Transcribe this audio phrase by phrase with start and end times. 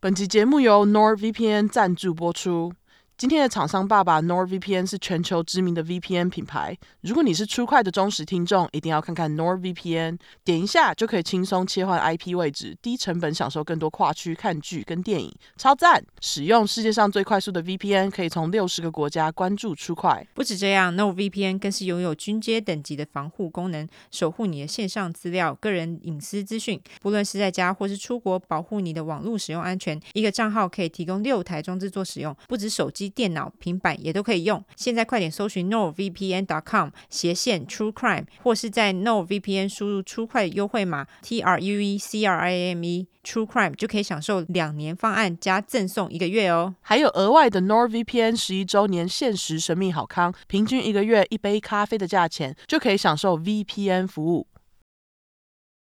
[0.00, 2.72] 本集节目由 NordVPN 赞助播出。
[3.18, 6.78] 今天的厂商爸爸 NordVPN 是全球知名的 VPN 品牌。
[7.00, 10.16] 如果你是 True Crime 的忠实听众，一定要看看 NordVPN。
[10.44, 16.00] 点一下就可以轻松切换 IP 位置，低成本享受更多跨区看剧跟电影，超赞！
[16.20, 20.26] 使用世界上最快速的 VPN，可以从六十个国家关注 True Crime。
[20.32, 26.80] 不止这样，NordVPN 更是拥有军阶等级的防护功能，守护你的线上资料、个人隐私资讯。
[27.02, 30.00] 不论是在家或是出国，保护你的网络使用安全。
[30.12, 33.07] 一个账号可以提供六台装置做使用，不止手机。
[33.08, 34.62] 电脑、平板也都可以用。
[34.76, 42.38] 现在快点搜寻 nordvpn.com 斜线 True Crime，或是在 nordvpn 输入 True Crime 优惠码 T R U E C R
[42.38, 46.74] I M E True Crime 就可以享受两年方案加赠送一个月哦。
[46.80, 54.46] 还有额外的 nordvpn 十一周年限时神秘好康，平均一个月一杯咖啡的价钱就可以享受 VPN 服务。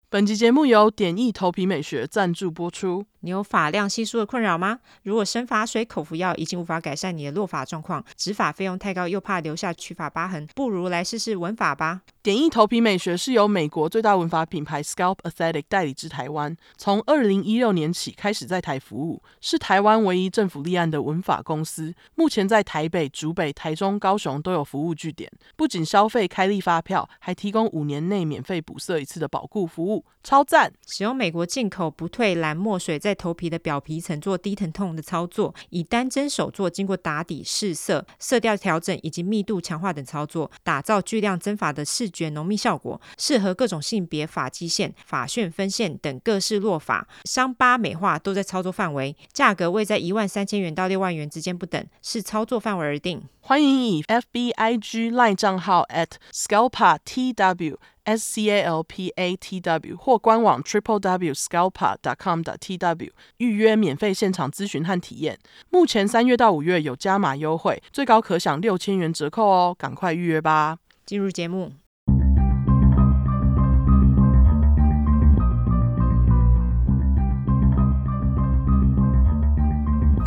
[0.10, 3.06] 本集节目由点意头皮美学赞助播出。
[3.22, 4.80] 你有发量稀疏的困扰吗？
[5.04, 12.02] 如果生发水、口服药已经无法改善你的落发状况，植发费用太高，又怕留下取发疤痕，不如来试试纹发吧。
[12.22, 21.96] 点意头皮美学是由美国最大纹发品牌 Scalp Aesthetic 代理至台湾，从二零一六年起开始在台服务，是台湾唯一政府立案的纹发公司。
[22.16, 30.74] 目前在台北、竹北、台中、高雄都有服务据点，不仅消费开立发票，还提供五年内免费补色一次的保固服务，超赞！
[30.86, 53.24] 使用美国进口不退蓝墨水在头皮的表皮层做低疼痛的操作，以单针手做经过打底试色、色调调整以及密度强化等操作，打造巨量增发的视觉浓密效果，适合各种性别发际线、发旋分线等各式落发、伤疤美化都在操作范围，价格位在一万三千元到六万元之间不等，视操作范围而定。
[53.40, 60.64] 欢迎以 FBIG Line 账号 at scalpa tw s c a l p a t w 或官网
[60.64, 65.38] triple w scalpa dot com dot tw 预约免费现场咨询和体验。
[65.70, 70.78] 目前三月到五月有加码优惠，最高可享六千元折扣哦，赶快预约吧！
[71.06, 71.74] 进入节目。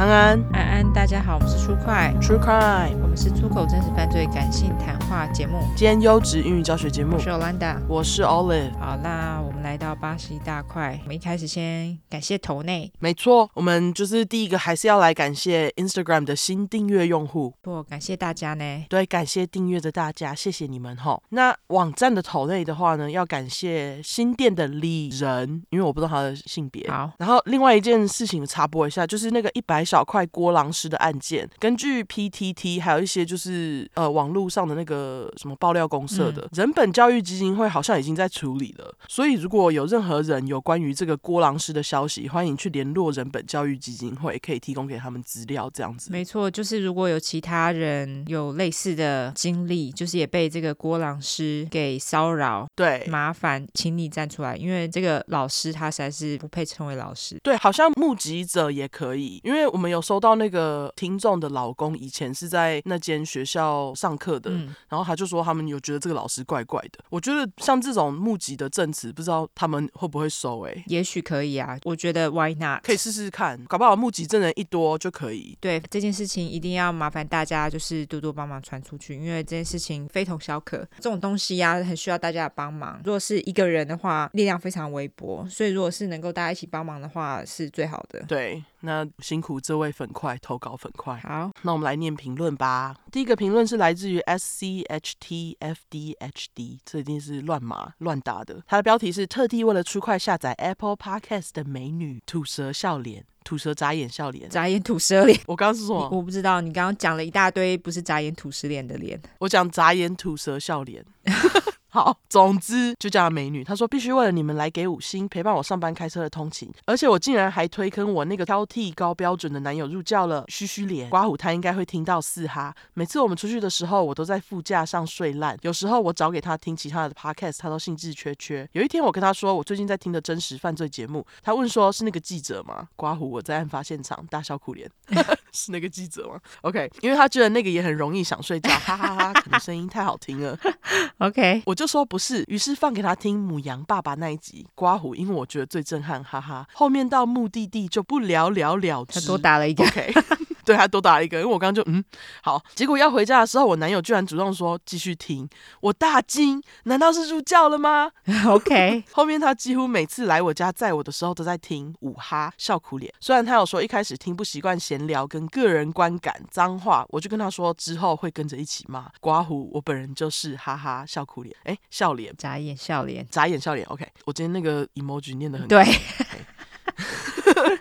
[0.01, 7.17] 安安，安安，大家好，我们是出快 True Crime，我们是出口真实犯罪感性谈话节目，兼优质英语教学节目。
[7.17, 8.73] 我是 Olanda，我是 Olive。
[8.79, 12.91] 好，那我们来到八十一大块，我们一开始先感谢头内。
[12.99, 17.53] 没错，我们就是第一个，还是要来感谢 Instagram 的新订阅用户。
[17.61, 18.85] 不，感谢大家呢。
[18.89, 21.21] 对，感谢订阅的大家，谢谢你们哈。
[21.29, 26.91] 那网站的头内的话呢，要感谢新店的李仁，因为我不知道他的性别。
[26.91, 29.85] 好，然后另外一件事情插播一下，就是那个一百。
[29.91, 46.13] 小块郭郎师的案件，根据 PTT 还有一些就是呃网络上的那个什么爆料公社的、嗯、人本教育基金会好像已经在处理了，所以如果有任何人有关于这个郭郎师的消息，欢迎去联络人本教育基金会，可以提供给他们资料这样子。
[46.13, 57.37] 没错，就是如果有其他人有类似的经历，就是也被这个郭郎师给骚扰，对，麻烦请你站出来，因为这个老师他实在是不配称为老师。
[57.43, 59.80] 对，好像目击者也可以，因为我。
[59.81, 67.03] 我们有收到那个听众的老公，以前是在那间学校上课的，嗯，然后他就说他们有觉得这个老师怪怪的。
[67.09, 70.61] 我觉得像这种募集的证词，不知道他们会不会收？
[70.67, 72.83] 哎，也许可以啊，我觉得 Why not？
[72.85, 75.57] 可以试试看，搞不好募集证人一多就可以。
[75.63, 83.01] 对，这件事情一定要麻烦大家，就是多多帮忙传出去，因为这件事情非同小可，这种东西呀，很需要大家的帮忙。
[83.03, 88.23] 如果是一个人的话，力量非常微薄，所以如果是能够大家一起帮忙的话，是最好的。
[88.29, 89.59] 对，那辛苦。
[89.61, 92.95] 这位粉块投稿粉块，好，那我们来念评论吧。
[93.13, 98.63] 第一个评论是来自于 S C H T F D H D，这一定是乱码乱打的。
[98.67, 105.39] 它的标题是特地为了出快下载 Apple Podcast 的美女吐舌笑脸，吐舌眨眼笑脸，眨眼吐舌脸。
[105.47, 111.05] 我刚刚是说，我不知道，你刚刚讲了一大堆，不是眨眼吐舌脸的脸，我讲眨眼吐舌笑脸。
[111.91, 113.65] 好，总之就叫她美女。
[113.65, 120.45] 她说必须为了你们来给五星，陪伴我上班开车的通勤，而且我竟然还推坑我那个挑剔高标准的男友入教了。
[120.47, 122.73] 嘘嘘脸，刮胡他应该会听到四哈。
[122.95, 125.59] 每次我们出去的时候，我都在副驾上睡烂。
[125.63, 128.69] 有时候我找给他听其他的 podcast，他都兴致缺缺。
[128.71, 132.87] 有一天我跟他说我最近在听的真实犯罪节目，他问说是那个记者吗？
[132.95, 134.89] 刮胡我在案发现场大笑苦脸，
[135.53, 140.57] 是那个记者吗？OK，因为他觉得那个也很容易想睡觉，哈哈哈，可能声音太好听了。
[141.19, 141.75] OK，我。
[141.81, 146.67] 就说不是，于是放给他听母羊爸爸那一集刮胡，因为我觉得最震撼，哈哈。
[146.75, 149.83] 后面到目的地就不了了了之，他多打了一个。
[149.85, 150.13] OK。
[150.63, 152.05] 对他多打了一个，因为我刚刚就嗯
[152.43, 155.49] 好，结果要回家的时候，我男友居然主动说继续听，
[155.81, 158.13] 我大惊，难道是入教了吗？
[158.47, 163.13] OK， 后面他几乎每次来我家载我的时候都在听，五哈笑苦脸。
[163.21, 169.11] 虽然他有说一开始听不习惯闲聊跟个人观感脏话，我就跟他说之后会跟着一起骂。
[169.19, 173.87] 刮胡，我本人就是哈哈笑苦脸，哎笑脸，眨眼笑脸，眨眼笑脸。
[173.89, 175.85] OK，我今天那个 emoji 念的很对。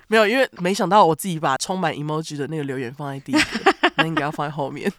[0.08, 4.92] 没有，因为没想到我自己把充满 emoji 的那个留言放在第一个，那应该要放在后面。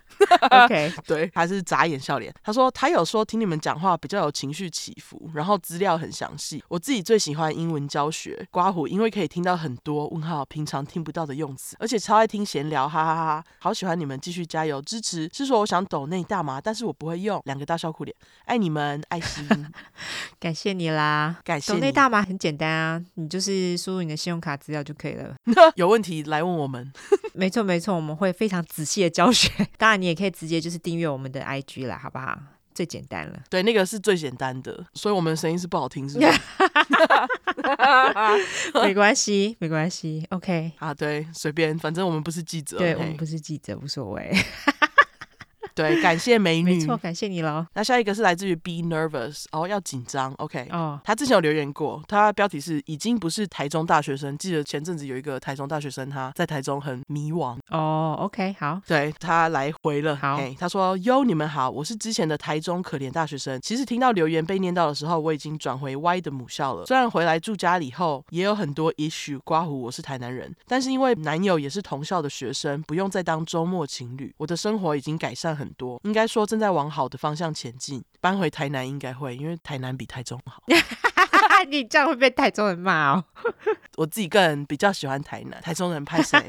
[0.50, 2.32] OK， 对，还是眨眼笑脸。
[2.42, 6.62] 他说他有说听你们讲话比较有情绪起伏，然后资料很详细。
[6.68, 13.44] 我自己最喜欢英文教学，刮胡，因为可以听到很多问号，平常听不到的用词，而且超爱听闲聊，哈哈哈哈！
[13.58, 15.28] 好喜欢你们，继续加油支持。
[15.32, 18.14] 是说我想抖内大麻，但是我不会用，两个大笑哭脸，
[18.44, 19.46] 爱你们，爱心，
[20.38, 21.72] 感谢你啦，感谢。
[21.72, 25.34] 抖内大麻很简单啊，你就是输入你的信用卡资料就可以了。
[25.76, 26.92] 有问题来问我们。
[27.32, 29.50] 没错没错，我们会非常仔细的教学。
[29.78, 32.38] 当然，你也可以直接就是订阅我们的 IG 啦，好不好？
[32.72, 33.42] 最简单了。
[33.50, 36.32] 对，那个是最简单的，所以我们的声音是不好听，是不是？
[38.82, 40.24] 没关系，没关系。
[40.30, 42.78] OK 啊，对，随便，反正我们不是记者。
[42.78, 44.32] 对，我们不是记者，无所谓。
[45.74, 47.66] 对，感谢美女，没错，感谢你了。
[47.74, 76.46] 那下一个是来自于 Be Nervous，哦，要紧张，OK，哦，他之前有留言过，他标题是已经不是台中大学生，记得前阵子有一个台中大学生他在台中很迷惘，哦，OK，好，对，他来回了，好，他说哟，你们好，我是之前的台中可怜大学生，其实听到留言被念到的时候，我已经转回 Y 的母校了，虽然回来住家里后也有很多 issue，刮胡我是台南人，但是因为男友也是同校的学生，不用再当周末情侣，我的生活已经改善很多，应该说。
[76.46, 80.62] 正在往好的方向前进，搬回台南应该会，因为台南比台中好。
[81.64, 83.24] 你这样会被台中人骂哦。
[83.96, 86.38] 我自己个人比较喜欢台南，台中人拍谁？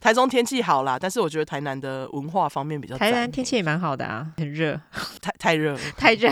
[0.00, 2.96] 台中天气好啦，但是我觉得台南的文化方面比较。
[2.96, 4.80] 台南天气也蛮好的啊，很热，
[5.20, 6.30] 太太热，太热。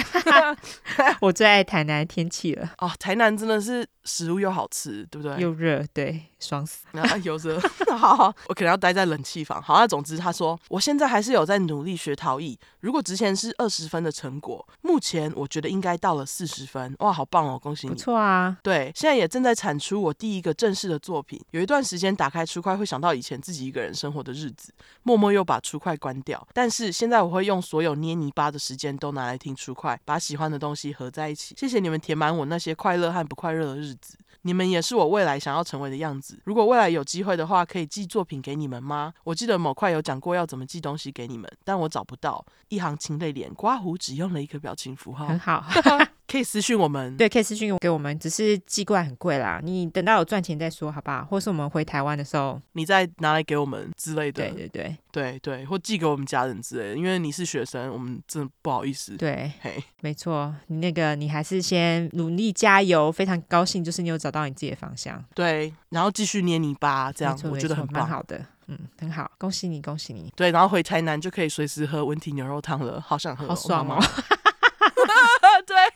[1.21, 2.73] 我最爱台南天气了。
[2.79, 5.37] 哦，台南真的是食物又好吃，对不对？
[5.39, 6.87] 又热，对，爽死。
[6.93, 7.61] 啊，有热。
[7.91, 9.61] 好，好，我可能要待在冷气房。
[9.61, 12.59] 好，那总之他说，我现在还是有在努力学陶艺。
[12.81, 16.97] 如果之前是二十分的成果，目前我觉得应该到了四十分。
[16.99, 17.95] 哇，好棒哦，恭喜你！
[17.95, 18.57] 不错啊。
[18.63, 21.41] 对，现在也正在产出我第一个正式的作品。
[21.53, 24.73] 有一段时间打开出块会想到以前自己一个人生活的日子，
[25.03, 26.47] 默默又把出块关掉。
[26.53, 31.55] 但是现在我会用所有捏泥巴的时间都拿来听出块，把喜欢的东西合在一起。
[31.57, 34.19] 谢谢你们填满我那些快乐和不快乐的日子。
[34.43, 36.39] 你们也是我未来想要成为的样子。
[36.45, 39.13] 如果未来有机会的话，可以寄作品给你们吗？
[39.25, 42.45] 我记得某块有讲过要怎么寄东西给你们，但我找不到。
[42.69, 45.65] 一行清泪脸，刮胡只用了一个表情符号，很好。
[46.31, 49.61] 可以私讯我们，对，可以私讯给我们，只是寄过来很贵啦。
[49.65, 51.25] 你等到有赚钱再说，好不好？
[51.25, 54.45] 或是我们回台湾的时候，你再拿来给我们之类的。
[54.45, 56.97] 对对对对对，或寄给我们家人之类的。
[56.97, 59.17] 因为你是学生，我们真的不好意思。
[59.17, 65.25] 对，嘿，没错，你那个你还是先努力加油，非常高兴，就是你有找到你自己的方向。
[65.35, 70.31] 对，然后继续捏泥巴，这样我觉得很棒，蛮好的，嗯，很好，恭喜你，恭喜你。
[70.37, 73.99] 对，然后回台南就可以随时喝温体牛肉汤了，好想喝，好爽哦。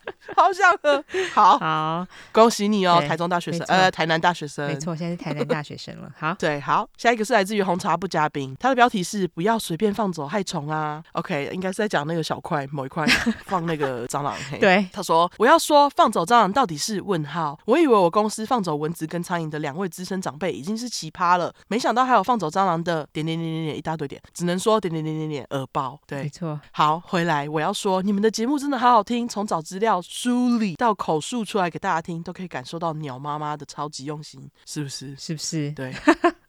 [0.04, 1.02] 对， 好想喝。
[1.32, 6.10] 好，好，恭喜你哦，台中大学生，呃，台南大学生，没错，现在是台南大学生了。
[6.18, 11.02] 好， 对，好，下一个是来自于红茶不加冰，它的标题是不要随便放走害虫啊。
[11.12, 13.06] OK，应该是在讲那个小块某一块
[13.46, 14.34] 放那个蟑螂。
[14.60, 17.58] 对，他说我要说放走蟑螂到底是问号？
[17.66, 25.98] 我以为我公司放走蚊子跟苍蝇的两位资深长辈已经是奇葩了，没想到还有放走蟑螂的点点点点点一大堆点，只能说点点点点点耳爆。
[26.06, 26.60] 对，没错。
[26.72, 35.14] 好，回来我要说你们的节目真的好好听，从找资料梳理到口述出来给大家听，都可以感受到鸟妈妈的超级用心，是不是？
[35.18, 35.70] 是不是？
[35.72, 35.92] 对，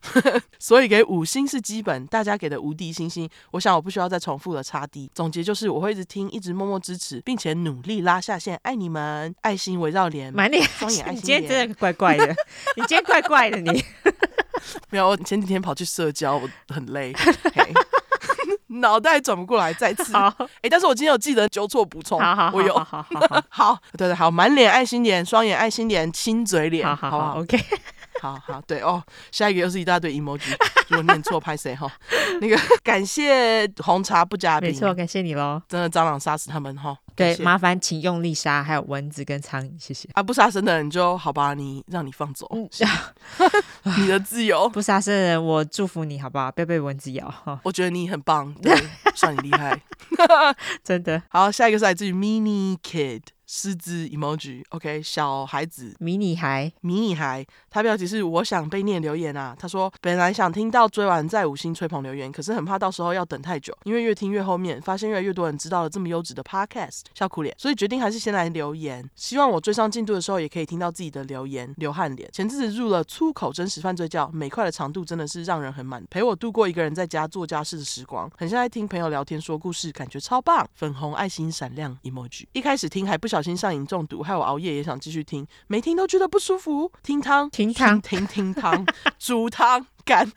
[0.59, 4.63] 所以给五星是基本，大家给的无敌星星，我想我不需要再重复了。
[4.63, 11.17] 差低总结就是，我会一直听，一直默默支持，并且努力拉下线，爱你们，爱心围绕脸，满脸双眼爱心。
[11.17, 12.27] 你今天真的怪怪的，
[12.75, 13.83] 你今天怪怪的， 你
[14.89, 15.09] 没有？
[15.09, 17.13] 我前几天跑去社交，我很累。
[18.80, 20.15] 脑袋转不过来，再次。
[20.15, 27.58] 哎、欸，但是我今天有记得纠错补充，好好好，我有，好好好，好， 对对，好，满脸爱心脸，双眼爱心脸，亲嘴脸，好好好，OK，
[28.22, 29.01] 好好对哦，
[29.32, 30.56] 下一个又是一大堆 emoji，
[30.89, 31.92] 如果念错拍谁哈？
[32.42, 36.98] 那个感谢红茶不加冰，没错，感谢你喽，真的蟑螂杀死他们哈。
[37.15, 40.10] 对，麻烦请用力杀，还有蚊子跟苍蝇，谢谢。
[40.13, 42.67] 啊，不杀生的人就好吧，你让你放走，嗯、
[44.00, 44.67] 你的自由。
[44.70, 46.51] 不杀生的人，我祝福你好不好？
[46.51, 47.34] 不要被蚊子咬。
[47.63, 48.75] 我觉得你很棒，对，
[49.15, 49.79] 算你厉害，
[50.84, 51.22] 真的。
[51.29, 53.22] 好，下一个是来自于 Mini Kid。
[53.55, 59.55] 狮子 emoji，OK，、okay, 小孩子迷你孩，迷你孩，他标题是我想被念留言啊。
[59.60, 72.27] 他说本来想听到追完再五星吹捧留言，可是很怕到时候要等太久，因为越听越后面，发现越来越多人知道了这么优质的 podcast，笑哭脸，所以决定还是先来留言，希望我追上进度的时候也可以听到自己的留言，流汗脸。
[72.33, 80.67] 前阵子入了粗口真实犯罪教，每块的长度真的是让人很满，陪我度过一个人在家做家事的时光，很像在听朋友聊天说故事，感觉超棒。
[80.74, 86.91] 粉红爱心闪亮 emoji，一开始听还不小心上瘾中毒，害我熬夜也想继续听，没听都觉得不舒服。
[87.03, 88.85] 听汤，听汤，听听汤，
[89.19, 90.31] 煮汤干。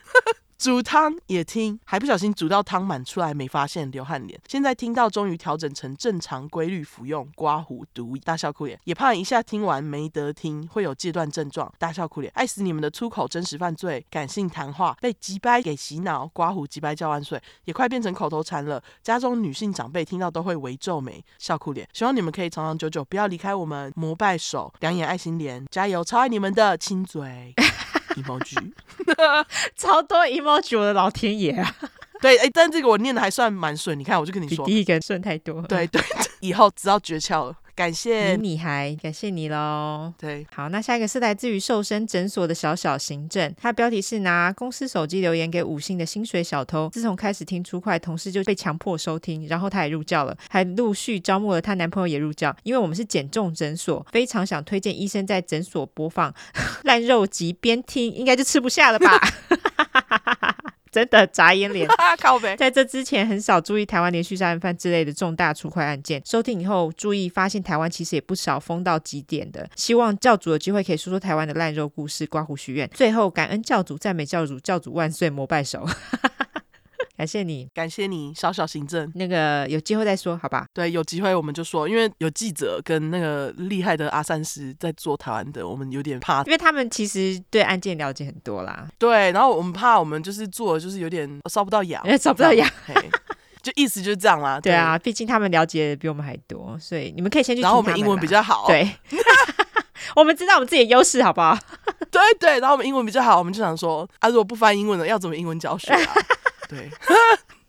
[0.59, 4.41] 煮汤也听，还不小心煮到汤满出来，没发现流汗脸。
[4.49, 12.33] 现在听到终于调整成正常规律服用，刮胡毒大笑哭脸，也怕一下听完没得听，会有戒断症状，大笑哭脸。
[12.35, 18.83] 爱死你们的粗口真实犯罪，感性谈话被鸡掰给洗脑，刮胡鸡掰叫万岁，也快变成口头禅了。
[19.03, 21.87] 家中女性长辈听到都会微皱眉，笑哭脸。
[21.93, 23.93] 希望你们可以长长久久，不要离开我们。
[23.95, 27.55] 膜拜手，两眼爱心脸，加油，超爱你们的，亲嘴。
[28.17, 28.73] Emoji，
[29.77, 31.77] 超多 emoji，我的老天爷啊！
[32.21, 35.61] 对，哎，但这个我念的还算蛮顺，你看，我就跟你说，比第一个顺太多。
[35.63, 36.03] 对对，
[36.41, 37.55] 以后知道诀窍了。
[37.77, 40.11] 感谢迷你孩，感谢你喽。
[40.19, 46.89] 对，好，那下一个是来自于瘦身诊所的小小行政，他标题是拿公司手机留言给五星的薪水小偷。
[46.91, 52.57] 自从开始听出快，同事就被强迫收听，然后他也入教了，还陆续招募了她男朋友也入教。
[52.63, 56.35] 因为我们是减重诊所，非常想推荐医生在诊所播放
[56.85, 59.21] 烂肉集，边听应该就吃不下了吧。
[60.97, 61.87] 真的眨眼脸，
[62.57, 69.69] 在这之前很少注意台湾连续杀人犯之类的重大出快案件，收听以后注意发现台湾其实也不少疯到极点的。
[69.77, 72.89] 希望教主有机会可以说说台湾的烂肉故事，刮胡许愿。
[72.95, 75.87] 最后感恩教主，赞美教主，教主万岁，膜拜手。
[77.17, 79.11] 感谢你，感谢你，小小行政。
[79.15, 80.67] 那个有机会再说，好吧？
[80.75, 88.87] 对，有机会我们就说，因为有记者跟那个厉害的阿三师在做台湾的，我们有点怕，因为他们其实对案件了解很多啦。
[88.99, 92.69] 对，然后我们怕我们就是做，就是有点烧不到痒，烧不到痒，
[93.63, 94.61] 就意思就是这样啦。
[94.61, 97.63] 对， 对啊，毕竟他们了解的比我们还多，所以你们可以先去。
[97.63, 98.89] 然后我们英文比较好，对，
[100.15, 101.59] 我们知道我们自己的优势，好不好？
[102.11, 106.15] 对对，然后我们英文比较好，我们就想说，啊，如果不翻英文的，要怎么英文教学啊？
[106.69, 106.91] 对，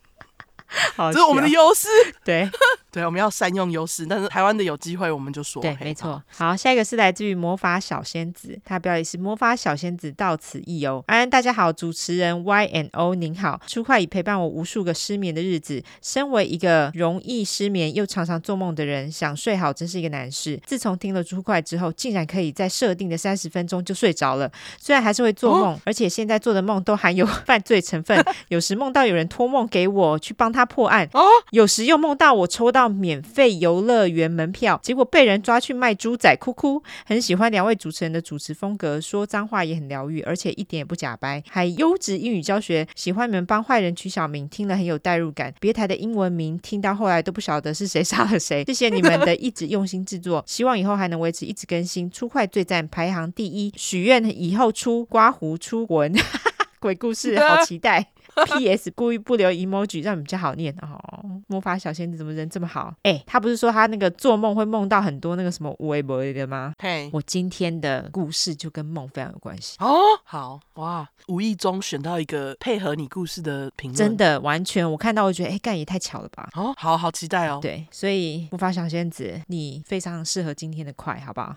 [0.96, 1.88] 好，这是我们的优势。
[2.24, 2.50] 对。
[2.98, 5.62] 对，我们要善用优势，但是台湾的有机会，我们就说。
[5.62, 6.20] 对，没错。
[6.26, 11.04] 好，下一个是来自于魔法小仙子，他标题是魔法小仙子到此一游。
[11.06, 15.80] 安安，大家好，主持人 Y N O 您好，初快已陪伴我无数个失眠的日子。
[16.02, 20.60] 身为一个容易失眠又常常做梦的人，想睡好真是一个难事。
[20.66, 24.50] 自从听了初快之后，竟然可以在设定的三十分钟就睡着了。
[24.80, 28.18] 虽然还是会做梦，哦、而且现在做的梦都含有 犯罪成分。
[28.48, 32.87] 有时梦到有人托梦给我去帮他破案，哦，有时又梦到我抽到。
[32.88, 36.82] 免费游乐园门票，结果被人抓去卖猪仔，哭哭。
[37.04, 42.86] 很喜欢两位主持人的主持风格，说脏话也很疗愈，而且一点也不假掰，还优质英语教学。
[42.94, 45.52] 喜欢你们帮坏人取小名，听了很有代入感。
[45.60, 48.64] 别台的英文名听到后来都不晓得是谁杀了谁。
[48.64, 52.10] 谢谢你们的一直用心制作，希望以后还能维持一直更新。
[52.10, 53.72] 出快最赞，排行第一。
[53.76, 56.12] 许愿以后出刮胡出魂，
[56.80, 58.08] 鬼故事，好期待。
[58.58, 58.90] P.S.
[58.94, 60.98] 故意不留 emoji，让你们比较好念哦。
[61.46, 62.94] 魔法小仙子怎么人这么好？
[63.02, 66.74] 哎、欸，他不是说他那个做梦会梦到很多那个什么无为不为的吗？
[66.78, 67.10] 嘿，Hey.
[67.12, 69.98] 我今天的故事就跟梦非常有关系哦。
[70.24, 76.48] 好哇，无意中选到一个配合你故事的评论，真的完全我看到我觉得哎，干也太巧了吧？
[76.54, 77.58] 哦，好好期待哦。
[77.62, 81.54] 对，所以魔法小仙子你非常适合今天的快，好不好？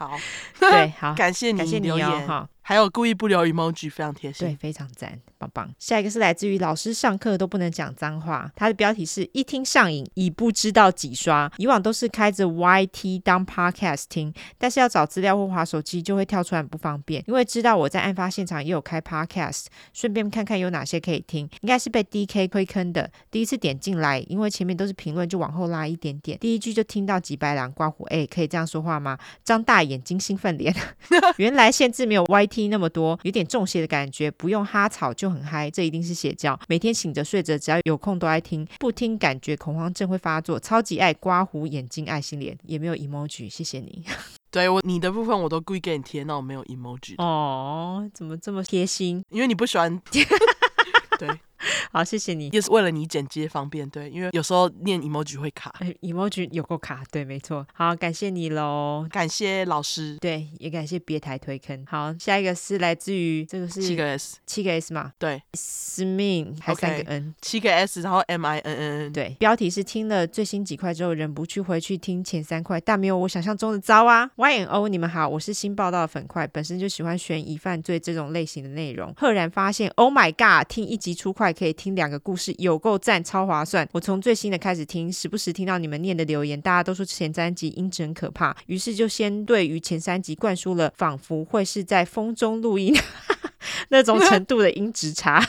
[0.00, 0.18] 好，
[0.58, 2.48] 对， 好，感谢你，感谢你留言哦，哈。
[2.62, 5.68] 还有故意不留 emoji，非常贴心，对，非常赞，棒棒。
[5.76, 11.50] 下一个是来自于老师上课都不能讲脏话，他的标题是一听上瘾，已不知道几刷。
[11.56, 17.24] 以往都是开着 YT 当 podcast 听，但是要找资料或滑手机就会跳出来很不方便。
[17.26, 21.48] 因为知道我在案发现场也有开 podcast，顺便看看有哪些可以听。
[21.62, 29.18] 应该是被 DK 推坑的，第一次点进来，因为前面都是评论，就往后拉一点点，第一句就听到几白狼刮胡，哎，可以这样说话吗？
[29.42, 30.74] 张大眼睛，兴奋脸，
[31.36, 32.68] 原来限制没有 YT。
[32.68, 36.58] 那么多，有点中邪的感觉，不用哈草就很嗨，这一定是邪教。
[36.68, 40.58] 每天醒着睡着，只要有空都爱听，不听感觉恐慌症会发作。
[40.58, 44.04] 超级爱刮胡眼睛爱心脸，也没有 emoji，谢谢你。
[44.50, 47.14] 对我你的部分我都故意给你贴，那我没有 emoji。
[47.18, 49.24] 哦，怎么这么贴心？
[49.30, 50.00] 因为你不喜欢。
[51.18, 51.28] 对。
[51.92, 57.66] 好，谢谢你，也是为了你剪接方便，对，因为有时候念 emoji 会卡，emoji 有够卡，对，没错。
[57.74, 61.84] 好，感谢你喽，感谢老师，对，也感谢别台推坑。
[61.86, 74.30] 好，下一个是来自于这个是七个 S，七个 S 嘛，对，Smin 还三个 N，七个 S，然后 M I N N N，对，标题是听了最新几块之后，忍不去回去听前三块，但没有我想象中的糟啊。
[74.36, 83.88] Y N O，你们好，我是新报道的粉块，本身就喜欢悬疑犯罪这种类型的内容，赫然发现，Oh my God，听一集出块可以听两个故事，有够赞，超划算。
[83.92, 92.94] 我从最新的开始听，时不时听到你们念的留言，大家都说前三集音质很可怕，于是就先对于前三集灌输了仿佛会是在风中录音
[93.90, 95.44] 那种程度的音质差。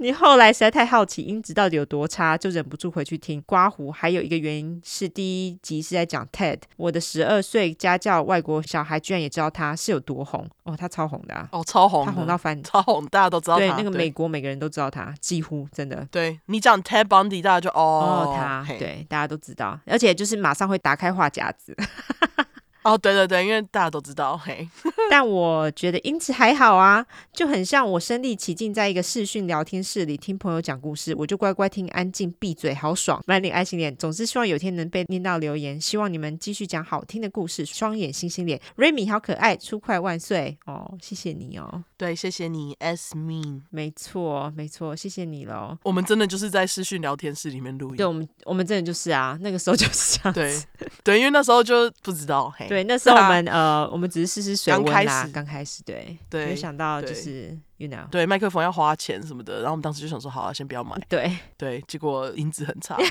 [0.00, 3.92] 你后来实在太好奇音质到底有多差，就忍不住回去听刮胡。
[3.92, 13.60] 还有一个原因是第一集是在讲 TED，我的十二岁家教外国小孩居然也知道他是有多红哦，他超红的啊，哦超红，他红到翻，超红，大家都知道他。
[13.60, 16.08] 对，那个美国每个人都知道他，几乎真的。
[16.10, 21.76] 对你讲 TED Bundy，大家就哦，哦他，对，大家都知道，而且就是马上会打开话匣子。
[22.82, 24.68] 哦，对对对，因为大家都知道，嘿。
[25.10, 33.94] 但我觉得因此还好啊，就很像我身临其境在一个视讯聊天室里听朋友讲故事，我就乖乖听，安静闭嘴，好爽，满脸爱心脸。
[33.96, 45.76] 总之希望有天能被念到留言，希望你们继续讲好听的故事，双眼星星脸，Remy 好可爱，出快万岁哦，谢谢你哦，对，谢谢你，S mean，没错没错，谢谢你喽。
[45.82, 50.40] 我们真的就是在视讯聊天室里面录音，对，我们我们真的就是啊，那个时候就是这样子，
[50.78, 52.68] 对对，因为那时候就不知道，嘿。
[52.70, 62.96] 对，那时候我们呃，我们只是试试水温啦，刚开始，刚开始对，对，没想到就是，you know，对，麦克风要花钱什么的，然后我们当时就想说，好啊，先不要买， 对，对，结果音质很差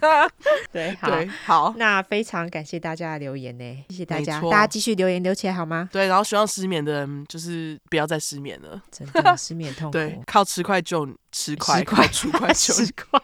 [0.72, 1.10] 对，好，
[1.44, 5.88] 好，那非常感谢大家的留言呢，谢谢大家，大家继续留言留起来好吗？
[5.92, 13.20] 对，然后希望失眠的人就是不要再失眠了，真的失眠痛苦，对，靠吃块就吃块，靠出块就吃块。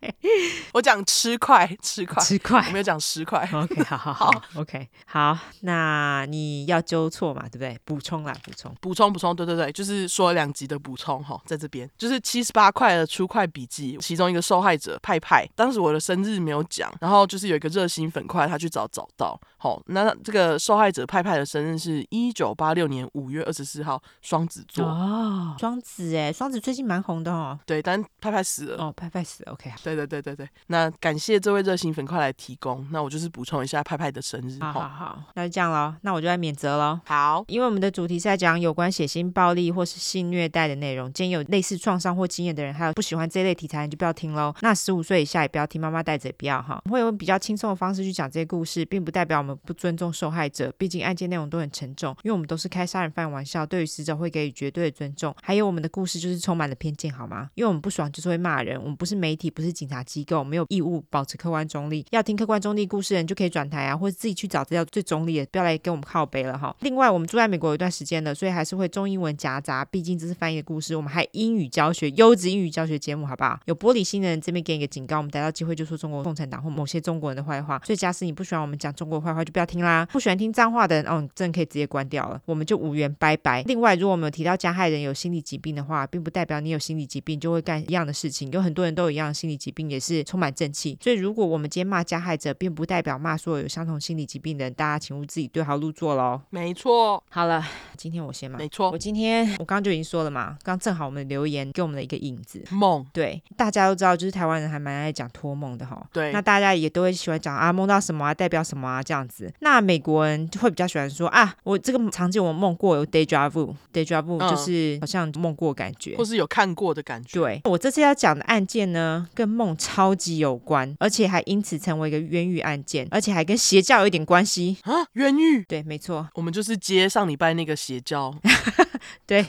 [0.72, 3.48] 我讲吃块，吃块，吃块，我没有讲十块。
[3.52, 7.78] OK，好好好，OK，好，那你要纠错嘛，对不对？
[7.84, 11.88] 补充啦，补充，补充，补充，对对对，就是说两集的补充哈，在这边。
[11.96, 24.84] 就是七十八块的出块笔记，其中一个受害者派派，当时我的生日没有讲，然后就是有一个热心粉块，他去找找到，好，那这个受害者派派的生日是一九八六年五月二十四号，双子座。
[24.84, 30.16] 哦，双子哎，双子最近蛮红的哦，对，但派派死了，哦，派派死了，OK，对对对。
[30.16, 34.58] 对对对，那感谢这位热心粉快来提供，那我就是补充一下派派的生日。
[34.60, 36.98] 好好好，那就这样咯，那我就来免责咯。
[37.04, 44.54] 好，因为我们的主题是在讲有关血腥暴力或是性虐待的内容，建议有类似创伤或经验的人，还有不喜欢这类题材，你就不要听喽。
[44.62, 46.82] 那十五岁以下也不要听，妈妈带着也不要哈。
[46.90, 55.34] 会用比较轻松的方式去讲这些故事，并不代表我们不尊重受害者，毕竟案件内容都很沉重，因为我们都是开杀人犯玩笑，对于死者会给予绝对的尊重。
[55.42, 57.50] 还有我们的故事就是充满了偏见，好吗？
[57.54, 60.96] 因为我们不爽就是会骂人，我们不是媒体，不是警察机构，没有义务。
[61.10, 66.74] 保持客观中立，要听客观中立故事的人就可以转台啊，或者自己去找资料最中立的，不要来跟我们靠背了哈。
[66.80, 70.96] 另外，我们住在美国有一段时间了，所以还是会中英文夹杂，毕竟这是翻译的故事。
[70.96, 73.58] 我们还英语教学，优质英语教学节目，好不好？
[73.66, 77.80] 有玻璃心的人这边给你个警告，我们逮到机会就说中国共产党或某些中国人的坏话。
[77.84, 80.06] 所以，假使你不喜欢我们讲中国坏话，就不要听啦。
[80.12, 83.62] 不喜欢听脏话的人，哦，真的可以直接关掉了，我们就无缘拜拜。
[83.62, 88.50] 另外，如果我们有提到加害人有心理疾病的话，并不代表你有心理疾病就会干一样的事情。
[88.52, 90.96] 有很多人都有一样的心理疾病，也是充满正气。
[91.02, 94.74] 所以，如果我我们今天骂加害者，并不代表骂所有有相同心理疾病的人。
[94.74, 96.38] 大家请勿自己对号入座喽。
[96.50, 97.24] 没错。
[97.30, 98.58] 好了，今天我先骂。
[98.58, 98.90] 没错。
[98.90, 103.06] 我今天我刚刚就已经说了嘛，刚正好我们留言给我们的一个影子梦。
[103.10, 106.06] 对，大家都知道，就是台湾人还蛮爱讲托梦的哈。
[106.12, 106.30] 对。
[106.30, 109.50] 那大家也都会喜欢讲啊，梦到什么啊，代表什么啊这样子。
[109.60, 117.40] 那美国人就会比较喜欢说啊，我这个场景我梦过，有 déjà vu，déjà vu 就是好像梦过感觉，或是有看过的感觉。
[117.40, 117.62] 对。
[117.64, 122.26] 我这次要讲的案件呢，跟梦超级有关，而且还因此成为一个。
[122.26, 124.92] 冤狱案件，而且还跟邪教有一点关系啊！
[125.12, 128.34] 冤狱，对，没错，我们就是接上礼拜那个邪教，
[129.24, 129.46] 对，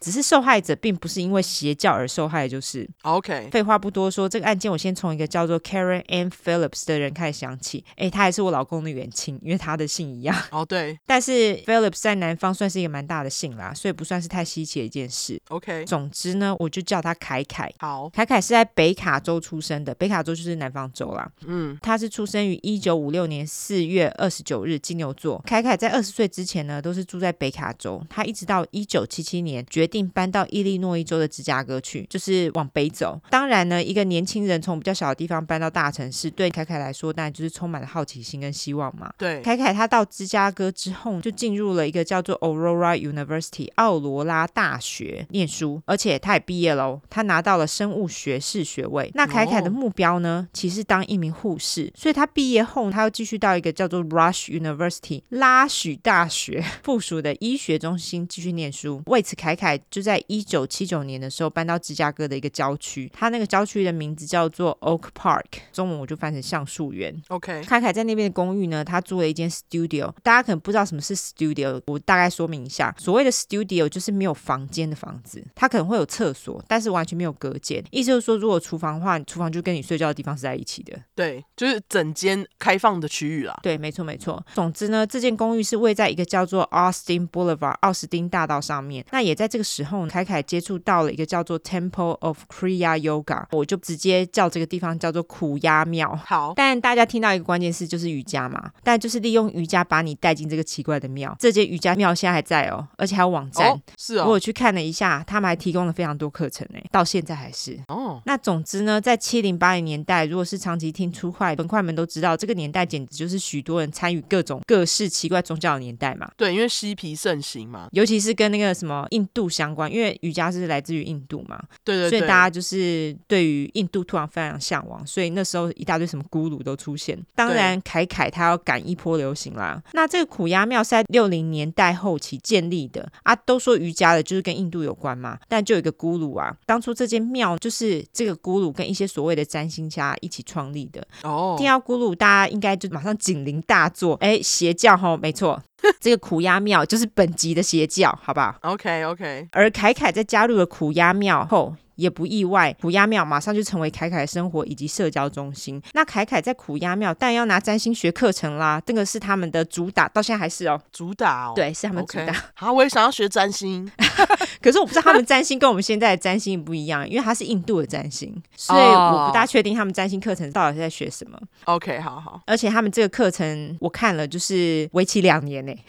[0.00, 3.48] 只是受害者并不是因为邪教而受害，就是 OK。
[3.50, 7.84] 废话不多说，这个案件我先从一个叫做 Karen Ann Phillips 的人开始想起。
[7.96, 10.36] 哎，他还是我老公的远亲，因为他的姓一样。
[10.50, 10.96] 哦，对。
[11.04, 15.40] 但是 Phillips 在南方算是一个蛮大的姓啦，所以不算是太稀奇的一件事。
[15.48, 15.84] OK。
[15.84, 17.72] 总之呢，我就叫他凯凯。
[17.78, 21.30] 好，凯凯是在北卡州出出生的，北卡州就是南方州啦。
[21.46, 25.40] 嗯，他是出生于一九五六年四月二十九日，金牛座。
[25.46, 28.04] 凯凯在二十岁之前呢，都是住在北卡州。
[28.10, 33.20] 他一直到一九七七年决定搬到伊利诺伊州的芝加哥去，就是往北走。
[33.30, 39.12] 当然呢，一个年轻人从比较小的地方搬到大城市，对凯凯来说，当然就是充满了好奇心跟希望嘛。
[39.16, 49.04] 对，凯凯他到芝加哥之后，就进入了一个叫做 Aurora University 奥罗拉大学念书，而且他也毕业喽，他拿到了生物学士学位。
[49.14, 59.02] 那凯凯的目标呢，其实当一名护士，所以他毕业后，他又继续到一个叫做 Rush University 拉许大学 附属的医学中心继续念书。
[59.06, 67.14] 为此，凯凯就在一九七九年的时候搬到芝加哥的一个郊区，他那个郊区的名字叫做 Oak Park，中文我就翻成橡树园。
[67.28, 70.12] OK，凯凯在那边的公寓呢，他租了一间 studio。
[70.22, 72.94] 大家可能不知道什么是 studio，我大概说明一下。
[72.98, 77.82] 所谓的 studio 就是没有房间的房子，它可能会有厕所，但是完全没有隔间。
[77.90, 80.96] 意思就是说，如果厨房的话，厨房就跟你睡觉的地方是在一起的。
[81.14, 83.58] 对，就是整间开放的区域啦。
[83.62, 84.42] 对，没错没错。
[84.54, 89.04] 总之呢，这间公寓是位在一个叫做 Austin Boulevard 奥斯汀大道上面。
[89.10, 96.14] 那也在这个时候，凯凯接触到了一个叫做 Temple of Kriya Yoga，我就直接叫这个地方叫做苦鸭庙。
[96.24, 101.34] 好， 但大家听到一个关键词就是瑜伽嘛，但就是利用瑜伽把你带进这个奇怪的庙。
[101.38, 103.70] 这间瑜伽庙现在还在哦，而且还有网站。
[103.70, 107.78] 哦、是哦，我有去看了一下，他们还提供了非常多课程呢，到现在还是。
[107.88, 116.30] 哦，那总之呢，在七零八零年代，如果是长期听出快本快们都知道，这个年代简直就是许多人参与各种各式奇怪宗教的年代嘛。
[116.38, 121.62] 对，因为嬉皮盛行嘛，尤其是跟那个什么印度相关，因为瑜伽是来自于印度嘛。
[121.84, 122.18] 对对对。
[122.18, 127.22] 所以大家就是对于印度突然非常向往，所以那时候一大堆什么咕噜都出现。
[127.34, 129.82] 当然，凯凯他要赶一波流行啦。
[129.92, 135.38] 那这个苦鸭庙是在六零年代后期建立的啊，都说瑜伽的就是跟印度有关嘛。
[135.46, 141.04] 但就有一个咕噜啊，当初这间庙就是这个咕噜跟一些所谓的占星家一起创立的。
[141.24, 144.14] 哦，定要咕噜，大家应该就马上警铃大作。
[144.20, 145.60] 哎，邪教吼，没错，
[145.98, 149.48] 这个苦鸭庙就是本集的邪教，好不好？OK OK。
[149.50, 151.74] 而凯凯在加入了苦鸭庙后。
[151.96, 155.80] 也不意外，苦鸦庙马上就成为凯凯的生活以及社交中心。
[155.92, 162.34] 那凯凯在苦鸦庙当然要拿占星学课程啦，这个是他们的主打，到现在还是哦，主打哦，对，是他们主打。
[162.54, 163.90] 好，我也想要学占星，
[164.60, 171.38] 可是我不知道他们占星跟我们现在的占星不一样，因为它是印度的占星，所以我不大确定他们占星课程到底是在学什么。
[171.64, 172.40] OK，好好。
[172.46, 175.72] 而且他们这个课程我看了，就是为期两年呢。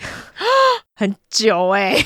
[0.98, 2.06] 很久哎、欸，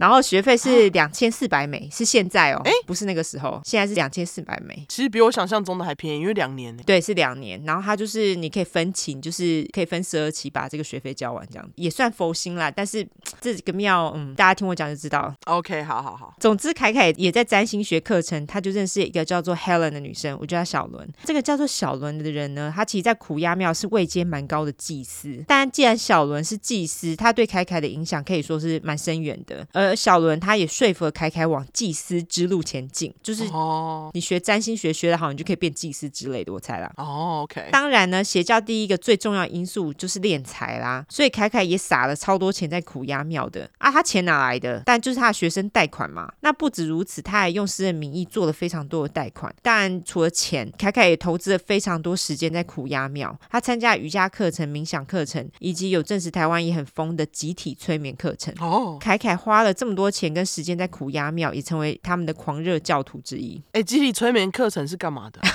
[0.00, 6.82] 然后学费是两千四百美，是现在哦，哎，不是那个时候，现在是两千四百美，其实比我想象中的还便宜，因为两年呢。
[6.86, 12.70] 对，是两年，然后它就是你可以分期，就是可以分十二期把这个学费交完，这样也算佛心啦。
[12.70, 13.06] 但是
[13.42, 15.34] 这几个庙，嗯，大家听我讲就知道。
[15.44, 16.34] OK，好好好。
[16.40, 21.06] 总之，凯凯也在占星学课程，他就认识一个叫做 Helen 的女生，我叫她小伦。
[21.24, 25.44] 这个叫做小伦的人呢，他其实在苦鸦庙是位阶蛮高的祭司。
[25.46, 28.24] 但既然小伦是祭司，他对凯凯的影响。
[28.30, 36.90] 可以说是蛮深远的，而小伦他也说服了凯凯往祭司之路前进，就是哦，你学占星学学得好，你就可以变祭司之类的，我猜啦。
[36.96, 37.68] 哦，OK。
[37.72, 43.90] 当然呢，邪教第一个最重要因素就是敛财啦，所以凯凯也撒了超多钱在苦鸭庙的啊。
[43.90, 44.82] 他钱哪来的？
[44.86, 46.32] 但就是他的学生贷款嘛。
[46.40, 49.52] 那不止如此，他还用私人名义做了非常多的贷款。
[49.62, 53.36] 当然，除了钱，凯凯也投资了非常多时间在苦鸭庙。
[53.50, 63.64] 他参加瑜伽课程、冥想课程，以及有证实台湾也很疯的集体催眠课程哦，凯凯花了这么多钱跟时间在苦鸦庙，也成为他们的狂热教徒之一。
[63.72, 65.40] 哎，集体催眠课程是干嘛的？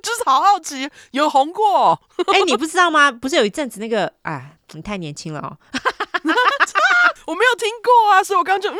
[0.00, 2.00] 就是好好奇，有红过？
[2.32, 3.10] 哎，你不知道吗？
[3.10, 4.12] 不是有一阵子那个……
[4.22, 5.58] 哎，你太年轻了哦，
[7.26, 8.78] 我没有听过啊，所以我刚刚就嗯。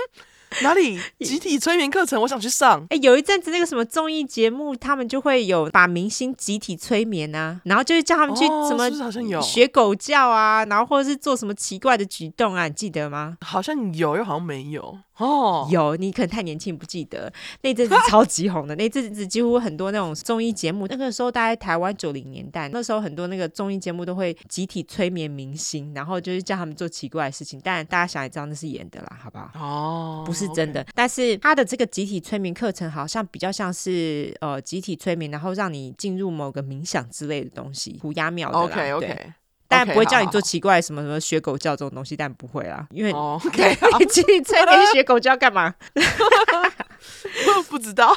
[0.63, 2.21] 哪里集体催眠课程？
[2.23, 2.81] 我想去上。
[2.91, 13.37] 哎、欸，有一阵子那个什么综艺节目，他们就会有把明星集体催眠啊，然后就是叫他们去什么好像有学狗叫啊，然后或者是做什么奇怪的举动啊，你记得吗？
[13.41, 14.99] 好像有，又好像没有。
[15.19, 17.33] 哦，有，你可能太年轻不记得，
[17.63, 29.51] 那阵子超级红的， 那阵子几乎很多那种综艺节目，那个时候大概台湾九零年代，那时候很多那个综艺节目都会集体催眠明星，然后就是叫他们做奇怪的事情，当然大家想也知道那是演的啦，好不好？
[29.55, 30.89] 哦，不是真的，okay.
[30.95, 39.33] 但是他的这个集体催眠课程好像比较像是呃集体催眠，然后让你进入某个冥想之类的东西，虎牙庙的啦，OK OK。
[39.69, 43.13] 对但不会叫你做奇怪什么什么学狗叫这种东西，但不会啦，因为
[43.53, 45.75] 对， 你去催眠学狗叫干嘛？
[47.69, 48.13] 不知道。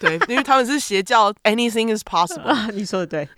[0.00, 2.42] 对，因为他们是邪教，anything is possible。
[2.42, 3.28] 啊，你说的对。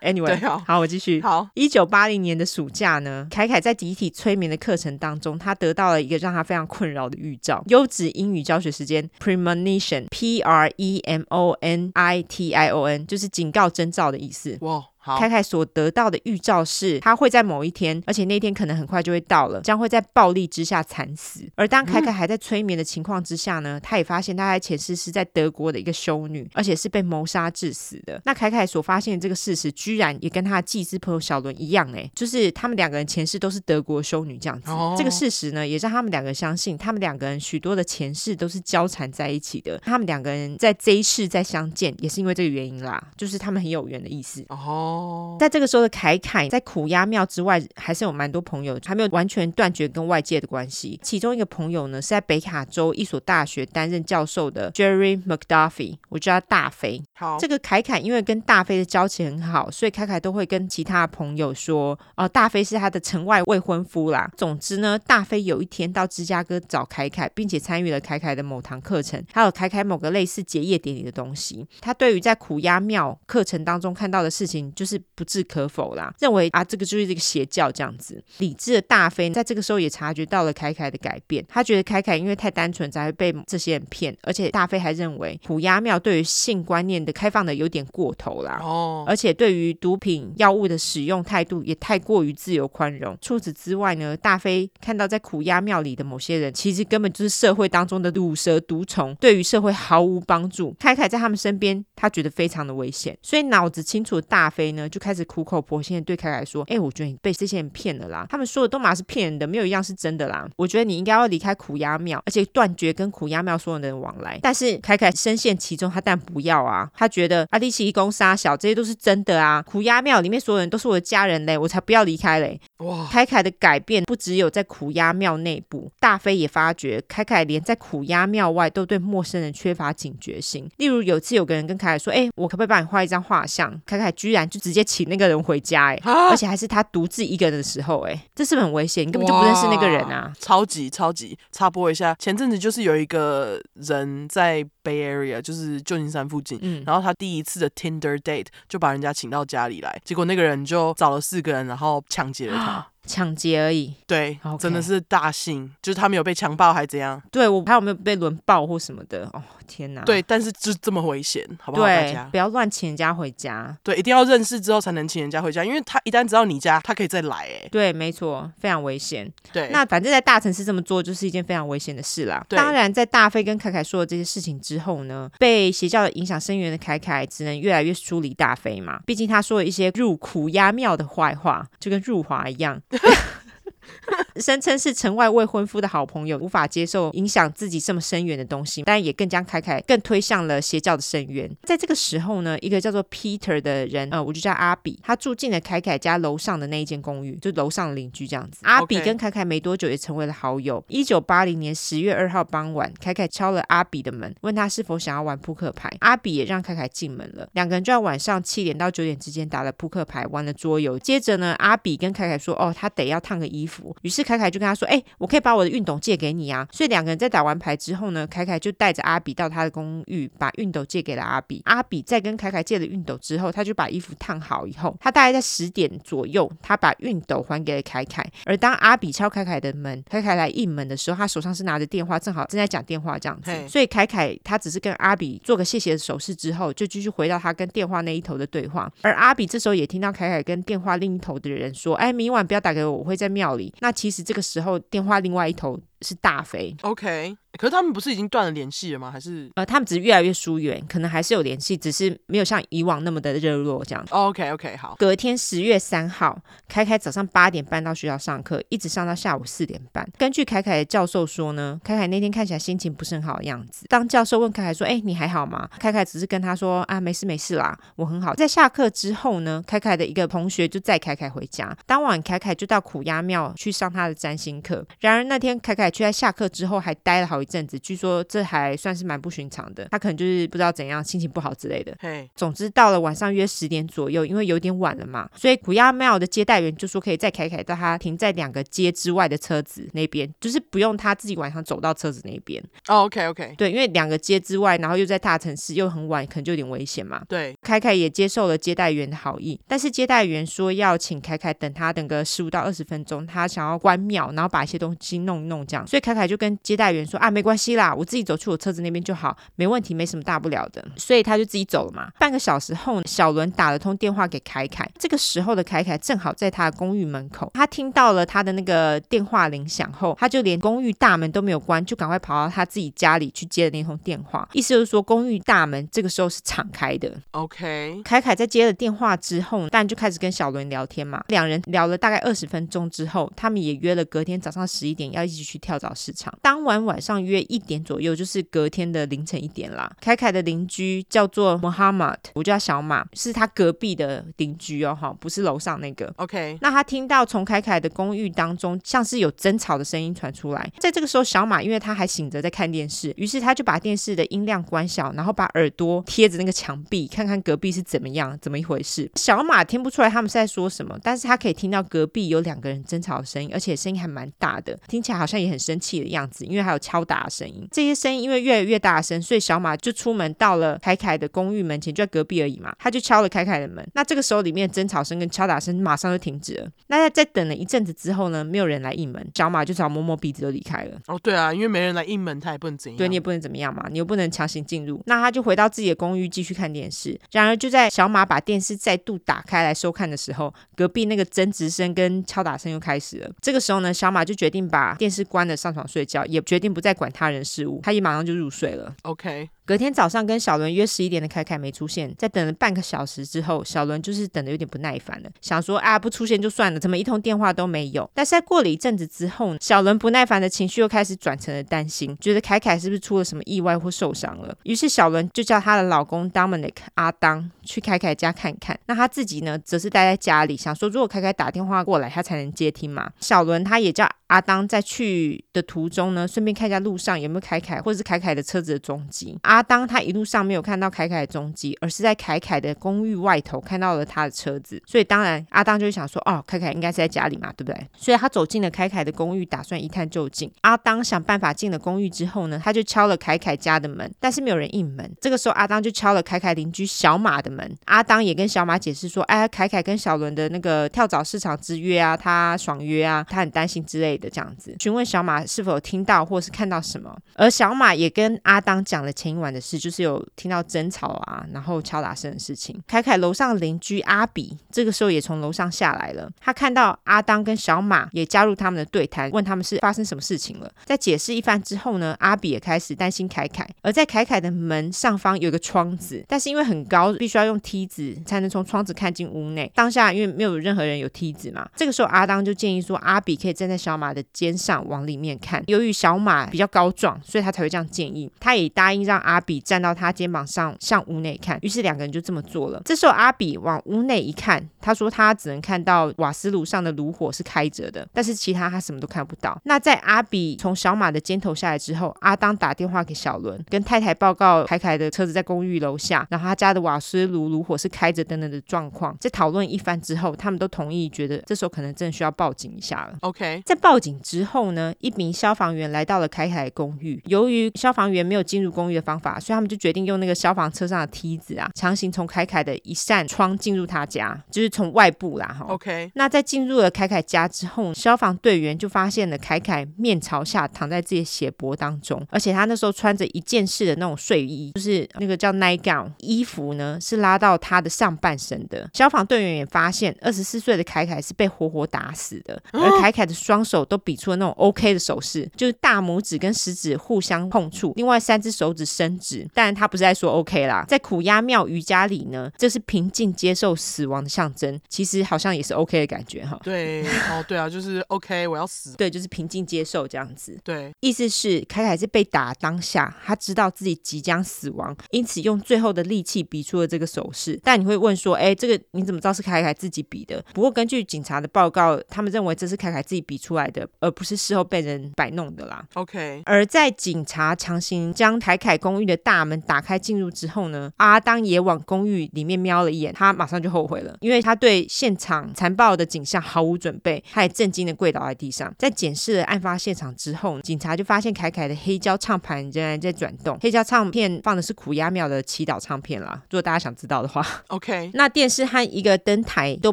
[0.00, 1.20] Anyway，好，我继续。
[1.20, 7.62] 好，一九八零年的暑假呢，凯凯在集体催眠的课程当中，他得到了一个让他非常困扰的预兆。
[7.66, 14.56] 优质英语教学时间，premonition，p r e m o n i t i o n，就是警告征兆的意思。
[14.60, 14.84] 哇。
[15.18, 21.40] 凯凯所得到的预兆是，他会在某一天，而且那天可能很快就会到了，将会在暴力之下惨死。
[21.54, 28.20] 而当凯凯还在催眠的情况之下呢，他也发现他在前世是在德国的一个修女，而且是被谋杀致死的。
[28.24, 34.70] 那凯凯所发现的这个事实，居然也跟他的祭司朋友小伦一样，哎，就是他们两个人前世都是德国修女这样子。
[34.70, 39.78] 哦、这个事实呢，也让他们两个相信，他们两个人许多的前世都是交缠在一起的。
[39.78, 44.44] 他们两个人在这一世再相见，也是因为这个原因啦，就是他们很有缘的意思。
[44.48, 44.91] 哦。
[45.38, 50.98] 在这个时候的凯凯，在苦鸭庙之外，还是有蛮多朋友还没有完全断绝跟外界的关系。
[51.02, 57.02] 其中一个朋友呢，是在北卡州一所大学担任教授的 Jerry McDuffie，我叫他大飞。
[57.14, 64.30] 好，这个凯凯因为跟大飞的交情很好，所以凯凯都会跟其他朋友说，哦、呃，大飞是他的城外未婚夫啦。
[64.36, 71.66] 总之呢，大飞有一天到芝加哥找凯凯，并且参与了凯凯的某堂课程，还有凯凯某个类似结业典礼的东西。
[71.80, 75.00] 他对于在苦鸭庙课程当中看到的事情，就是。
[75.14, 78.22] 不置可否啦，认为啊，这个就是这个邪教这样子。
[78.38, 88.58] 理智的大飞在这个时候也察觉到了凯凯的改变，他觉得凯凯因为太单纯才会被这些人骗，而且大飞还认为苦鸭庙对于性观念的开放的有点过头啦。
[88.62, 93.16] 哦，而且对于毒品药物的使用态度也太过于自由宽容。
[93.20, 100.74] 除此之外呢，大飞看到在苦鸭庙里的某些人，其实根本就是社会当中的毒蛇毒虫，对于社会毫无帮助。
[100.80, 105.12] 凯凯在他们身边，他觉得非常的危险，所以脑子清楚的大飞呢，就开。
[105.12, 110.48] 始苦口婆心的对凯凯说：“哎、欸，我觉得你被这些人骗了啦，他们说的都嘛是骗人的，没有一样是真的啦。
[110.56, 119.60] 我觉得你应该要离开苦鸭庙，而且断绝跟苦鸭庙所有的人往来。”但是凯凯深陷其中，他当然不要啊，他觉得阿力奇一公杀小，这些都是真的啊。
[119.60, 122.58] 苦鸭庙里面所有人都是我的家人嘞，我才不要离开嘞。
[122.78, 123.06] 哇！
[123.12, 130.66] 凯凯的改变不只有在苦鸭庙内部，大飞也发觉凯凯连在苦鸭庙外都对陌生人缺乏警觉性。
[130.78, 139.04] 例如有次有个人跟凯凯说：“哎、欸，我可不可以帮你画一张画像？”凯凯居然就直接请那个人回家、欸，哎，而且还是他独自一个人的时候、欸，哎，这是不是很危险？
[139.04, 140.32] 你根本就不认识那个人啊！
[140.38, 152.86] 超级超级插播一下，前阵子就是有一个人在 Bay Area，就是旧金山附近，嗯，然后他第一次的 Tinder date 就把人家请到家里来，结果那个人就找了四个人，然后抢劫了他。
[153.04, 154.58] 抢劫而已，对，Okay.
[154.58, 157.20] 真的是大幸，就是他没有被强暴还怎样？
[157.32, 159.28] 对，我还有没有被轮暴或什么的？
[159.32, 160.02] 哦，天哪！
[160.02, 161.86] 对，但是就这么危险，好不好？
[161.86, 163.76] 对，不要乱请人家回家。
[163.82, 167.36] 对，一定要认识之后才能请人家回家，因为他一旦知道你家，他可以再来。
[167.36, 169.30] 哎，对，没错，非常危险。
[169.52, 172.44] 对，那反正在大城市这么做就是一件非常危险的事啦。
[172.48, 179.00] 对当然，在大飞跟凯凯说了这些事情之后呢，被邪教的影响深远的凯凯只能越来越疏离大飞嘛。
[179.06, 182.80] 毕竟他说了一些入苦鸭庙的坏话，就跟入华一样。
[184.36, 191.50] 声称是城外未婚夫的好朋友，无法接受影响自己这么深远的东西，但也更将凯凯更推向了邪教的深渊。
[191.64, 198.60] 在这个时候呢，一个叫做 Peter 的人，呃，我就叫阿比，他住进了凯凯家楼上的那一间公寓，就楼上邻居这样子。
[198.62, 200.82] 阿比跟凯凯没多久也成为了好友。
[200.88, 205.90] 一九八零年十月二号傍晚，凯凯敲了阿比的门，问他是否想要玩扑克牌。
[206.00, 210.98] 阿比也让凯凯进门了，两个人就在晚上七点到九点之间打了扑克牌，玩了桌游。
[210.98, 221.62] 接着呢，阿比跟凯凯说：“哦，他得要烫个衣服。”于是凯凯就跟他说：“哎、欸，我可以把我的熨斗借给你啊。”所以两个人在打完牌之后呢，凯凯就带着阿比到他的公寓，把熨斗借给了阿比。
[221.64, 228.24] 阿比在跟凯凯借了熨斗之后，他就把衣服烫好以后，他大概在十点左右，他把熨斗还给了凯凯。
[228.44, 233.50] 而当阿比敲凯凯的门，凯凯来应门的时候，他手上是拿着电话，正好正在讲电话这样子。
[233.68, 238.90] 所以凯凯他只是跟阿比做个谢谢的手势之后，就继续回到他跟电话那一头的对话。
[239.02, 244.78] 而阿比这时候也听到凯凯跟电话另一头的人说：“哎，明晚不要打给我，我会在庙里。”那其实这个时候。
[244.92, 247.34] 电话另外一头是大飞，OK。
[247.58, 249.10] 可是他们不是已经断了联系了吗？
[249.10, 254.04] 还是呃，他们只是越来越疏远，可能还是有联系，只是没有像以往那么的热络这样。
[254.10, 254.96] OK OK，好。
[254.98, 256.38] 隔天十月三号，
[256.68, 260.08] 凯凯早上八点半到学校上课，一直上到下午四点半。
[260.16, 263.86] 根据凯凯的教授说呢，凯凯那天看起来心情不是很好的样子。
[263.88, 271.76] 当教授问凯凯说：“哎，你还好吗？”凯凯只是跟他说：“啊，没事没事啦，我很好。”在下课之后呢，凯凯的一个同学就载凯凯回家。
[271.86, 274.86] 当晚，凯凯就到苦鸭庙去上他的占星课。
[275.00, 279.88] 然而那天，凯凯却在下课之后还待了好一阵子，据说这还算是蛮不寻常的。
[279.90, 281.94] 他可能就是不知道怎样，心情不好之类的。
[282.00, 292.62] 嘿，总之到了晚上约十点左右，因为有点晚了嘛，所以古亚麦尔的接待员就说可以在凯凯到他停在两个街之外的车子那边，就是不用他自己晚上走到车子那边。
[292.88, 297.22] 哦，OK OK，对，因为两个街之外，然后又在大城市，又很晚，可能就有点危险嘛。
[297.28, 305.86] 对，凯凯也接受了接待员的好意，但是接待员说要请凯凯等他等个十五到二十分钟，他想要关庙，然后把一些东西弄一弄这样。
[305.86, 310.84] 所以凯凯就跟接待员说啊，没关系啦，我自己走去我车子那边就好，没问题，没什么大不了的。
[310.96, 312.10] 所以他就自己走了嘛。
[312.18, 324.48] 半个小时后，小伦打了通电话给凯凯，这个时候的凯凯正好在他的公寓门口，他听到了他的那个电话铃响后，他就连公寓大门都没有关，就赶快跑到他自己家里去接了那通电话。
[324.52, 327.12] 意思就是说，公寓大门这个时候是敞开的。
[327.30, 331.22] OK，凯凯在接了电话之后，当然就开始跟小伦聊天嘛。
[331.28, 336.32] 两人聊了大概二十分钟之后，他们也约了隔天早上十一点要一起去跳蚤市场。
[336.42, 339.90] 当晚晚上约一点左右，就是隔天的凌晨一点啦。
[340.00, 346.12] 凯凯的邻居叫做 Mohammed，我叫小马，是他隔壁的邻居哦，哈，不是楼上那个。
[346.16, 359.10] OK，那他听到从凯凯的公寓当中像是有争吵的声音传出来，在这个时候，小马因为他还醒着在看电视，于是他就把电视的音量关小，然后把耳朵贴着那个墙壁，看看隔壁是怎么样，怎么一回事。
[359.16, 367.66] 小马听不出来他们是在说什么，但是他可以听到隔壁有两个人争吵的声音，而且声音还蛮大的，听起来好像也很生气的样子，因为还有敲打的声音。
[367.70, 373.86] 这些声音因为越来越大声，所以小马就出门到了凯凯的公寓门前，就在隔壁而已嘛，他就敲了凯凯的门。
[373.94, 376.68] 那这个时候里面争吵声跟敲打声马上就停止了。
[376.88, 380.98] 那他在等了一阵子之后呢，没有人来应门，小马就只好摸摸鼻子就离开了。
[381.06, 382.96] 哦，对啊，因为没人来应门，他也不能怎样。
[382.96, 385.02] 对，你也不能怎么样嘛，你又不能强行进入。
[385.06, 387.18] 那他就回到自己的公寓继续看电视。
[387.32, 393.30] 然而就在小马把电视再度打开来收看的时候，隔壁那个争执声跟敲打声又开始了。
[393.40, 397.80] 这个时候呢，小马就决定把电视关了，上床睡觉，也决定不再管他人事务。
[397.82, 398.94] 他一马上就入睡了。
[399.02, 399.48] OK。
[399.64, 408.10] 隔天早上跟小伦约十一点的凯凯没出现，在等了半个小时之后，小伦就是等的有点不耐烦了，想说啊，不出现就算了，怎么一通电话都没有？
[408.12, 414.56] 但是在过了一阵子之后，小伦不耐烦的情绪又开始转成了担心，觉得凯凯是不是出了什么意外或受伤了？
[414.64, 418.78] 于是小伦就叫她的老公 Dominic 阿当去凯凯家看看。
[418.86, 423.10] 那他自己呢，则是待在家里，想说如果凯凯打电话过来，他才能接听嘛。
[423.20, 429.38] 小伦他也叫阿当在去的途中呢，顺便看一下路上有没有凯凯或者是凯凯的车子的踪迹。
[429.42, 437.88] 阿当他一路上没有看到凯凯的踪迹，而是在凯凯的公寓外头看到了他的车子，所以当然阿当就想说，哦，凯凯应该是在家里嘛，对不对？
[437.96, 440.50] 所以他走进了凯凯的公寓，打算一探究竟。
[440.62, 445.10] 阿当想办法进了公寓之后呢，他就敲了凯凯家的门，但是没有人应门。
[445.20, 457.16] 这个时候阿当就敲了凯凯邻居小马的门，阿当也跟小马解释说，哎，凯凯跟小伦的那个跳蚤市场之约啊，他爽约啊，他很担心之类的这样子，询问小马是否听到或是看到什么。
[457.34, 459.72] 而小马也跟阿当讲了前一晚的事。
[459.82, 462.80] 就是有听到争吵啊，然后敲打声的事情。
[462.86, 470.70] 凯凯楼上邻居阿比这个时候也从楼上下来了，他看到阿当跟小马也加入他们的对谈，问他们是发生什么事情了。
[470.84, 473.68] 在解释一番之后呢，阿比也开始担心凯凯。
[473.82, 479.68] 而在凯凯的门上方有一个窗子，但是因为很高，必须要用梯子才能从窗子看进屋内。
[479.74, 485.60] 当下因为没有任何人有梯子嘛，这个时候阿当就建议说，阿比可以站在小马的肩上往里面看。
[485.66, 488.30] 由于小马比较高壮，所以他才会这样建议。
[488.38, 489.62] 他也答应让阿比。
[489.62, 491.58] 站到他肩膀上，向屋内看。
[491.62, 492.82] 于是两个人就这么做了。
[492.84, 499.58] 这时候阿比往屋内一看，他说他只能看到瓦斯炉上的炉火是开着的，但是其他他什么都看不到。
[499.64, 509.16] 那在阿比从小马的肩头下来之后，阿当打电话给小伦，跟太太报告凯凯的车子在公寓楼下，然后他家的瓦斯炉炉火是开着等等的状况。
[509.20, 513.16] 在讨论一番之后，他们都同意，觉得这时候可能真的需要报警一下了。
[513.20, 517.22] OK，在报警之后呢，一名消防员来到了凯凯的公寓。
[517.26, 525.66] 由于消防员没有进入公寓的方法，所以他们就决定用那个消防车上的梯子啊，强行从凯凯的一扇窗进入他家，就是从外部啦哈。
[525.68, 538.88] OK，那在进入了凯凯家之后，消防队员就发现了凯凯面朝下躺在自己的血泊当中，而且他那时候穿着一件式的那种睡衣，就是那个叫 nightgown，衣服呢是拉到他的上半身的。
[538.92, 556.58] 消防队员也发现，二十四岁的凯凯是被活活打死的，而凯凯的双手都比出了那种 OK 的手势，就是大拇指跟食指互相碰触，另外三只手指伸执，但他不是在说 OK 啦，在苦压庙瑜伽里呢，这是平静接受死亡的象征，其实好像也是 OK 的感觉哈。
[556.62, 560.58] 对，哦，对啊，就是 OK，我要死，对，就是平静接受这样子。
[560.64, 567.58] 对，意思是凯凯是被打当下，他知道自己即将死亡，因此用最后的力气比出了这个手势。
[567.62, 570.44] 但你会问说，哎，这个你怎么知道是凯凯自己比的？
[570.52, 575.84] 不过根据警察的报告，他们认为这是凯凯自己比出来的，而不是事后被人摆弄的啦。
[575.94, 588.72] OK，而在警察强行将凯凯公寓的大门打开进入之后呢，阿当也往公寓里面瞄了一眼，他马上就后悔了，因为他对现场残暴的景象毫无准备，他也震惊的跪倒在地上。
[588.78, 596.42] 在检视了案发现场之后，警察就发现凯凯的黑胶唱盘仍然在转动，黑胶唱片放的是苦鸭庙的祈祷唱片啦。
[596.50, 599.92] 如果大家想知道的话，OK， 那电视和一个灯台都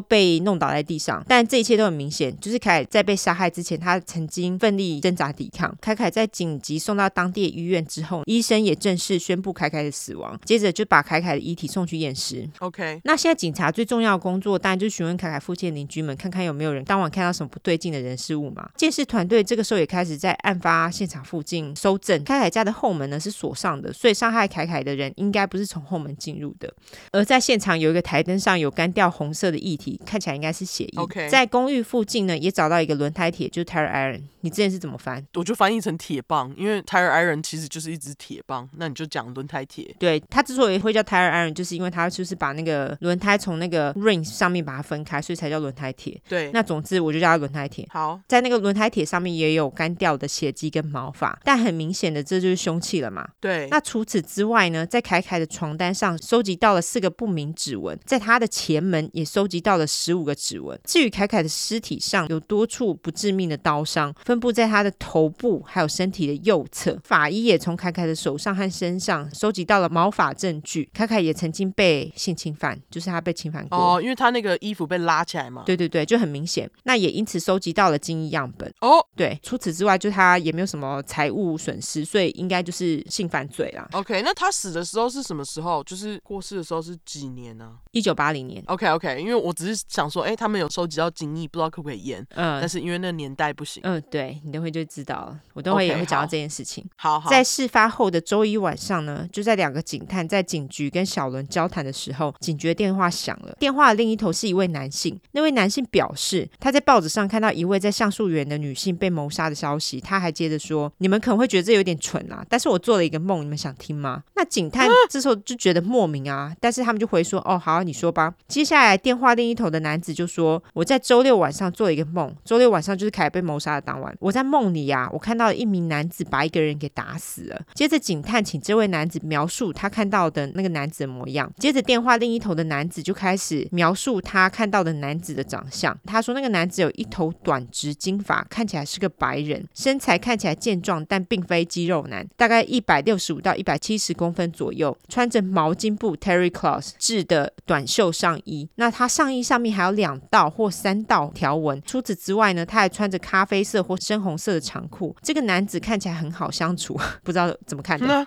[0.00, 5.76] 被弄倒在地上，但这一切都很明显，就是凯凯在被杀害之前，他曾经奋力挣扎抵抗。
[5.80, 12.46] 凯凯在紧急送到当地医院之后，医生也正式宣布凯凯的死亡，接着就把凯凯的遗体送去验尸。
[12.58, 18.68] OK，那现在警察最重要的工作，当然就是询问凯凯附近的邻居们，看看有没有人当晚看到什么不对劲的人事物嘛。
[18.76, 22.22] 鉴识团队这个时候也开始在案发现场附近搜证。
[22.24, 26.70] 凯凯家的后门呢是锁上的，所以伤害凯凯的人应该不是从后门进入的。
[27.12, 30.98] 而在现场有一个台灯上有干掉红色的液体，看起来应该是血液。
[30.98, 34.20] OK，在公寓附近呢也找到一个轮胎铁，就是 tire iron。
[34.42, 35.24] 你之前是怎么翻？
[35.34, 39.94] 我就翻译成铁棒，因为 tire iron 其实就是一只铁棒，那你就讲轮胎铁。
[39.98, 46.20] 对，它之所以会叫 tire iron，就是因为它就是把那个轮胎从那个 ring 上面把它分开，所以才叫轮胎铁。
[46.28, 47.86] 对，那总之我就叫它轮胎铁。
[47.90, 53.26] 好，在那个轮胎铁上面也有干掉的血迹跟毛发，但很明显的这就是凶器了嘛。
[53.40, 60.78] 对，那除此之外呢，在凯凯的床单上收集到了四个不明指纹，在他的前门也收集到了十五个指纹。
[60.84, 66.98] 至于凯凯的尸体上有多处不致命的刀伤，分布在他的头部还有身体的右侧。
[67.04, 70.88] 法医也从凯凯的手上和身上收集到了毛发证据。
[70.94, 73.78] 凯凯也曾经被性侵犯，就是他被侵犯过。
[73.78, 75.62] 哦，因为他那个衣服被拉起来嘛。
[75.66, 76.68] 对对对，就很明显。
[76.84, 78.72] 那也因此收集到了精液样本。
[78.80, 83.86] 哦，对，除此之外，就他也没有什么财务损失，所以应该就是性犯罪啦。
[83.92, 85.84] OK，那他死的时候是什么时候？
[85.84, 87.72] 就是过世的时候是几年呢？
[87.90, 88.62] 一九八零年。
[88.66, 92.26] OK OK，因为我只是想说，哎，他们有收集到精液，不知道可不可以验。
[92.30, 93.82] 嗯，但是因为那个年代不行。
[93.84, 95.40] 嗯，对，你等会就知道了。
[95.52, 96.84] 我等会也会讲到这件事情。
[96.84, 97.30] Okay, 好，好。
[97.30, 103.56] 在事发后的周一晚上呢，就在两个警探在警局跟小伦交谈的时候，警局电话响了。
[103.58, 110.00] 电话的另一头是一位男性，那位男性表示他在报纸上看到一位在橡树园的女性被谋杀的消息。
[110.00, 124.14] 他还接着说：“你们可能会觉得这有点蠢啊，但是我做了一个梦，你们想听吗？”那警探这时候就觉得莫名啊， 但是他们就回说：“哦，好，你说吧。”接下来电话另一头的男子就说：“我在周六晚上做了一个梦，周六晚上就是凯被谋杀的当晚。
[124.20, 131.48] 我在梦里啊，我看到一名男子把一个人给打死了。”接着警探请这位男子描述他看到的那个男子的模样。
[131.56, 135.96] 接着电话另一头的男子就开始描述他看到的男子的长相。
[136.04, 148.68] 他说那个男子有一头短直金发，看起来是个白人，身材看起来健壮，但并非肌肉男，大概一百六十五到一百七十公分左右，穿着毛巾布 Terry Cloth 制的短袖上衣。
[148.74, 151.80] 那他上衣上面还有两道或三道条纹。
[151.86, 155.14] 除此之外呢，他还穿着咖啡色或深红色的长裤。
[155.22, 158.26] 这个男子看起来很好相处， 不知道怎么看的。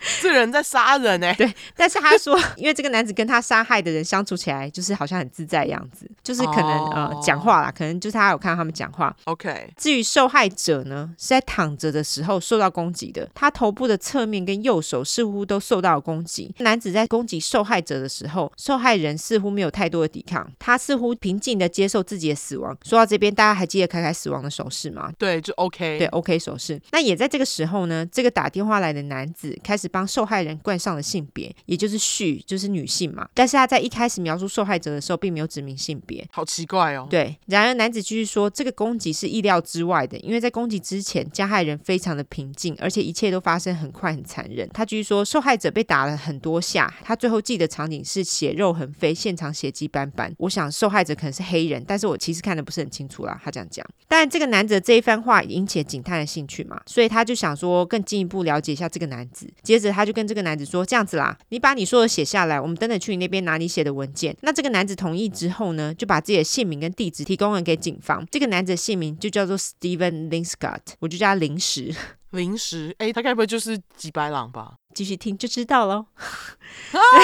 [0.20, 1.34] 这人在杀人呢、欸？
[1.34, 6.94] 对，但是他说， 因为这个男子跟他杀害的人相处起来，就是好像很自在的样子，就是可能、oh.
[6.94, 9.14] 呃讲话啦，可能就是他有看到他们讲话。
[9.24, 9.72] OK。
[9.76, 16.54] 至于受害者呢，是在躺着的时候受到攻击的，他头部的侧面跟右手似乎都受到了攻击。
[16.58, 22.76] 男子在攻击受害者的时候，受害人似乎没有太多的抵抗，他似乎平静的接受自己的死亡。
[22.84, 25.10] 说到这边，大家还记得凯凯死亡的手势吗？
[25.18, 25.98] 对，就 OK。
[25.98, 26.80] 对，OK 手势。
[26.90, 33.28] 那也在这个时候呢，这个打电话来的男子开始帮受害人冠上了性别，也就是 she，就是女性嘛。
[33.34, 37.06] 但是他在一开始描述受害者的时候，并没有指明性别，好奇怪哦。
[37.10, 44.68] 对，然而男子继续说，这个攻击是意料之外的，因为在攻击之前，加害人非常的平静，而且一切都发生很快很残忍。
[44.72, 50.34] 他继续说，受害者被打了很多下，他最后记得场景是血肉横飞，现场血迹斑斑。
[50.38, 53.40] 我想受害者可能是黑人，但是我其实看得不是很清楚啦。
[53.44, 59.48] 他这样讲，但这个男子的这一番话引起了警探的兴趣嘛，所以他就想说更进一步了解一下这个男子。
[59.72, 68.26] 接着他就跟这个男子说：“这样子啦，你把你说的写下来，我们等等去你那边拿你写的文件。”那这个男子同意之后呢，就把自己的姓名跟地址提供了给警方。
[68.30, 71.94] 这个男子的姓名就叫做 Steven Link Scott，我就叫他临时。
[72.32, 74.74] 临时，哎，他该不会就是吉白朗吧？
[74.94, 76.04] 继续听就知道喽。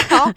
[0.09, 0.32] 好，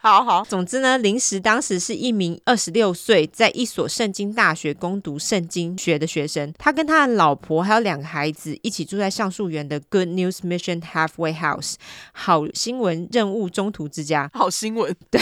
[0.00, 0.44] 好好。
[0.44, 6.52] 总之呢，临时当时是一名二十六岁，在一所圣经大学攻读圣经学的学生。
[6.56, 11.74] 他跟他的老婆还有两个孩子一起住在橡树园的 Good News Mission Halfway House，
[12.12, 14.30] 好新闻任务中途之家。
[14.32, 15.20] 好新闻，对。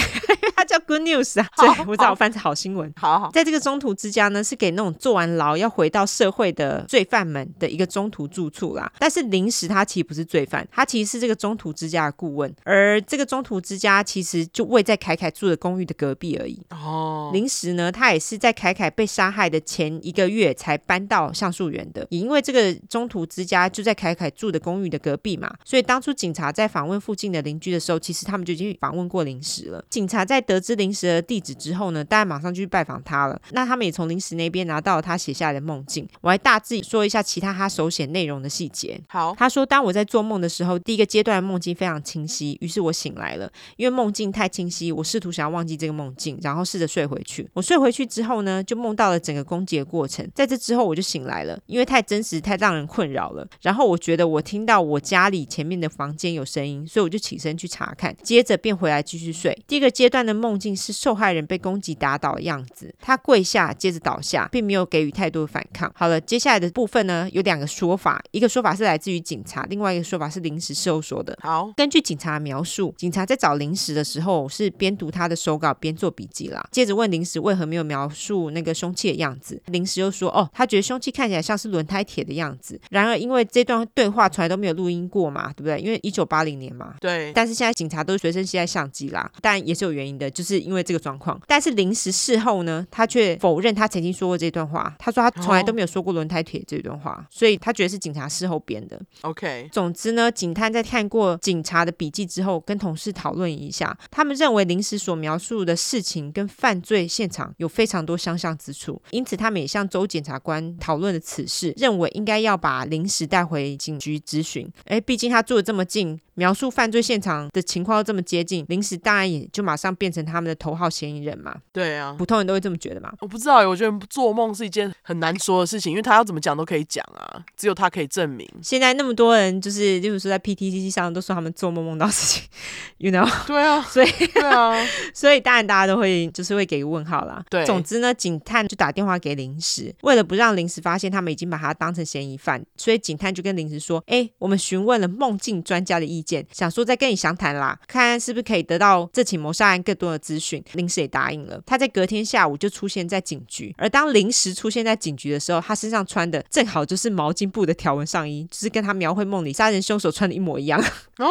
[0.66, 2.92] 叫 Good News 啊，对， 我知道我翻成好新闻。
[2.96, 8.90] 好好，在这个中途之家呢，是给那种坐完牢要回到社会的罪犯们的一个中途住处啦。
[8.98, 12.52] 但是临时他其实不是罪犯，他其实是这个中途之家的顾问。
[12.64, 16.60] 而这个中途之家其实就位在凯凯住的公寓的隔壁而已。
[16.70, 22.06] 哦，临时呢，他也是在凯凯被杀害的前一个月才搬到橡树园的。
[22.10, 29.84] 也因为这个中途之家就在凯凯住的公寓的隔壁嘛，所以当初警察在访问附近的邻居的时候，其实他们就已经访问过临时了。
[29.88, 33.38] 警察在得得知临时的地址之后呢，大家马上就去拜访他了。
[33.50, 36.08] 那他们也从临时那边拿到了他写下来的梦境。
[36.22, 38.98] 我还大致说一下其他他手写内容的细节。
[39.06, 43.50] 好，他说，当我在做梦的时候，第一个阶段的梦境非常清晰，于是我醒来了。
[43.76, 47.46] 因为梦境太清晰，我试图想要忘记这个梦境，然后试着睡回去。
[47.52, 50.26] 我睡回去之后呢，就梦到了整个攻击的过程。
[50.34, 53.46] 在这之后，我就醒来了，因为太真实，太让人困扰了。
[53.60, 59.56] 然后我觉得我听到我家里前面的房间有声音，所以我就起身去查看，接着便回来继续睡。
[59.66, 60.45] 第一个阶段的梦。
[60.46, 65.92] 梦境是受害人被攻击打倒的样子，他跪下，接着倒下，并没有给予太多的反抗。
[65.92, 71.36] 好了，接下来的部分呢，有两个说法，一个说法是来自于警察，另外一个说法是临时事后说的。
[71.42, 82.80] 好，根据警察的描述，警察在找临时的时候是边读他的手稿边做笔记啦，接着问临时为何没有描述那个凶器的样子，临时又说哦，他觉得凶器看起来像是轮胎铁的样子。
[82.90, 85.80] 然而因为这段对话从来都没有录音过嘛，对不对？
[85.80, 87.32] 因为一九八零年嘛，对。
[87.32, 90.30] 但是现在警察都随身携带相机啦，但也是有原因的。
[90.36, 94.94] 就是因为这个状况，但是临时事后呢，他却否认他曾经说过这段话。
[94.98, 99.00] 他说他从来都没有说过轮胎铁这段话，哦，所以他觉得是警察事后编的。
[99.22, 114.70] OK，总之呢，警探在看过警察的笔记之后，跟同事讨论一下，他们认为临时所描述的事情跟犯罪现场有非常多相像之处，因此他们也向州检察官讨论了此事，认为应该要把临时带回警局质询。
[114.84, 116.20] 哎，毕竟他住的这么近。
[116.36, 121.54] 描述犯罪现场的情况这么接近，临时当然也就马上变成他们的头号嫌疑人嘛。
[121.72, 123.12] 对啊，普通人都会这么觉得嘛。
[123.20, 128.46] 我不知道，我觉得做梦是一件很难说的事情，因为他要怎么讲都可以讲啊，只有他可以证明。
[128.62, 132.42] 现在那么多人就是，例如说在 PTT 上都说他们做梦梦到事情，
[132.98, 133.26] you know？
[133.46, 134.74] 对啊， 所以对啊，
[135.14, 137.42] 所以当然大家都会就是会给个问号啦。
[137.48, 150.60] 对，总之呢，警探就打电话给临时，为了不让临时发现他们已经把他当成嫌疑犯，所以警探就跟临时说：“哎，我们询问了梦境专家的意见，想说再跟。”你详谈啦，看看是不是可以得到这起谋杀案更多的资讯。
[150.72, 153.72] 临时也答应了，他在隔天下午就出现在警局。
[153.78, 160.82] 而当临时出现在警局的时候，他身上穿的正好就是毛巾布的条纹上衣，就是跟他描绘梦里杀人凶手穿的一模一样。
[161.18, 161.28] 哦，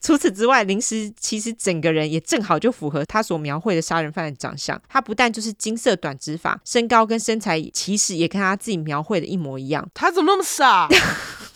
[0.00, 4.76] 除此之外，临时其实整个人也正好就符合他所描绘的杀人犯的长相。
[4.88, 9.88] 他不但就是金色短直发，身高跟身材其实也跟他自己描绘的一模一样。
[9.94, 10.88] 他怎么那么傻？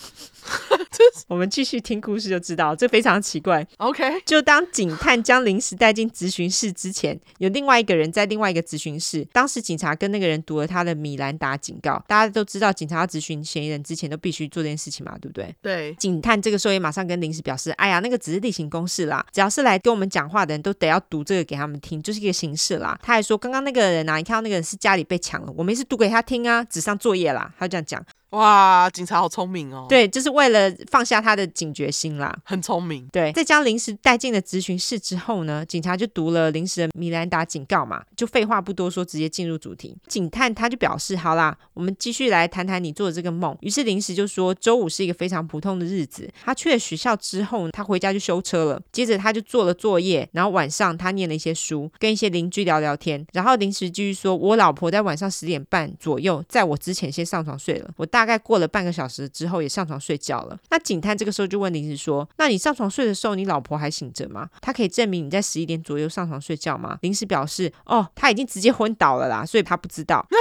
[1.29, 3.67] 我们继续听故事就知道，这非常奇怪。
[3.79, 9.27] OK，就当警探将临时带进咨询室之前，有另外一个人在另外一个咨询室。
[9.33, 12.03] 当时警察跟那个人读了他的米兰达警告。
[12.07, 15.55] 大家都知道，警察要咨询嫌疑人之前都必须做这件事情嘛，对不对？
[15.61, 15.95] 对。
[15.95, 28.07] 警探这个时候也马上跟临时表示：“哎呀，那个只是例行公事啦，只要是来跟我们讲话的人都得要读这个给他们听，就是一个形式啦。”他还说：“刚刚那个人啊，你看到那个人是家里被抢了，我们是读给他听啊，纸上作业啦。”他就这样讲。
[28.31, 29.87] 哇，警察好聪明哦！
[29.89, 33.07] 对，就是为了放下他的警觉心啦，很聪明。
[33.13, 39.97] 对，在将临时带进了咨询室之后呢，警察就读了临时的米兰达警告嘛，就废话不多说，直接进入主题。
[40.09, 53.25] 警探他就表示：“好啦，我们继续来谈谈你做的这个梦。”于是临时就说：“周五是一个非常普通的日子，他去了学校之后，他回家就修车了，接着他就做了作业，然后晚上他念了一些书，跟一些邻居聊聊天。
[53.33, 60.59] 然后临时继续说：我老婆在晚上十点半左右，在我之前先上床睡了，我大大概过了半个。”小时之后也上床睡觉了。
[60.71, 64.49] 那警探这个时候就问临时说：“那你上床睡的时候，你老婆还醒着吗？
[64.63, 70.27] 他可以证明你在十一点左右上床睡觉吗？”临时表示：“哦，他已经直接昏倒了啦，所以他不知道。”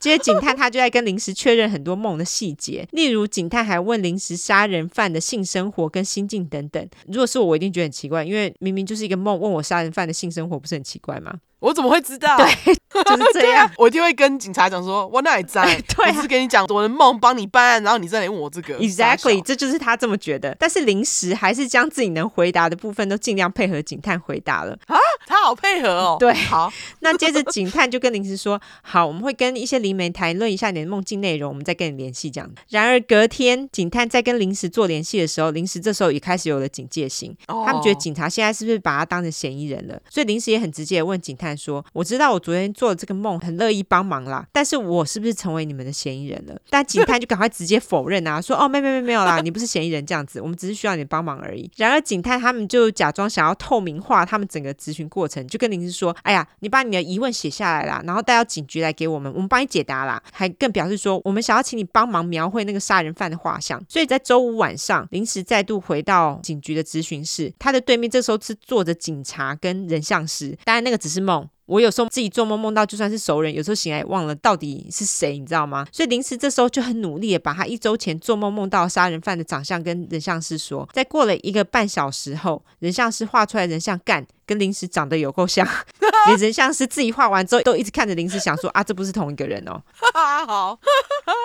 [0.00, 6.88] 接着警探他就在跟临时确认很多梦的细节，例如警探还问临时杀人犯的性生活跟心境等等。
[7.08, 11.34] 如果是我，我一定觉得很奇怪，因为明明就是一个梦，问我杀人犯的性生活，不是很奇怪吗？
[11.60, 12.36] 我怎么会知道？
[12.36, 13.70] 对，就是这样。
[13.78, 15.64] 我一定会跟警察讲说，我哪里在？
[15.96, 18.78] 对、啊，我是跟你讲我的梦，帮你办案，然后你再来问我这个。
[18.78, 20.54] Exactly，这就是他这么觉得。
[20.58, 24.78] 但是临时还是将自己能回答的部分都尽量配合警探回答了。
[24.86, 24.96] 啊，
[25.26, 26.16] 他好配合哦。
[26.20, 26.70] 对，好。
[27.00, 32.50] 那接着警探就跟临时说：“好，我们会跟一些灵媒谈论一下你的梦境内容，我们再跟你联系。”这样。
[32.68, 37.34] 然而隔天，警探在跟临时做联系的时候，临时这时候也开始有了警戒心。
[37.48, 40.00] 哦、他们觉得警察现在是不是把他当成嫌疑人了？
[40.10, 71.35] 所以临时也很直接的问警探说：“我知道我昨天做的这个梦很乐意帮忙啦，但是我是不是成为你们的嫌疑人了？”但警探就赶快直接否认啊，说：“哦，没没没没有啦，你不是嫌疑人这样子，我们只是需要你帮忙而已。”然而警探他们就假装想要透明化他们整个咨询过程，就跟临时说：“哎呀，你把你的疑问写下来啦，然后带到警局来给我们，我们帮你解答啦。”还更表示说：“我们想要请你帮忙描绘那个杀人犯的画像。”所以在周五晚上，临时再度回到警局的咨询室，他的对面这时候是坐着警察跟人像师，当然那个只是梦。
[71.40, 71.50] 动。
[71.66, 75.86] 我有时候自己做梦梦到，就算是熟人，有时候醒来忘了到底是谁，你知道吗？
[75.92, 80.88] 所以临时这时候就很努力的把他一周前做梦梦到杀人犯的长相跟人像师说。
[80.92, 84.26] 在过了一个半小时后，人像师画出来人像干。
[84.46, 85.66] 跟临时长得有够像，
[86.28, 89.82] 连人像师自己画完之后都一直看着临时，想说啊，这不是同一个人哦。
[90.46, 90.78] 好，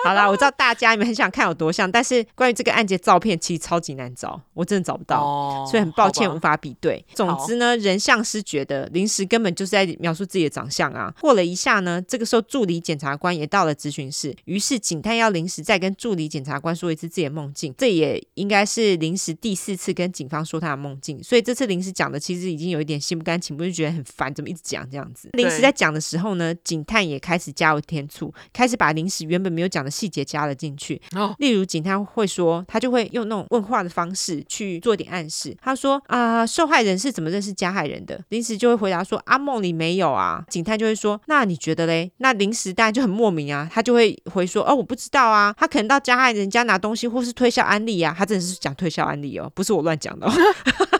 [0.04, 7.04] 好啦，我知道大家你们很想看有多像，但是关于这个案件照片其实超级难找，我真的找不到，哦、所以很抱歉无法比对。
[7.12, 11.14] 总之呢，人像师觉得临时根本就是在描述自己的长相啊。
[11.20, 23.02] 过了一下呢，这个时候助理检察官也到了咨询室，于是警探要临时再跟助理检察官说一次自己的梦境，这也应该是临时第四次跟警方说他的梦境，所以这次临时讲的其实已经有一点。
[23.02, 25.28] 心不甘情不愿，就觉得很烦，怎么一直讲这样子？
[25.32, 31.02] 临时在讲的时候呢，警探也开始加油添醋，开始把临时原本没有讲的细节加了进去。
[31.16, 35.56] 哦，例如警探会说，他就会用那种问话的方式去做点暗示。
[35.60, 38.22] 他说啊、呃，受害人是怎么认识加害人的？
[38.28, 40.44] 临时就会回答说，啊，梦里没有有啊。
[40.48, 42.10] 警探就会说，那你觉得嘞？
[42.18, 48.14] 那临时当然就很莫名啊，他就会回说，哦，我不知道啊，他可能到加害人家拿东西，或是推销安利啊。
[48.16, 50.32] 他真的是讲推销安利哦，不是我乱讲的哦。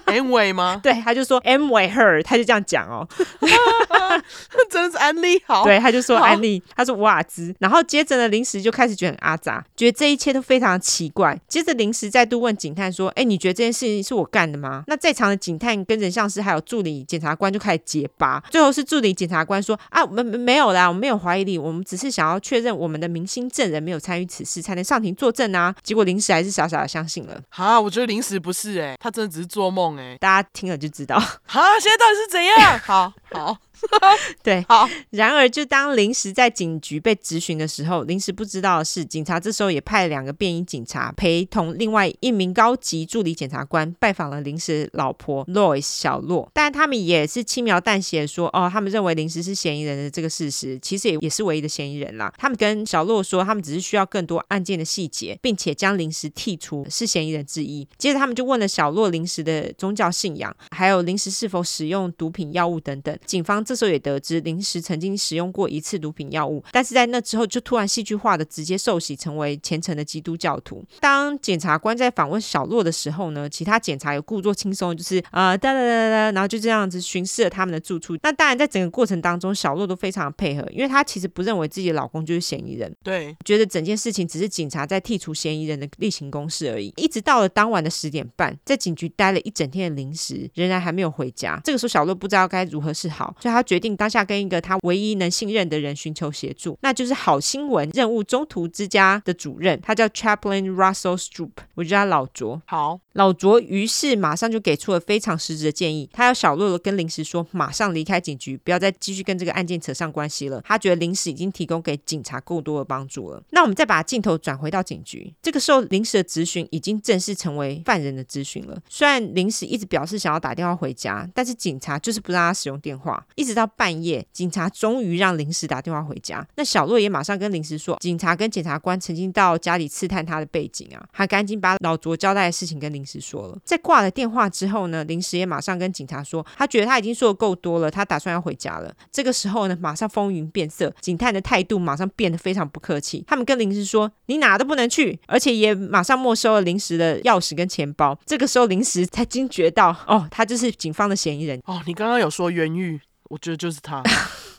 [0.07, 0.80] Amway 吗？
[0.82, 3.07] 对，他就说 Amway her，他就这样讲哦，
[4.70, 5.64] 真的是安利好。
[5.64, 11.38] 对，他就说安利，他说瓦兹，然后接着呢，临时就开始觉得很阿杂，觉得这一切都非常奇怪。
[11.48, 27.40] 接着临时再度问警探说：“哎，你觉得这件事情是我干的吗？”那在场的警探跟人像师还有助理检察官就开始结巴，最后是助理检察官说：“啊，没没有啦，我们没有怀疑你，我们只是想要确认我们的明星证人没有参与此事，才能上庭作证啊。”结果临时还是傻傻的相信了。
[27.50, 30.18] 哈，我觉得临时不是哎、欸，他真的只是做梦哎、欸。
[30.18, 31.18] 大家听了就知道。
[31.18, 32.78] 好，现在到底是怎样？
[32.80, 33.57] 好 好。
[34.43, 34.89] 对，好。
[35.11, 46.51] 然而，就当临时在警局被质询的时候，临时不知道的是，警察这时候也派了两个便衣警察陪同另外一名高级助理检察官拜访了临时老婆 Lois 小洛。
[46.53, 57.87] 但他们也是轻描淡写说：“哦，他们认为临时是嫌疑人的这个事实，其实也也是唯一的嫌疑人啦。”他们跟小洛说，他们只是需要更多案件的细节，并且将临时剔除是嫌疑人之一。
[57.99, 63.18] 接着，他们就问了小洛临时的宗教信仰，还有临时是否使用毒品药物等等。
[63.24, 63.62] 警方。
[63.71, 70.84] 这这时候也得知临时曾经使用过一次毒品药物，但是在那之后就突然戏剧化的直接受洗成为虔诚的基督教徒。
[71.00, 78.14] 当检察官在访问小洛的时候呢，其他检察有故作轻松，就是啊哒哒哒哒，然后就这样子巡视了他们的住处。
[78.22, 86.92] 那当然，在整个过程当中，小洛都非常配合，因为他其实不认为自己的老公就是嫌疑人，对，觉得整件事情只是警察在剔除嫌疑人的例行公事而已。
[86.98, 91.58] 一直到了当晚的十点半，在警局待了一整天的临时仍然还没有回家。
[91.64, 93.72] 这个时候，小洛不知道该如何是好，所以他。
[93.72, 102.60] 决定当下跟一个他唯一能信任的人寻求协助，那就是好新闻任务中途之家的主任，他叫 Chaplain Russell Stroop，我叫他老卓。
[102.66, 110.60] 好，老卓于是马上就给出了非常实质的建议，他要小洛洛跟临时说，马上离开警局，不要再继续跟这个案件扯上关系了。
[110.66, 113.42] 他觉得临时已经提供给警察够多的帮助了。
[113.52, 118.78] 那我们再把镜头转回到警局，这个时候临时的咨询已经正式成为犯人的咨询了。
[118.90, 123.53] 虽然临时一直表示想要打电话回家，但是警察就是不让他使用电话，一一。
[123.53, 126.43] 直到半夜，警察终于让临时打电话回家。
[126.57, 131.07] 那小洛也马上跟临时说，警察跟检察官曾经到家里刺探他的背景啊。
[131.12, 133.59] 他赶紧把老卓交代的事情跟临时说了。
[133.62, 138.90] 在挂了电话之后呢，临时也马上跟警察说，他觉得他已经说的够多了，他打算要回家了。
[139.11, 143.22] 这个时候呢，马上风云变色，警探的态度马上变得非常不客气。
[143.26, 148.18] 他们跟临时说，你哪都不能去，而且也马上没收了临时的钥匙跟钱包。
[148.24, 151.61] 这个时候，临时才惊觉到，哦，他就是警方的嫌疑人。
[151.66, 152.99] 哦，你刚刚有说冤狱。
[153.33, 154.03] 我觉得就是他，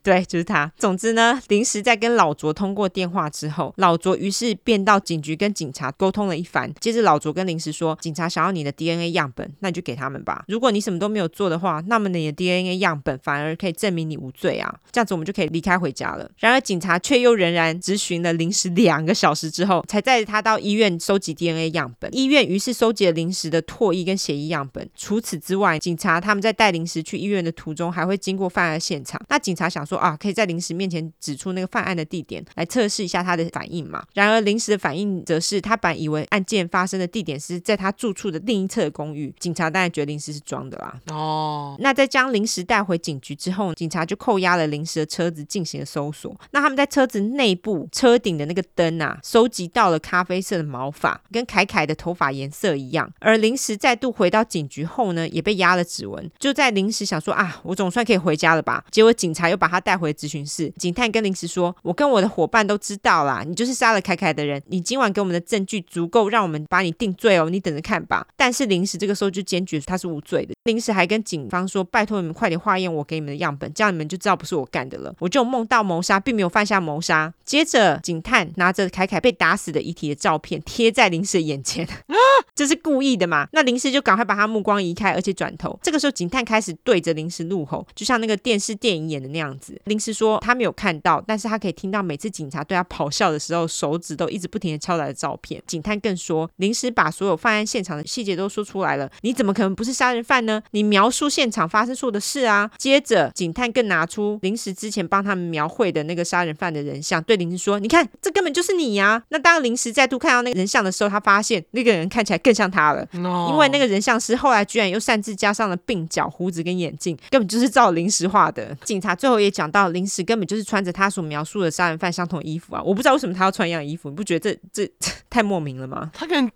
[0.03, 0.69] 对，就是他。
[0.77, 6.71] 总之呢，临时在跟老卓通过电话之后，老卓于是便到警局跟警察沟通了一番。
[6.81, 10.43] 接着老卓跟临时说，警察想要你的 DNA 样本，那你就给他们吧。
[10.49, 14.75] 如果你什么都没有做的话，那么你的 DNA 样本反而可以证明你无罪啊。
[14.91, 16.29] 这样子我们就可以离开回家了。
[16.37, 22.13] 然而警察却又仍然质询了临时两个小时之后，才带着他到医院收集 DNA 样本。
[22.13, 24.89] 医院于是收集了临时的唾液跟血液样本。
[24.95, 29.21] 除此之外，警察他们在带临时去医院的途中，还会经过犯案现场。
[29.29, 34.03] 那警察想说啊，可以在临时面前指出那个犯案的地点，来测试一下他的反应嘛。
[34.13, 39.33] 然而临时的反应则是他本以为案件发生的地点是在他住处的另一侧的公寓。
[39.39, 40.99] 警察当然觉得临时是装的啦。
[41.09, 46.35] 哦，那在将临时带回警局之后，警察就扣押了临时的车子进行了搜索。
[46.51, 53.11] 那他们在车子内部车顶的那个灯啊，收集到了咖啡色的毛发，跟凯凯的头发颜色一样。
[53.19, 56.29] 而临时再度回到警局后呢，也被压了指纹。
[56.39, 58.83] 就在临时想说啊，我总算可以回家了吧？
[58.91, 60.71] 结果警察又把他带回咨询室。
[60.77, 64.61] 警探跟临时说：“我跟我的伙伴都知道啦，你就是杀了凯凯的人。
[64.67, 70.53] 你今晚给我们的证据足够让我们把你定罪哦，你等着看吧。”但是临时这个时候就坚决他是无罪的。
[70.63, 77.33] 临时还跟警方说：“拜托你们快点化验我给你们的样本，这样你们就知道不是我干的了。”我就梦到谋杀，并没有犯下谋杀。
[77.43, 81.87] 接着，警探拿着凯凯被打死的遗体的照片贴在临时的眼前，
[82.55, 83.47] 这是故意的嘛？
[83.51, 85.77] 那临时就赶快把他目光移开，而且转头。
[85.83, 89.72] 这个时候，警探开始对着临时怒吼，就像那个电视电影演的那样子。
[89.85, 95.61] 临时说他没有看到，但是他可以听到每次警察对他咆哮的时候，手指都一直不停的敲打的照片。
[95.67, 100.61] 警探更说，临时把所有犯案现场的细节都说出来了，你怎么可能不是杀人犯呢？
[100.71, 102.69] 你描述现场发生错的事啊！
[102.77, 113.49] 接着，警探更拿出临时之前帮他们描绘的那个杀人犯的人像，对临时说：“你看，这根本就是你呀、啊！”那当临时再度看到那个人像的时候，他发现那个人看起来更像他了，No.
[113.49, 118.75] 因为那个人像师后来居然又擅自加上了鬓角、胡子跟眼镜，根本就是照临时画的。
[118.83, 122.83] 警察最后也讲想到，临时根本就是穿着他所描述的杀人犯相同衣服啊！
[122.83, 126.11] 我不知道为什么他要穿一样衣服，你不觉得这这，这太莫名了吗？
[126.13, 126.51] 他可能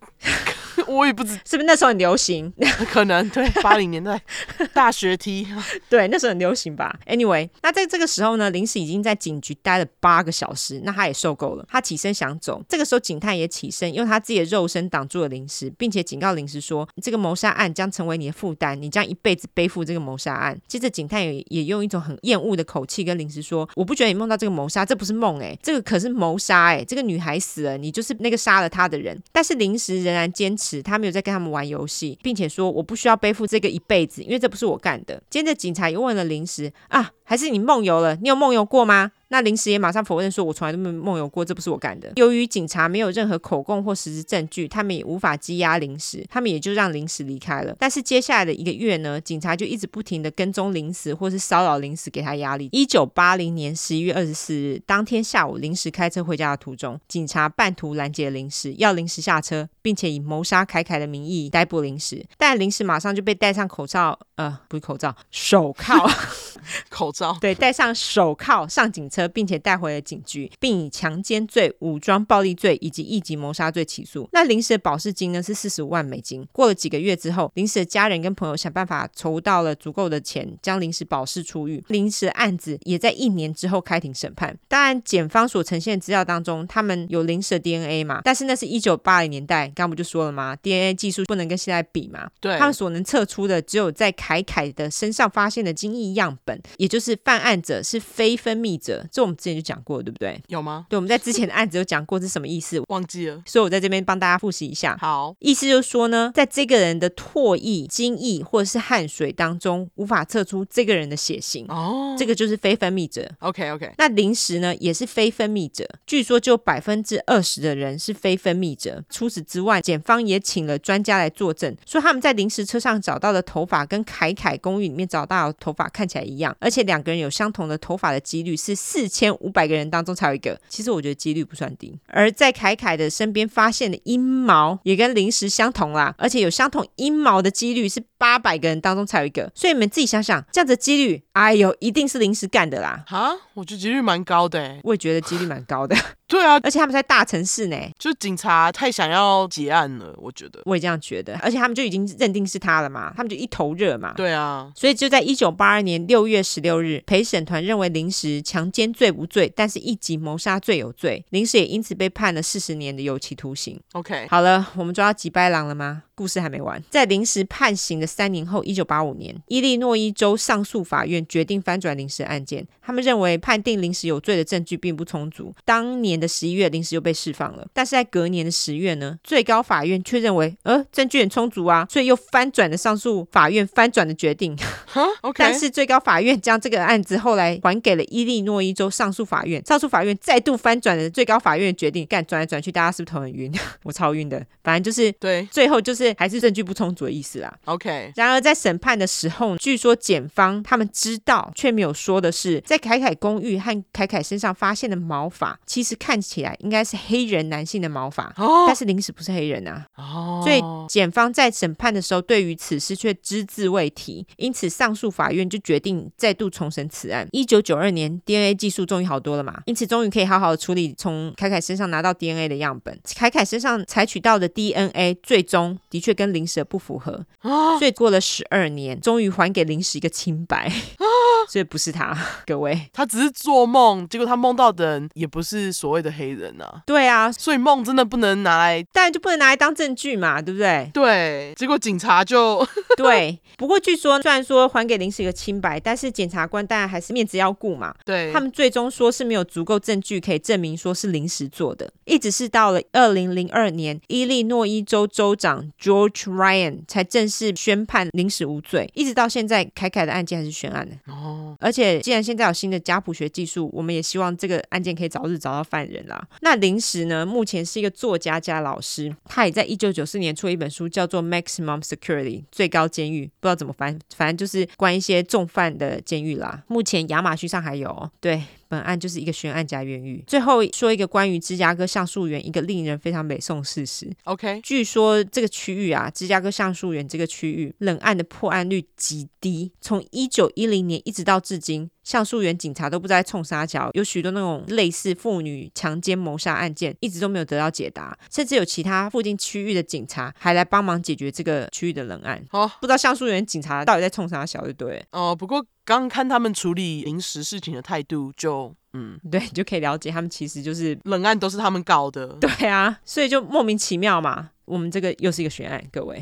[0.88, 2.51] 我也不知是不是那时候很流行，
[2.91, 4.21] 可能对八零年代
[4.73, 5.47] 大学 T，
[5.89, 6.97] 对那时候很流行吧。
[7.07, 12.63] Anyway，那在这个时候呢，临时已经在警局待了八个小时，那他也受够了，他起身想走。
[12.69, 30.66] 这个时候警探也起身，用他自己的肉身挡住了临时，并且警告临时说：“这个谋杀案将成为你的负担，你将一辈子背负这个谋杀案。”接着警探也也用一种很厌恶的口气跟临时说：“我不觉得你梦到这个谋杀，这不是梦哎，这个可是谋杀哎，这个女孩死了，你就是那个杀了她的人。”但是临时仍然坚持。
[30.84, 35.22] 他没有在跟他们玩游戏，并且说，我不需要背负这个一辈子，因为这不是我干的。
[35.30, 38.15] 接着警察又问了临时啊，还是你梦游了？
[38.15, 39.11] 你有梦游过吗？
[39.30, 47.75] 那临时也马上否认说：“我从来都没梦游过，这不是我干的。”由于警察没有任何口供或实质证据，他们也无法羁押临时，他们也就让临时离开了。
[47.78, 52.69] 但是接下来的一个月呢，警察就一直不停的跟踪临时，或是骚扰临时，给他压力。
[52.71, 62.25] 一九八零年十一月二十四日当天下午，临时开车回家的途中，警察半途拦截临时，要临时下车，并且以谋杀凯凯的名义逮捕临时。
[62.38, 66.09] 但临时马上就被戴上口罩，呃，不是口罩，手铐，
[66.88, 69.28] 口罩，对，戴上手铐上警车。
[69.38, 74.28] 并且带回了警局，并以强奸罪、武装暴力罪以及一级谋杀罪起诉。
[74.32, 75.43] 那临时的保释金呢？
[75.43, 76.43] 是四十五万美金。
[76.51, 81.84] 过了几个月之后，临时的家人跟朋友想办法筹到了足够的钱，将临时保释出狱。
[81.89, 84.57] 临时的案子也在一年之后开庭审判。
[84.68, 88.22] 当然，检方所呈现的资料当中，他们有临时的 DNA 嘛？
[88.24, 92.28] 但是那是一九八零年代，刚刚不就说了吗？DNA 技术不能跟现在比嘛？
[92.39, 99.05] 对，他们所能测出的只有在凯凯的身上发现的精液样本，也就是犯案者是非分泌者。
[99.11, 100.41] 这我们之前就讲过，对不对？
[100.47, 100.85] 有吗？
[100.89, 102.81] 对，我们在之前的案子有讲过，是什么意思？
[102.89, 103.41] 忘记了。
[103.45, 104.97] 所以我在这边帮大家复习一下。
[104.99, 111.65] 好，意思就是说呢，在这个人的唾液、精液或者是汗水当中，无法测出这个人的血型。
[111.67, 113.29] 哦，这个就是非分泌者。
[113.39, 113.91] OK OK。
[113.97, 115.87] 那零食呢，也是非分泌者。
[116.05, 119.03] 据说就百分之二十的人是非分泌者。
[119.09, 131.97] 除此之外，检方也请了专家来作证，说他们在临时车上找到的头发跟凯凯公寓里面找到的头发看起来一样，而且两个人有相同的头发的几率是四千五百个人当中才有一个，其实我觉得几率不算低。
[132.07, 139.51] 而在凯凯的身边发现的阴毛也跟临时相同啦，而且有相同阴毛的几率是八百个人当中才有一个。
[139.53, 143.03] 所以你们自己想想，这样子的几率，哎呦，一定是临时干的啦！
[143.07, 145.95] 哈，我觉得几率蛮高的，我也觉得几率蛮高的。
[146.28, 150.59] 对啊，而且他们在大城市呢，就警察太想要结案了，我觉得。
[150.65, 154.13] 我也这样觉得，而且他们就已经认定是他了嘛，他们就一头热嘛。
[154.17, 163.80] 对啊，所以就在一九八二年六月十六日，陪审团认为临时强奸罪无罪，但是一级谋杀罪有罪，临时也因此被判了四十年的有期徒刑。
[163.93, 166.03] OK，好了，我们抓到吉白狼了吗？
[166.18, 166.84] 故事还没完。
[166.89, 172.65] 在临时判刑的三年后，一九八五年，伊利诺伊州上诉法院决定翻转临时案件。
[172.82, 175.53] 他们认为判定临时有罪的证据并不充足。
[175.63, 177.68] 当年的十一月，临时又被释放了。
[177.72, 184.57] 但是在隔年的十月呢，最高法院却认为，呃，证据很充足啊，所以又翻转了上诉法院翻转的决定。
[184.88, 185.43] 哈， OK。
[185.43, 192.05] 但是最高法院将这个案子后来还给了伊利诺伊州上诉法院，上诉法院再度翻转了最高法院的决定。
[192.07, 193.53] 干转来转去，大家是不是头很晕？
[193.84, 194.43] 我超晕的。
[194.63, 197.53] 反正就是对，最后就是还是证据不充足的意思啦。
[197.65, 198.11] OK。
[198.15, 209.85] 然而在审判的时候，据说检方他们知道却没有说的是，在凯凯公寓和凯凯身上发现的毛发，其实看起来应该是黑人男性的毛发，哦、但是临时不是黑人啊。
[209.95, 210.41] 哦。
[210.43, 217.27] 所以检方在审判的时候，对于此事却只字未提，因此上诉法院就决定再度重审此案。
[217.31, 222.99] 一九九二年，DNA 技术终于好多了嘛，因此终于可以好好的处理从凯凯身上拿到 DNA 的样本。
[223.15, 230.67] 凯凯身上采取到的 DNA 最终的确跟临时不符合，哦、所以过了十二年，终于还给临时一个清白。
[230.99, 231.05] 哦、
[231.49, 236.83] 所以不是他，各位，他只是做梦，结果他梦到的人也不是所谓的黑人啊。
[236.85, 240.91] 对啊，所以梦真的不能拿来，当然就不能拿来当证据嘛，对不对？
[240.93, 242.63] 对，结果警察就
[242.95, 243.39] 对。
[243.57, 247.91] 不过据说，虽然说还给临时一个清白，但是检察官当然还是面子要顾嘛。
[248.05, 260.95] 对，他们最终说是没有足够证据可以证明说是临时做的，一直是到了二零零二年，伊利诺伊州州长 George Ryan 才正式宣判临时无罪，一直到现在，凯凯的案件还是悬案呢。
[261.05, 266.27] 哦，而且既然现在有新的家谱学技术，我们也希望这个案件可以早日找到犯人啦。
[266.41, 273.25] 那临时呢，目前是一个作家加老师，他也在一九九四年出了一本书，叫做《Maximum Security》最高监狱。
[273.39, 276.63] 不知道怎么翻，反正就是关一些重犯的监狱啦。
[276.67, 278.43] 目前亚马逊上还有，对。
[278.68, 280.24] 本案就是一个悬案加冤狱。
[280.28, 284.11] 最后说一个关于芝加哥橡树园一个令人非常美颂事实。
[284.24, 289.72] OK，据说这个区域啊，芝加哥橡树园这个区域，冷案的破案率极低。
[289.82, 298.17] 从一九一零年一直到至今，橡树园警察都不知道在冲啥桥，有许多那种类似妇女强奸谋杀案件，一直都没有得到解答。
[298.31, 302.41] 甚至有其他附近区域的警察还来帮忙解决这个区域的冷案。
[302.51, 305.05] 哦，不知道橡树园警察到底在冲啥桥，就对。
[305.11, 305.65] 哦，不过。
[305.87, 314.49] 刚看他们处理临时事情的态度就，就嗯， 对，就可以了解他们其实就是冷案都是他们搞的，对啊，所以就莫名其妙嘛。
[314.65, 316.21] 我们这个又是一个悬案，各位。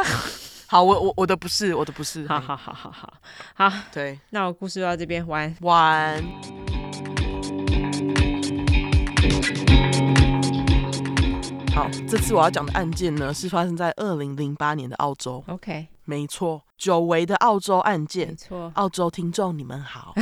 [0.72, 2.26] 好，我我我的不是，我的不是。
[2.26, 3.12] 好好好好好
[3.52, 6.61] 好，对，那我故事就到这边，完完。
[11.74, 15.42] 好，这次我要讲的案件呢，是发生在二零零八年的澳洲。
[15.46, 15.88] OK。
[16.04, 18.28] 没错，久违的澳洲案件。
[18.28, 20.12] 没错，澳洲听众你们好。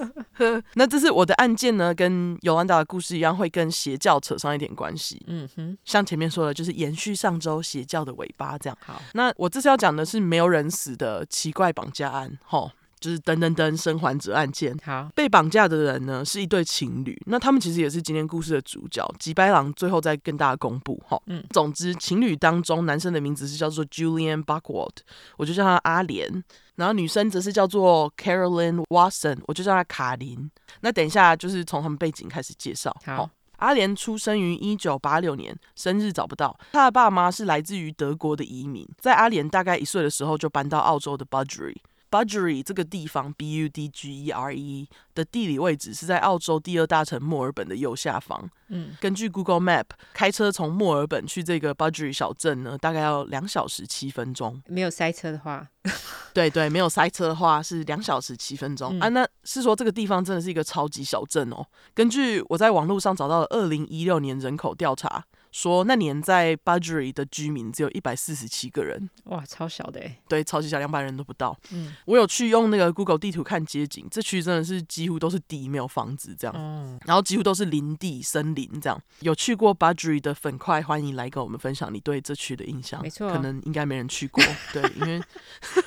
[0.74, 5.22] 那这次我的案件呢，跟尤兰达的故事一样，会跟邪教扯上一点关系。
[5.28, 8.76] 嗯哼，像前面说的，就是延续上周邪教的尾巴这样。
[8.84, 12.38] 好，那我这次要讲的是没有人死的奇怪绑架案。
[12.44, 12.70] 吼。
[12.98, 14.76] 就是噔噔噔生还者案件。
[14.84, 19.06] 好，被绑架的人呢是一对情侣，那他们其实也是今天故事的主角。
[19.18, 21.20] 吉白狼最后再跟大家公布哈。
[21.26, 24.96] 嗯，总之情侣当中男生的名字是叫做 Julian Buckwald，
[25.36, 26.42] 我就叫他阿莲。
[26.76, 30.50] 然后女生则是叫做 Carolyn Watson，我就叫她卡琳。
[30.80, 32.94] 那等一下就是从他们背景开始介绍。
[33.06, 36.54] 好，阿莲出生于一九八六年，生日找不到。
[36.72, 41.78] 他的爸妈是来自于德国的移民，在阿莲大概一岁的时候就搬到澳洲的 Budgeree。
[42.10, 48.48] Budgeree 这个地方，B U D G E R E 的地理位置是在澳洲第二大城墨尔本的右下方。
[48.68, 54.62] 嗯，根据 Google Map，开车从墨尔本去这个 Budgeree 小镇呢，大概要两小时七分钟。
[54.66, 55.66] 没有塞车的话，
[56.34, 58.98] 对对，没有塞车的话是两小时七分钟。
[58.98, 61.64] 嗯、啊，那是说这个地方真的是一个超级小镇哦。
[61.94, 65.24] 根据我在网络上找到的二零一六年人口调查。
[65.56, 71.58] 说那年在 Budgeree 的居民只有一百四十七个人，哇，超小的哎，对，超级小，两百人都不到。
[71.70, 79.00] 嗯，我有去用那个 Google 地图看街景，这区真的是几乎都是地，没有房子这样，嗯，然后几乎都是林地、森林这样。
[79.20, 83.00] 有去过 Budgeree 的粉块，欢迎来跟我们分享你对这区的印象。
[83.00, 84.44] 没错，可能应该没人去过，
[84.74, 85.18] 对，因为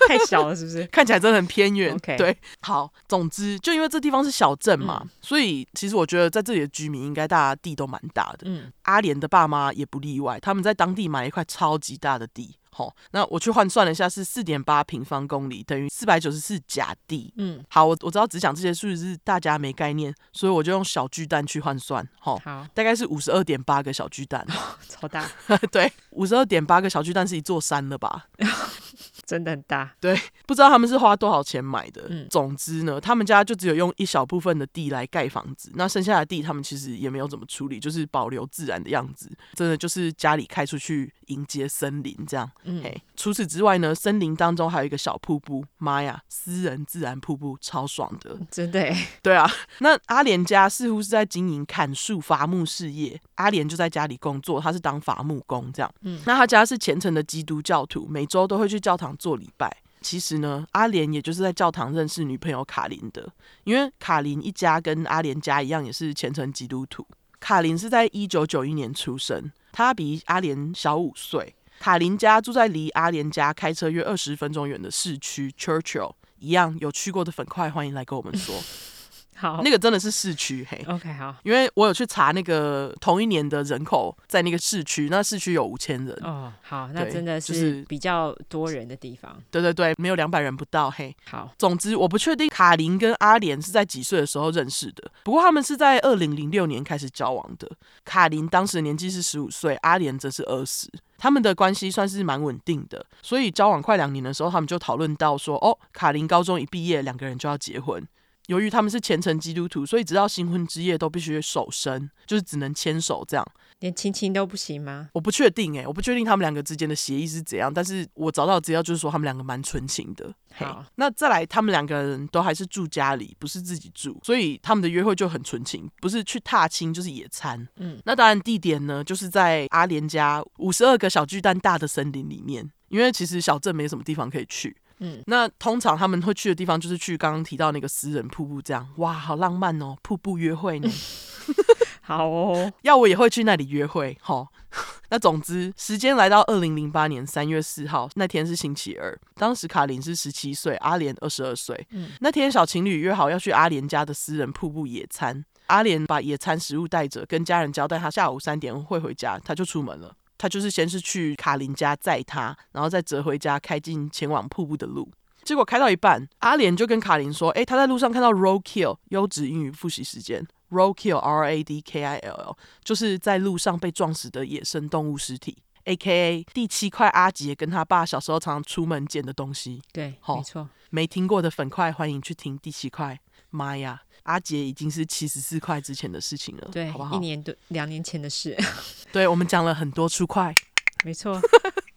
[0.07, 0.83] 太小了，是不是？
[0.91, 1.95] 看起来真的很偏远。
[2.17, 8.39] 对，好，总之就因为这地方是小镇嘛，嗯，所以其实我觉得在这里的居民应该大家地都蛮大的。
[8.45, 9.58] 嗯，阿莲的爸妈。
[9.73, 17.33] 也不例外，他们在当地买了一块超级大的地，好，那我去换算了一下，是四点八平方公里，等于四百九十四甲地。
[17.37, 22.39] 嗯，好，我我知道只讲这些数字是大家没概念，所以我就用小巨蛋去换算，好，
[22.73, 24.45] 大概是五十二点八个小巨蛋，
[24.87, 25.29] 超大，
[25.71, 28.27] 对，五十二点八个小巨蛋是一座山了吧？
[29.29, 32.07] 真的很大，对，不知道他们是花多少钱买的。
[32.09, 39.29] 嗯，总之呢，他们家就只有用一小部分的地来盖房子，那剩下的地他们其实也没有怎么处理，就是保留自然的样子。
[39.53, 42.49] 真的就是家里开出去迎接森林，这样。
[42.63, 48.91] 嗯，嘿，除此之外呢，森林当中还有一个小瀑布，妈呀，私人自然瀑布，超爽的，真的。
[49.21, 49.47] 对啊，
[49.81, 55.89] 那阿莲家似乎是在经营砍树伐木事业，阿莲就在家里工作，他是当伐木工这样。
[56.01, 59.75] 嗯，那他家是虔诚的基督教徒，每周都会去教堂做礼拜。
[60.01, 63.31] 其实呢，阿莲也就是在教堂认识女朋友卡琳的，
[63.63, 67.07] 因为卡琳一家跟阿莲家一样，也是虔诚基督徒。
[67.39, 71.55] 卡琳是在一九九一年出生，她比阿莲小五岁。
[71.79, 78.53] 卡琳家住在离阿莲家开车约二十分钟远的市区 Churchill，一样有去过的粉块，欢迎来跟我们说。
[79.39, 80.83] 好，那个真的是市区嘿。
[80.85, 86.13] OK，好，因为我有去查那个同一年的人口，在那个市区，那市区有五千人。
[86.23, 89.31] 哦，好，那真的是比较多人的地方。
[89.31, 91.15] 就是、对对对，没有两百人不到嘿。
[91.25, 97.71] 好，总之我不确定卡琳跟阿莲是在几岁的时候认识的，不过他们是在二零零六年开始交往的。
[98.03, 103.05] 卡琳当时的年纪是十五岁，阿莲则是二十，他们的关系算是蛮稳定的。
[103.21, 108.05] 所以交往快两年的时候，他们就讨论到说，哦，卡琳高中一毕业，两个人就要结婚。
[108.49, 113.45] 由于他们是虔诚基督徒，所以直到新婚之夜都必须守身，就是只能牵手这样，
[113.77, 115.09] 连亲亲都不行吗？
[115.13, 120.33] 我不确定哎、欸，我不确定他们两个之间的协议是怎样，但是我找到的资料就是说他们两个蛮纯情的。
[120.55, 127.67] 好，那再来，他们两个人都还是住家里，不是自己住，所以他们的约会就很纯情，不是去踏青就是野餐。
[127.75, 134.75] 嗯，那当然地点呢，就是在阿莲家五十二个小巨蛋大的森林里面，因为其实小镇没什么地方可以去。
[134.99, 140.89] 嗯，那通常他们会去的地方就是去刚刚提到那个私人瀑布，这样哇，好浪漫哦，瀑布约会呢。
[142.01, 144.17] 好哦，要我也会去那里约会。
[144.19, 144.47] 好，
[145.09, 151.87] 那总之时间来到二零零八年三月四号那天是星期二，当时卡琳是十七岁，阿莲二十二岁。
[151.91, 160.15] 嗯，那天小情侣约好要去阿莲家的私人瀑布野餐，阿莲把野餐食物带着，跟家人交代他下午三点会回家，他就出门了。
[160.39, 165.11] 他就是先是去卡琳家载他，然后再折回家，开进前往瀑布的路。
[165.43, 179.81] 结果开到一半，阿莲就跟卡琳说：“哎，他在路上看到 roadkill，优质英语复习时间，roadkill，R A D K I L L，就是在路上被撞死的野生动物尸体，A K A 第七块阿杰跟他爸小时候常常出门捡的东西。
[179.91, 183.19] 对，好，没错，没听过的粉块欢迎去听第七块。
[183.49, 187.15] 妈呀！”阿杰已经是七十四块之前的事情了，对，好不好？
[187.15, 188.57] 一年多两年前的事。
[189.11, 190.53] 对，我们讲了很多出块，
[191.03, 191.39] 没错。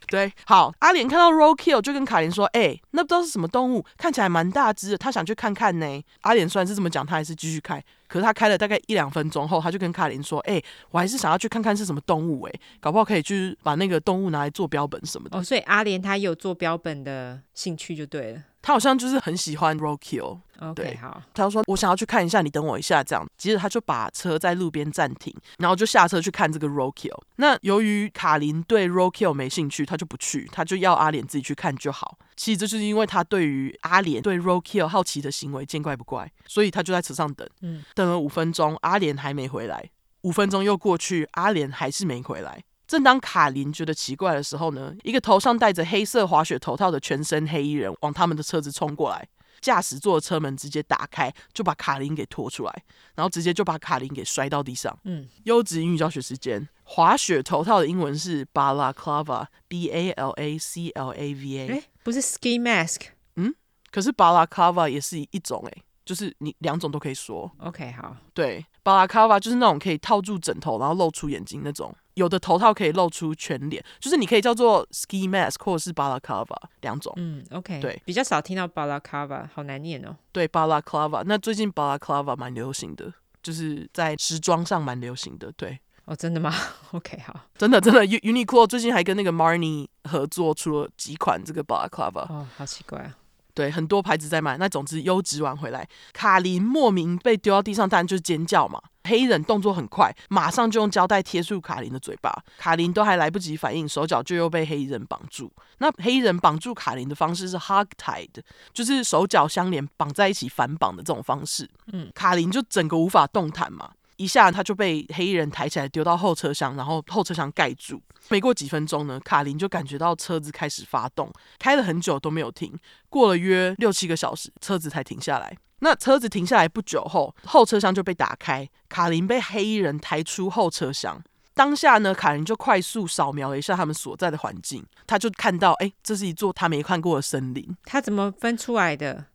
[0.09, 5.87] 对，好，阿莲看到 roadkill 就跟卡琳说：“哎、欸，那不知道是什么动物，看起来蛮大只的，他想去看看呢。”
[6.21, 7.83] 阿莲虽然是这么讲，他还是继续开。
[8.09, 18.43] 可是他开了大概一两分钟后，他就跟卡琳说：“哎、欸，我还是想要去看看是什么动物，哎，搞不好可以去把那个动物拿来做标本什么的。”哦，所以阿莲他有做标本的兴趣就对了。
[18.63, 19.77] 他好像就是很喜欢。
[19.77, 21.21] Okay, 对，好。
[21.35, 27.21] 他就说：“我想要去看一下，你等我一下。”这样，接着他就把车在路边暂停，然后就下车去看这个 roadkill。
[27.37, 32.17] 那由于卡琳对 roadkill 没兴趣，他就不去，他就要阿莲自己去看就好。
[32.37, 37.49] 其实这就是因为他对于阿莲对 roadkill 好奇的行为见怪不怪，所以他就在车上等。
[37.63, 39.91] 嗯，等了五分钟，阿莲还没回来。
[40.23, 42.63] 五分钟又过去，阿莲还是没回来。
[42.93, 49.27] 正当卡琳觉得奇怪的时候呢，一个头上戴着黑色滑雪头套的全身黑衣人往他们的车子冲过来。
[49.63, 52.83] 驾驶座的车门直接打开，就把卡琳给拖出来，
[53.15, 54.95] 然后直接就把卡琳给摔到地上。
[55.05, 61.69] 嗯，优质英语教学时间，滑雪头套的英文是 balaclava，b a l a c l a v a。
[61.69, 63.01] 哎，不是 ski mask。
[63.37, 63.55] 嗯，
[63.91, 65.83] 可是 balaclava 也是一种哎。
[66.05, 71.95] 就是你两种都可以说，OK，好，对，巴拉卡瓦就是那种可以套住枕头，然后露出眼睛那种。
[72.15, 77.13] 有的头套可以露出全脸，就是你可以叫做 ski mask 或者是巴拉卡瓦两种。
[77.17, 80.15] 嗯，OK，对，比较少听到巴拉卡瓦，好难念哦。
[80.33, 85.51] 对，巴拉卡瓦，那最近巴拉卡瓦蛮流行的，就是在时装上蛮流行的。
[85.57, 86.55] 对，哦，真的吗？
[86.93, 92.27] OK，好，真的真的，Uniqlo 最近还跟那个 Marni 合作出了几款这个巴拉卡瓦。
[92.29, 93.17] 哦，好奇怪啊。
[93.55, 94.57] 对，很多牌子在卖。
[94.57, 98.81] 那总之优质玩回来，卡琳莫名被丢到地上，当然就是尖叫嘛。
[99.05, 105.53] 黑衣人动作很快，马上就用胶带贴住卡琳的嘴巴，卡琳都还来不及反应，手脚就又被黑衣人绑住。
[105.79, 108.31] 那黑衣人绑住卡琳的方式是 hug tied，
[108.73, 111.69] 就是手脚相连绑在一起反绑的这种方式。
[111.93, 113.91] 嗯，卡琳就整个无法动弹嘛。
[114.17, 118.01] 一下他就被黑衣人抬起来丢到后车厢，然后后车厢盖住。
[118.29, 122.79] 没过几分钟呢，卡琳就感觉到车子开始发动，开了很久都没有停。
[123.09, 125.57] 过了约六七个小时，车子才停下来。
[125.85, 131.21] 那车子停下来不久后，后车厢就被打开，卡林被黑衣人抬出后车厢。
[131.55, 137.77] 当下呢，卡林就快速扫描了一下他们所在的环境，他就看到，哎，这是一座他没看过的森林。
[137.85, 139.27] 他怎么分出来的？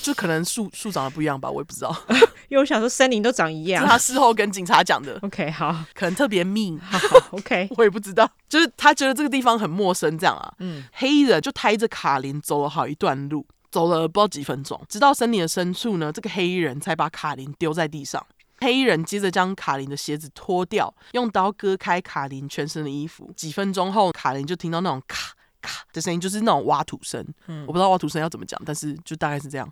[0.00, 1.96] 就可能树树长得不一样吧，我也不知道。
[2.48, 5.18] 因为我想说森林都长一样，是他事后跟警察讲的。
[5.22, 6.78] OK，好，可能特别密。
[6.78, 10.54] 好好，OK， 我也不知道，就是他觉得这个地方很陌生，这样啊。
[10.60, 18.24] 嗯，黑衣人就抬着卡林走了好一段路，走了不知道几分钟，直到森林的深处呢，这个黑衣人才把卡琳丢在地上。
[18.58, 23.30] 黑衣人接着将卡琳的鞋子脱掉，用刀割开卡琳全身的衣服。
[23.36, 25.32] 几分钟后，卡琳就听到那种咔。
[25.62, 29.68] 咔的声音就是那种挖土声，嗯，我不知道挖土声要怎么讲，但是就大概是这样。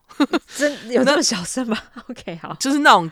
[0.57, 1.78] 真有那么小声吗？
[2.09, 3.09] OK，好，就是那种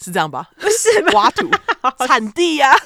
[0.00, 0.48] 是这样吧？
[0.56, 1.50] 不 是挖土
[2.06, 2.78] 铲地呀、啊？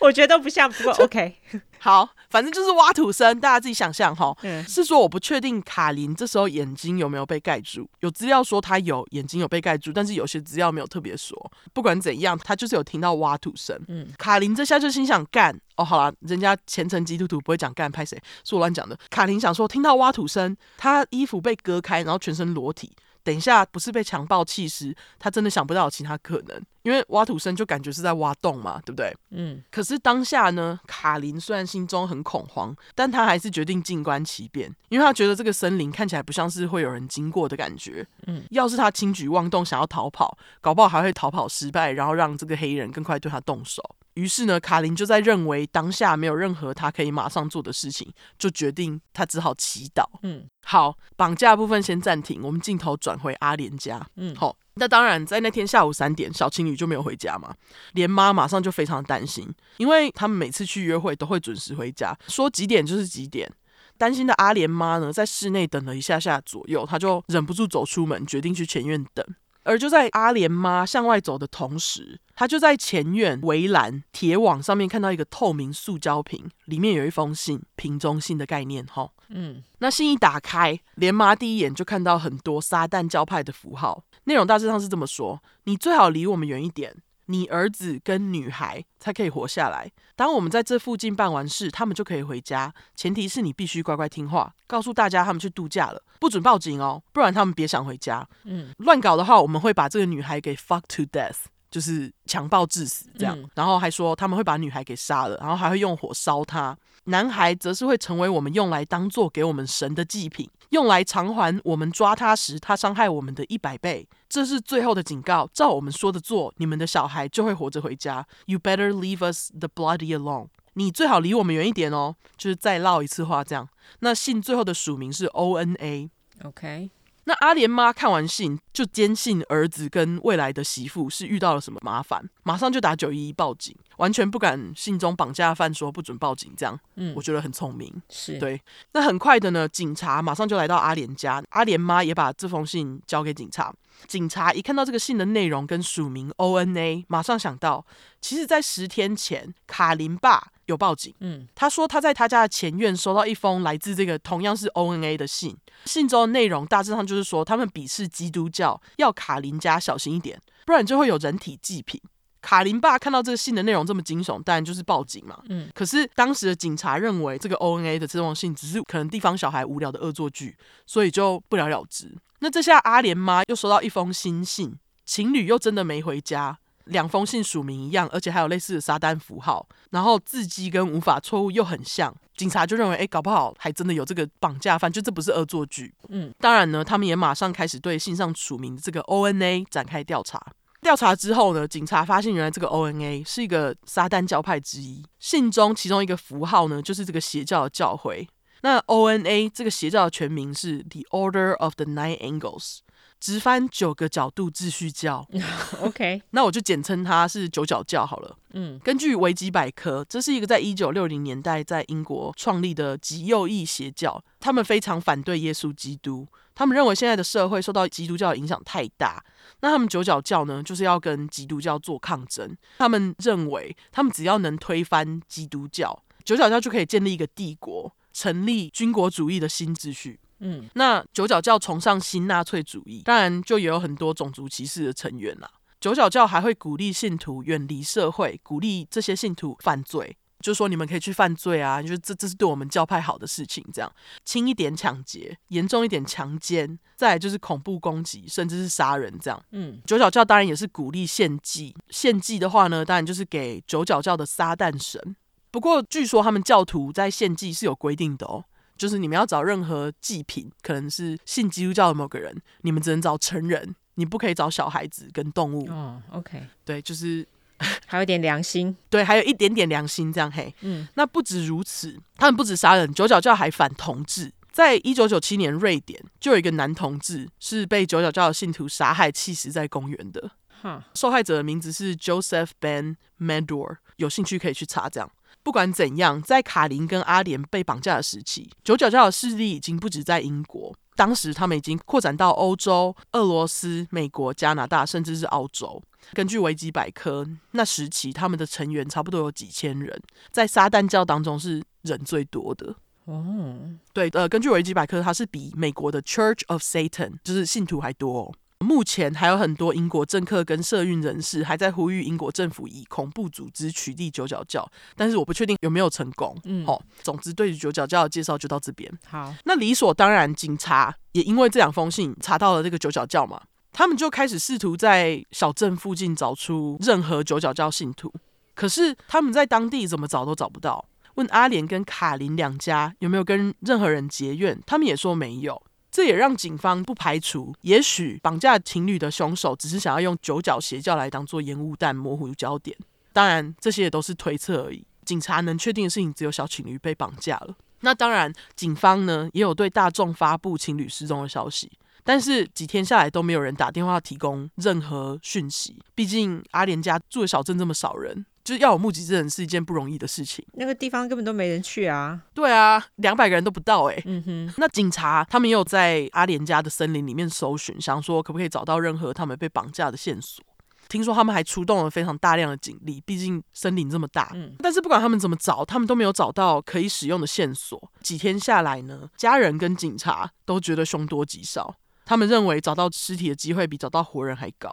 [0.00, 1.36] 我觉得都不像，不过 OK。
[1.80, 4.36] 好，反正就是挖土声，大家自己想象哈。
[4.42, 11.50] 嗯，是说我不确定卡琳这时候眼睛有没有被盖住，有资料说她有眼睛有被盖住，但是有些资料没有特别说。
[11.72, 13.80] 不管怎样，她就是有听到挖土声。
[13.88, 18.98] 嗯，卡琳这下就心想干哦，好了，人家虔诚基督徒不会讲干拍谁，是我乱讲的。
[19.08, 22.92] 卡琳想说，听到挖土声，她衣服被割开，然后全身裸体。
[23.22, 29.14] 等一下，不是被强暴弃尸，他真的想不到有其他可能，因为挖土声就感觉是在挖洞嘛，对不对？
[29.30, 29.62] 嗯。
[29.70, 38.06] 可是当下呢，卡琳虽然心中很恐慌，但他还是决定静观其变，因为他觉得这个森林看起来不像是会有人经过的感觉。
[38.26, 38.42] 嗯。
[38.50, 43.82] 要是他轻举妄动想要逃跑，搞不好还会逃跑失败，然后让这个黑人更快对他动手。
[44.14, 50.04] 于是呢，卡琳就在认为当下没有任何他可以马上做的事情，就决定他只好祈祷。
[50.22, 54.04] 嗯，好，绑架部分先暂停，我们镜头转回阿莲家。
[54.16, 57.54] 嗯，好，那当然，在那天下午三点，小情侣就没有回家嘛。
[57.92, 59.48] 连妈马上就非常担心，
[59.78, 63.50] 因为他们每次去约会都会准时回家，说几点就是几点。
[63.98, 69.26] 担心的阿莲妈呢，在室内等了一下下左右，她就忍不住走出门，决定去前院等。
[69.62, 79.10] 而就在阿莲妈向外走的同时，她就在前院围栏铁网上面看到一个透明塑胶瓶，里面有一封信，瓶中信的概念哈。
[79.30, 86.96] 嗯，那信一打开，连妈第一眼就看到很多撒旦教派的符号，内容大致上是这么说：你最好离我们远一点。
[87.26, 89.88] 你儿子跟女孩才可以活下来。
[90.16, 92.74] 当我们在这附近办完事，他们就可以回家。
[92.96, 98.28] 前提是你必须乖乖听话，告诉大家他们去度假了，不准报警哦，不然他们别想回家。
[98.42, 103.38] 嗯，乱搞的话，我们会把这个女孩给 fuck to death，就是强暴致死这样。
[103.54, 106.76] 然后还说他们会把女孩给杀了，然后还会用火烧她。
[107.04, 114.06] 男孩则是会成为我们用来当做给我们神的祭品，用来偿还我们抓他时他伤害我们的一百倍。
[114.28, 118.26] 这是最后的警告，照我们说的做，你们的小孩就会活着回家。
[118.46, 120.48] You better leave us the bloody alone。
[120.74, 122.14] 你最好离我们远一点哦。
[122.36, 123.68] 就是再唠一次话，这样。
[124.00, 126.10] 那信最后的署名是 O N A。
[126.44, 126.90] OK。
[127.30, 136.76] 那阿莲妈看完信，就坚信儿子跟未来的媳妇是遇到了什么麻烦，马上就打九一一报警，完全不敢信中绑架犯说不准报警这样。
[136.96, 138.02] 嗯，我觉得很聪明。
[138.08, 138.60] 是对。
[138.94, 143.72] 那很快的呢，警察马上就来到阿莲家，阿莲妈也把这封信交给警察。
[144.06, 147.84] 警察一看到这个信的内容跟署名 O N A，马上想到，
[148.20, 151.14] 其实，在十天前，卡林爸有报警。
[151.20, 162.00] 嗯，他说他在他家的前院收到一封来自这个同样是 O N A 的信，信中的内容大致上就是说，他们鄙视基督教，要卡林家小心一点，不然就会有人体祭品。
[162.40, 165.38] 卡林爸看到这个信的内容这么惊悚，当然就是报警嘛。
[165.48, 172.16] 嗯，可是当时的警察认为这个 O N A 的这封信只是可能地方小孩无聊的恶作剧，所以就不了了之。
[172.40, 174.74] 那这下阿莲妈又收到一封新信，
[175.04, 185.94] 情侣又真的没回家，两封信署名一样，而且还有类似的撒旦符号，然后字迹跟无法错误又很像，警察就认为，哎，搞不好还真的有这个绑架犯，就这不是恶作剧。
[186.08, 190.40] 嗯，当然呢，他们也马上开始对信上署名的这个 O N A 展开调查。
[190.80, 198.26] 调查之后呢，警察发现原来这个 O N A 是一个撒旦教派之一，信中其中一个符号呢，就是这个邪教的教徽。
[198.62, 202.78] 那 O N A 这个邪教的全名是 The Order of the Nine Angles，
[203.18, 205.26] 直翻九个角度秩序教。
[205.80, 208.36] OK，那我就简称它是九角教好了。
[208.52, 219.24] 嗯，根据维基百科，这是一个在一九六零年代在英国创立的极右翼邪教，他们非常反对耶稣基督，他们认为现在的社会受到基督教的影响太大。
[219.60, 222.56] 那他们九角教呢，就是要跟基督教做抗争。
[222.78, 227.94] 他们认为，他们只要能推翻基督教，九角教就可以建立一个帝国。
[228.12, 230.18] 成立军国主义的新秩序。
[230.40, 235.48] 嗯，那九角教崇尚新纳粹主义，当然就也有很多种族歧视的成员啦。
[235.80, 243.64] 九角教还会鼓励信徒远离社会，鼓励这些信徒犯罪，就说你们可以去犯罪啊，就是这这是对我们教派好的事情。
[243.72, 243.90] 这样
[244.22, 249.42] 轻一点抢劫，严重一点强奸，再来就是恐怖攻击，甚至是杀人这样。
[249.52, 255.16] 嗯，九角教当然也是鼓励献祭，献祭的话呢，当然就是给九角教的撒旦神。
[255.50, 258.44] 不过，据说他们教徒在献祭是有规定的哦，
[258.76, 265.68] 就是你们要找任何祭品，可能是信基督教的某个人，你们只能找成人，你不可以找小孩子跟动物。
[265.68, 267.24] 哦，OK，对，就是
[267.86, 270.52] 还有点良心，对，还有一点点良心这样嘿。
[270.62, 274.32] 嗯，那不止如此，他们不止杀人，九角教还反同志。
[274.50, 280.30] 在一九九七年，瑞典就有一个男同志是被九角教的信徒杀害弃死在公园的。
[280.60, 284.88] 哈，受害者的名字是 Joseph Ben Medor，有兴趣可以去查。
[284.88, 285.10] 这样，
[285.42, 295.82] 不管怎样，在卡林跟阿莲被绑架的时期，九角教的势力已经不止在英国，当时他们已经扩展到欧洲、俄罗斯、美国、加拿大，甚至是澳洲。
[296.12, 302.74] 根据维基百科，那时期他们的成员差不多有几千人，在撒旦教当中是人最多的。
[303.06, 308.32] 哦，对，呃，根据维基百科，它是比美国的 Church of Satan 就是信徒还多哦。
[308.60, 316.36] 目前还有很多英国政客跟社运人士还在呼吁英国政府以恐怖组织取缔九角教，但是我不确定有没有成功。
[316.44, 318.90] 嗯，好，总之对于九角教的介绍就到这边。
[319.06, 323.40] 好，那理所当然，警察也因为这两封信查到了这个九角教嘛，
[323.72, 328.12] 他们就开始试图在小镇附近找出任何九角教信徒，
[328.54, 330.86] 可是他们在当地怎么找都找不到。
[331.14, 335.60] 问阿莲跟卡琳两家有没有跟任何人结怨，他们也说没有。
[335.90, 342.76] 这也让警方不排除，也许绑架情侣的凶手只是想要用九角邪教来当做烟雾弹，模糊焦点。
[343.12, 344.86] 当然，这些也都是推测而已。
[345.04, 347.56] 警察能确定的事情只有小情侣被绑架了。
[347.80, 351.70] 那当然，警方呢也有对大众发布情侣失踪的消息，
[352.04, 355.78] 但是几天下来都没有人打电话提供任何讯息。
[355.94, 358.26] 毕竟阿莲家住的小镇这么少人。
[358.42, 362.18] 就是要有目击证人是一件不容易的事情，那个地方根本都没人去啊。
[362.32, 364.02] 对啊，两百个人都不到哎、欸。
[364.06, 364.54] 嗯哼。
[364.56, 370.42] 那警察他们也有在阿莲家的森林里面搜寻，想说可不可以找到任何他们被绑架的线索。
[370.88, 374.32] 听说他们还出动了非常大量的警力，毕竟森林这么大。
[374.34, 374.54] 嗯。
[374.58, 377.92] 但是不管他们怎么找，他们都没有找到可以使用的线索。
[378.00, 381.76] 几天下来呢，家人跟警察都觉得凶多吉少，
[382.10, 384.68] 他们认为找到尸体的机会比找到活人还高。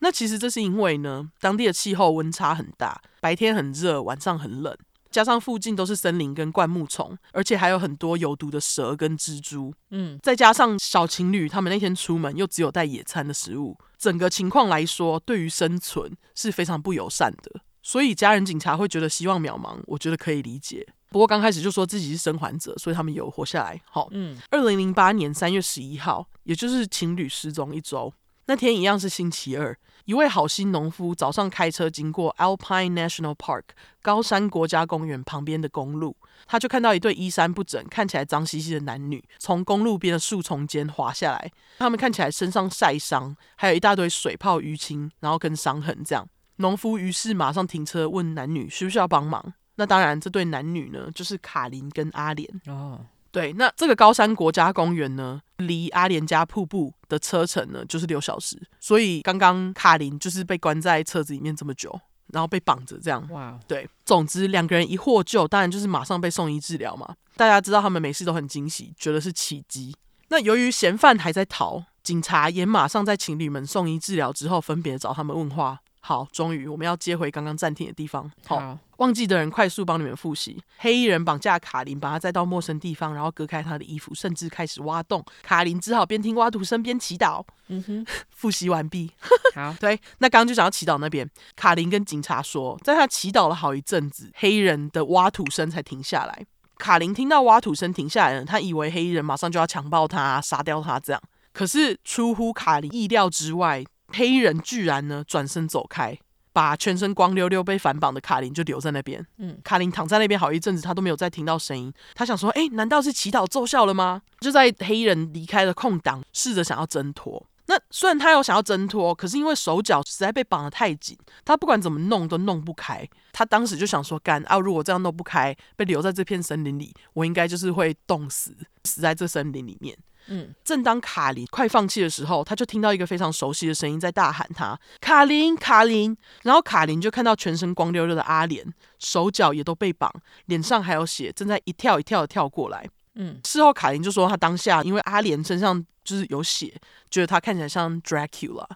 [0.00, 4.76] 那其实这是因为呢，当地的气候温差很大，白天很热，晚上很冷，
[5.10, 9.72] 加上附近都是森林跟灌木丛，而且还有很多有毒的蛇跟蜘蛛。
[9.88, 17.62] 嗯，再加上小情侣他们那天出门又只有带野餐的食物，整个情况来说，对于生存是非常不友善的。
[17.82, 20.86] 所以家人警察会觉得希望渺茫，我觉得可以理解。
[21.10, 23.78] 不过刚开始就说自己是生还者，所以他们有活下来。
[23.84, 28.12] 好，嗯，二零零八年三月十一号，也就是情侣失踪一周
[28.46, 29.76] 那天，一样是星期二。
[30.04, 33.62] 一位好心农夫早上开车经过 Alpine National Park
[34.02, 41.52] 高山国家公园旁边的公路，他就看到一对衣衫不整、看起来脏兮兮的男女从公路边的树丛间滑下来。
[41.78, 46.26] 他们看起来身上晒伤，还有一大堆水泡淤青，然后跟伤痕这样。
[46.56, 49.54] 农夫于是马上停车问男女需不需要帮忙。
[49.76, 53.06] 那当然，这对男女呢就是卡琳跟阿莲哦。
[53.30, 58.60] 对，那这个高山国家公园呢，离阿莲家瀑布的车程呢，就是六小时。
[58.78, 61.98] 所以刚刚卡琳就是被关在车子里面这么久，
[62.28, 63.26] 然后被绑着这样。
[63.30, 67.16] 哇，对，总之两个人一获救，当然就是马上被送医治疗嘛。
[67.34, 69.96] 大家知道他们没事都很惊喜，觉得是奇迹。
[70.28, 75.80] 那由于嫌犯还在逃，警察也马上在情侣们送医治疗之后，分别找他们问话。
[76.04, 78.28] 好，终于我们要接回刚刚暂停的地方。
[78.44, 85.24] 好，好，忘记的人快速帮你们复习：黑衣人绑架卡琳，把她带到陌生地方，然后割开她的衣服，甚至开始挖洞。
[85.44, 87.44] 卡琳只好边听挖土声边祈祷。
[87.68, 89.12] 嗯哼，复习完毕。
[89.54, 96.44] 好， 对，那刚刚就讲到祈祷那边，卡琳跟警察说，在他祈祷了好一阵子，黑衣人的挖土声才停下来。
[96.78, 101.22] 卡琳听到挖土声停下来了，他以为黑衣人马上就要强暴他、杀掉他这样，
[101.52, 103.84] 可是出乎卡琳意料之外。
[104.12, 106.18] 黑衣人居然呢转身走开，
[106.52, 109.24] 把全身光溜溜被反绑的卡琳就留在那边。
[109.38, 111.92] 嗯，卡琳躺在那边好一阵子，他都没有再听到声音。
[112.14, 114.22] 他想说，哎，难道是祈祷奏效了吗？
[114.40, 117.46] 就在黑衣人离开的空档，试着想要挣脱。
[117.66, 123.08] 那虽然他有想要挣脱，可是因为手脚实在被绑得太紧，他不管怎么弄都弄不开。
[123.32, 129.96] 他当时就想说，干啊，如果这样弄不开，被留在这片森林里，我应该就是会冻死，死在这森林里面。
[130.26, 138.64] 嗯，正当卡琳快放弃的时候，他就听到一个非常熟悉的声音在大喊他：“卡琳，卡琳！”然后卡琳就看到全身光溜溜的阿莲，
[138.98, 140.12] 手脚也都被绑，
[140.46, 142.88] 脸上还有血，正在一跳一跳的跳过来。
[143.14, 146.80] 嗯，事后卡琳就说，他当下因为阿莲身上就是有血，
[147.10, 148.66] 觉得他看起来像 Dracula。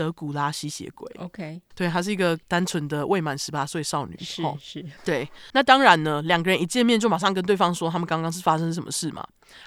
[0.00, 5.28] 德古拉吸血鬼，OK，对，她是一个单纯的未满十八岁少女，是是，对。
[5.52, 9.22] 那当然呢，两个人一见面就马上跟对方说他们刚刚是发生什么事嘛。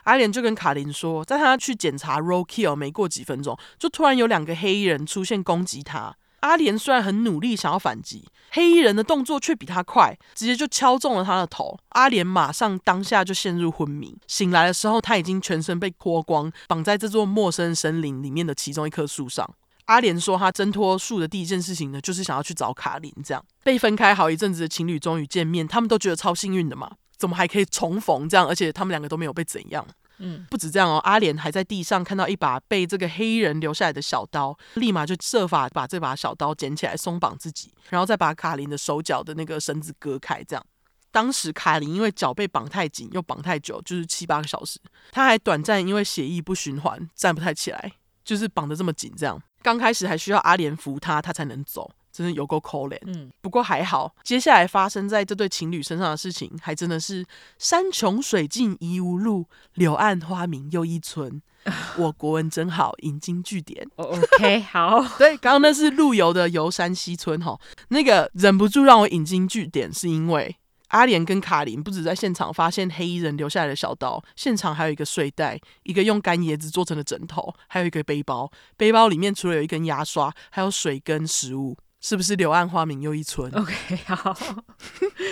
[0.05, 6.15] 阿莲就跟卡琳说，在他去检查 roadkill 没过几分钟，就突然有两个黑衣人出现攻击他。
[6.39, 11.77] 阿莲虽然很努力想要反击，黑衣人的动作却比他快，直接就敲中了他的头。
[11.89, 19.47] 阿莲马上当下就陷入昏迷，醒来的时候他已经全身被脱光，绑在这座陌生森林里面的其中一棵树上。
[19.85, 23.13] 阿莲说，他挣脱树的第一件事情呢，就是想要去找卡琳。
[23.23, 28.27] 这样被分开好一阵子的情侣终于见面，他们都觉得超幸运的嘛，怎么还可以重逢？
[28.27, 29.85] 这样，而且他们两个都没有被怎样。
[30.19, 40.43] 嗯，不止这样哦，阿莲还在地上看到一把被这个黑衣人留下来的小刀，立马就设法把这把小刀捡起来松绑自己，然后再把卡琳的手脚的那个绳子割开。
[40.43, 40.63] 这样，
[41.11, 44.79] 当时卡琳因为脚被绑太紧又绑太久，就是七八个小时，
[45.11, 47.91] 她还短暂因为血液不循环站不太起来，
[48.23, 49.11] 就是绑得这么紧。
[49.17, 51.89] 这样，刚开始还需要阿莲扶他，他才能走。
[52.11, 57.25] 真是有够可怜，嗯，不过还好，接下来发生在这对情侣身上的事情，还真的是
[57.57, 61.41] 山穷水尽疑无路，柳暗花明又一村。
[61.97, 63.83] 我国文真好，引经据典。
[63.95, 70.55] OK，好， 对，刚刚那是陆游的《游山西村》哈，那个忍不住让我引经据典，是因为。
[70.93, 78.49] 阿莲跟卡琳不止在现场发现黑衣人留下来的小刀，现场还有一个睡袋，一个用干椰子做成的枕头，还有一个背包。
[78.77, 81.75] 背包里面除了有一根牙刷，还有水跟食物。
[82.05, 84.37] 是不是柳暗花明又一村？OK， 好，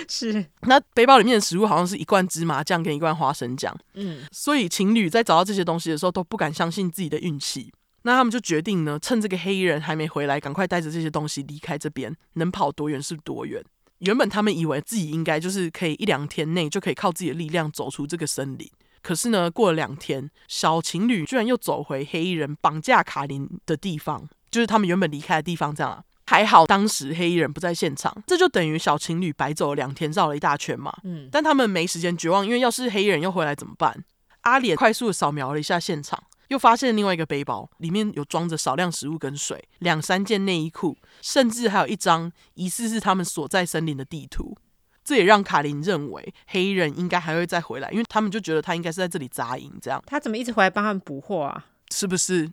[0.07, 0.45] 是。
[0.61, 3.77] 那背包里面的食物好像是一罐芝麻酱跟一罐花生酱。
[3.95, 7.73] 嗯，所以情侣在找到这些东西的时候都不敢相信自己的运气。
[8.03, 13.61] 那他们就决定呢，趁这个黑衣人还没回来，赶快带着这些东西离开这边，能跑多远是多远。
[14.01, 18.69] 原本他们以为自己应该就是可以一两天内就可以靠自己的力量走出这个森林，
[19.01, 25.73] 可是呢，过了两天，小情侣居然又走回黑衣人绑架卡琳的地方，就是他们原本离开的地方。
[25.73, 30.91] 这样啊，还好当时黑衣人不在现场，这就等于小情侣白走了两天，绕了一大圈嘛。
[31.03, 34.03] 嗯，但他们没时间绝望，因为要是黑衣人又回来怎么办？
[34.41, 36.23] 阿脸快速的扫描了一下现场。
[36.47, 44.57] 又发现另外一个背包，里面有装着少量食物跟水，两三件内衣裤，甚至还有一张疑似是他们所在森林的地图。
[45.03, 49.71] 这也让卡琳认为黑衣人应该还会再回来，因为他们就觉得他应该是在这里扎营。
[49.81, 51.65] 这样，他怎么一直回来帮他们捕获啊？
[51.91, 52.49] 是不是？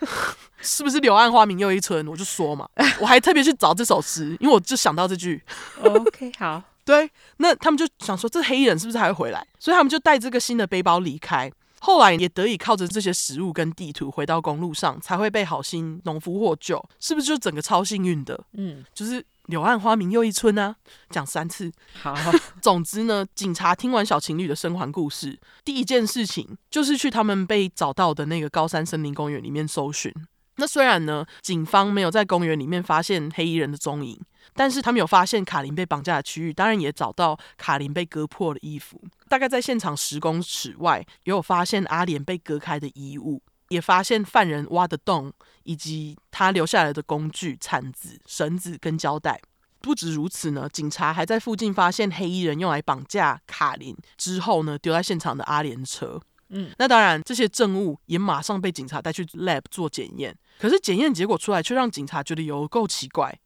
[0.60, 2.06] 是不是柳暗花明又一村？
[2.06, 2.68] 我就说嘛，
[3.00, 5.42] 我还特别去找这首诗，因为我就想到这句。
[5.82, 9.46] OK， 好，对，那他们就想说，这黑衣人是不是还会回来？
[9.58, 11.50] 所以他们就带这个新的背包离开。
[11.80, 18.38] 后来也得以靠着这些食物跟地图回到公路上，才会被好心农夫获救，是不是就整个超幸运的？
[18.52, 20.76] 嗯，就是柳暗花明又一村啊，
[21.10, 21.72] 讲三次。
[22.00, 22.14] 好，
[22.60, 30.12] 总之呢，警察听完小情侣的生还故事，第一件事情就是去他们被找到的那个高山森林公园里面搜寻。
[30.60, 34.20] 那虽然呢，警方没有在公园里面发现黑衣人的踪影，
[34.58, 39.00] 但是他们有发现卡琳被绑架的区域，当然也找到卡琳被割破的衣服。
[39.28, 45.32] 大概在现场十公尺外，也有发现阿莲被割开的衣物，也发现犯人挖的洞，
[45.62, 49.40] 以及他留下来的工具、铲子、绳子跟胶带。
[49.80, 56.20] 不止如此呢，警察还在附近发现黑衣人用来绑架卡琳之后呢，丢在现场的阿莲车。
[56.48, 60.36] 嗯，那当然，这些证物也马上被警察带去 lab 做检验。
[60.58, 63.38] 可是检验结果出来，却让警察觉得有够奇怪，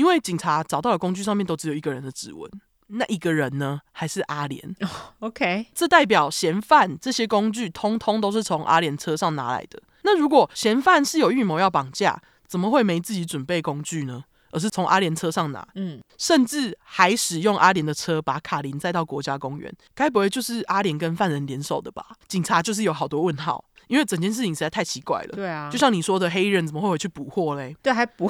[0.00, 2.50] 因为警察找到的工具上面都只有一个人的指纹，
[2.86, 4.74] 那一个人呢，还是阿莲。
[4.80, 4.90] Oh,
[5.28, 9.82] OK，这代表嫌犯这些工具通通都是从阿莲车上拿来的。
[10.04, 14.24] 那如果嫌犯是有预谋要绑架，怎么会没自己准备工具呢？
[14.52, 22.06] 而是从阿莲车上拿，嗯，甚至还使用阿莲的车把卡琳载到国家公园，该不会就是阿莲跟犯人联手的吧？
[22.26, 25.36] 警察就是有好多问号，因为整件事情实在太奇怪了。
[25.36, 27.76] 对啊，就像你说的，黑衣人怎么会回去捕获嘞？
[27.82, 28.28] 对，还捕，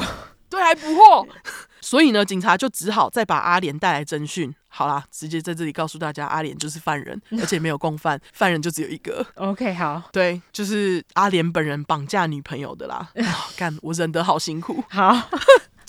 [0.50, 1.26] 对，还捕获。
[1.80, 4.54] 所以呢，警察就只好再把阿莲带来侦讯。
[4.68, 9.26] 好啦，直接在这里告诉大家，阿莲就是犯人， 而且没有共犯，犯人就只有一个。
[9.36, 13.10] OK，好，对，就是阿莲本人绑架女朋友的啦。
[13.56, 14.84] 干，我忍得好辛苦。
[14.90, 15.30] 好。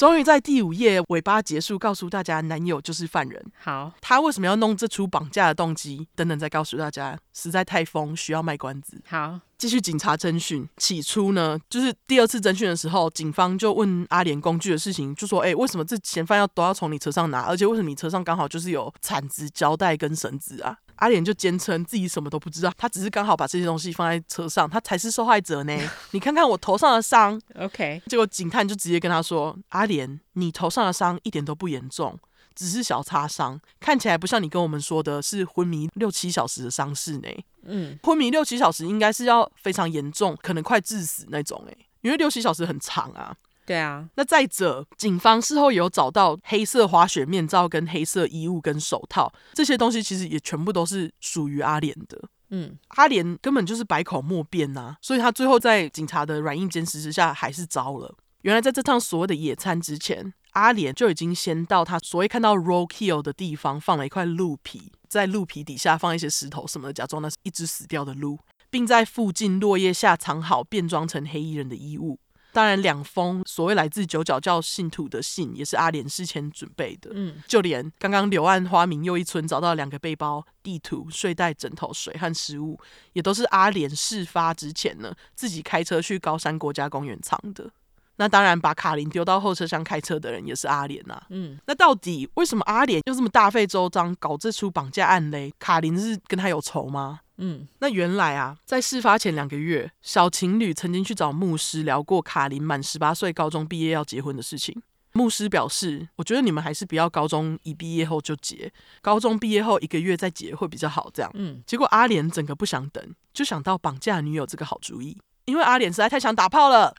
[0.02, 3.40] 终于在第五页尾巴结束，告诉大家男友就是犯人。
[3.60, 9.00] 好，他为什么要弄这出绑架的动机等等，再告诉大家，实在太疯，需要卖关子。
[9.06, 10.68] 好，继续警察侦讯。
[10.78, 17.42] 起初呢，就是第二次侦讯的时候，警方就问阿莲工具的事情，就说：“哎，为什么这嫌犯要都要从你车上拿？
[17.42, 25.76] 而且为什么你车上刚好就是有铲子、胶带跟绳子啊？”阿莲就坚称自己什么都不知道，他只是刚好把这些东西放在车上，他才是受害者呢。
[26.12, 28.00] 你看看我头上的伤，OK。
[28.06, 32.20] 结果警探就直接跟他说：“阿莲，你头上的伤一点都不严重，
[32.54, 37.28] 只是小擦伤，看起来不像你跟我们说的是昏迷六七小时的伤势呢。
[37.64, 43.36] 嗯，昏迷六七小时应该是要非常严重，可能快致死那种诶，因为六七小时很长啊。”
[43.72, 52.22] 对啊，那再者，警方事后有找到黑色滑雪面罩、跟黑色衣物、跟手套这些东西，其实也全部都是属于阿莲的。
[52.50, 58.14] 嗯，阿莲根本就是百口莫辩呐、啊，所以他最后在警察的软硬兼施之下，还是招了。
[58.42, 68.38] 原来在这趟所谓的野餐之前，阿莲就已经先到他所谓看到 roll kill 的地方放了一块鹿皮，在鹿皮底下放一些石头什么的，假装那是一只死掉的鹿，
[68.70, 72.20] 并在附近落叶下藏好变装成黑衣人的衣物。
[72.54, 77.10] 当然，两封所谓来自九角教信徒的信也是阿莲事前准备的。
[77.14, 82.80] 嗯，就连刚刚柳暗花明又一村找到两个背包、地图、睡袋、枕头、水和食物，
[83.14, 87.72] 也都是阿莲事发之前呢自己开车去高山国家公园藏的。
[88.18, 91.20] 那当然，把卡琳丢到后车厢开车的人也是阿莲呐。
[91.30, 95.52] 嗯，那到底为什么阿莲又这么大费周章搞这出绑架案嘞？
[95.58, 97.22] 卡琳是跟他有仇吗？
[97.44, 104.82] 嗯，那原来啊，在事发前两个月，小情侣曾经去找牧师聊过卡琳满十八岁高中毕业要结婚的事情。
[105.14, 111.10] 牧师表示，我觉得你们还是不要高中一毕业后就结，高中毕业后一个月再结会比较好。
[111.14, 113.04] 这样，嗯，结果阿莲整个不想等，
[113.34, 116.94] 就想到绑架女友这个好主意，因为阿莲实在太想打炮了。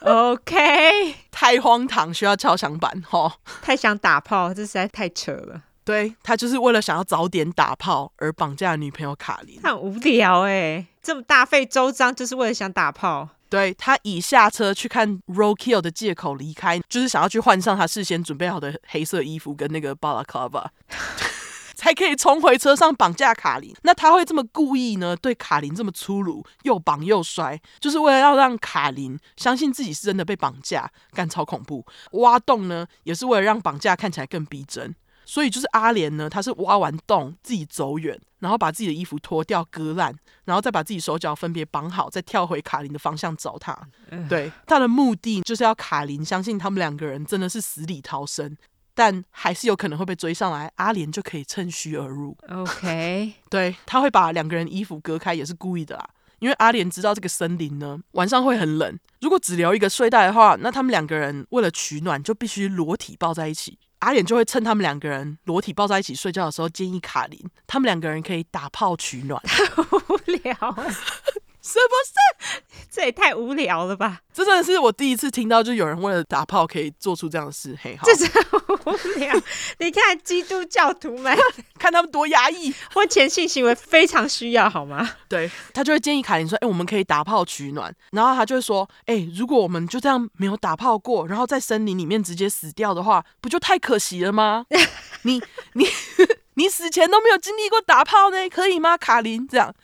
[0.00, 5.64] OK， 太荒唐，需要敲响板哈，太想打炮，这实在太扯了。
[5.84, 13.28] 对，他就是为了想要早点打炮而绑架女朋友卡琳，他很无聊哎，这么大费周章就是为了想打炮。
[13.48, 20.64] 对，他以下车去看 roadkill 的借口离开，就是想要去换上他事先准备好的黑色衣服跟那个 balaclava，
[21.76, 23.74] 才可以冲回车上绑架卡琳。
[23.82, 25.14] 那他会这么故意呢？
[25.14, 31.84] 对卡琳这么粗鲁，又绑又摔，就是为了要让卡琳相信自己是真的被绑架，干超恐怖。
[32.12, 34.94] 挖洞呢，也是为了让绑架看起来更逼真。
[35.24, 43.78] 所以就是阿莲呢，他是挖完洞自己走远，然后把自己的衣服脱掉割烂，然后再把自己手脚分别绑好，再跳回卡琳的方向找他。
[44.28, 48.56] 对，他的目的就是要卡琳相信他们两个人真的是死里逃生，
[48.94, 52.36] 但还是有可能会被追上来，阿莲就可以趁虚而入。
[52.48, 56.08] OK， 对，他会把两个人衣服割开也是故意的啦，
[56.40, 63.78] 因为阿莲知道这个森林呢晚上会很冷，如果只留一个睡袋的话，那他们两个人为了取暖就必须裸体抱在一起。
[64.02, 69.40] 阿脸就会趁他们两个人裸体抱在一起睡觉的时候，建议卡琳他们两个人可以打炮取暖。
[69.44, 70.76] 太无聊，
[71.62, 71.94] 是不
[72.50, 72.62] 是？
[72.90, 74.20] 这也太无聊了吧！
[74.34, 77.74] 这真的是我第一次听到，就有人为了打炮可以做出这样的事。
[77.80, 78.30] 嘿，好，这是
[78.84, 79.34] 无聊。
[79.78, 81.34] 你看基督教徒们，
[81.78, 85.08] 看他们多压抑，婚前性行为非常需要，好吗？
[85.28, 94.66] 对，他就会建议卡琳说：“哎、欸，我们可以打炮取暖。”然后他就会说：“哎、欸，如果我们就这样没有打炮过，然后在森林里面直接死掉的话，不就太可惜了吗？”
[95.22, 95.40] 你
[95.74, 95.86] 你。
[96.54, 99.48] 你死前都没有经历过打炮呢，可以吗，卡琳？
[99.48, 99.74] 这样，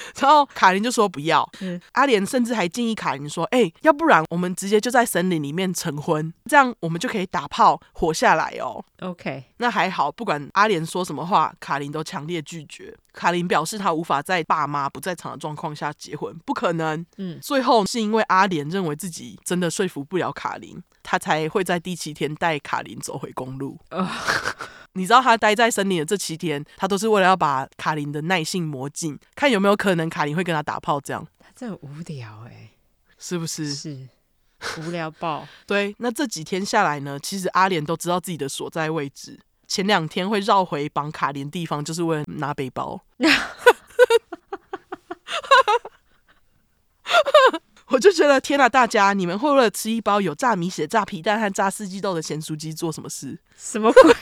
[0.20, 1.48] 然后卡琳就说不要。
[1.60, 12.96] 嗯、阿莲甚至还建议卡琳说：“哎、欸，要不然我们直接就在森林里面成婚，这样我们就可以打炮活下来哦。” OK，那还好，不管阿莲说什么话，卡琳都强烈拒绝。
[13.12, 17.04] 卡琳表示她无法在爸妈不在场的状况下结婚，不可能。
[17.16, 23.78] 嗯，最后是因为阿莲认为自己真的说服不了卡琳，他才会在第七天带卡琳走回公路。
[23.90, 24.08] 呃
[24.94, 31.00] 你知道他待在森林的这七天，他都是为了要把卡琳的耐性磨尽，看有没有可能卡琳会跟他打炮。
[31.00, 32.70] 这样他真的无聊哎、欸，
[33.18, 33.74] 是不是？
[33.74, 34.08] 是
[34.78, 35.46] 无聊爆。
[35.66, 39.38] 对，那这几天下来呢，其实阿莲都知道自己的所在位置。
[39.66, 43.04] 前两天会绕回绑卡琳地方，就是为了拿背包。
[47.88, 53.38] 我就觉得天哪，大家你们会为了吃一包有炸米血、炸皮蛋和炸四季豆的咸酥鸡做什么事？
[53.56, 54.14] 什么鬼？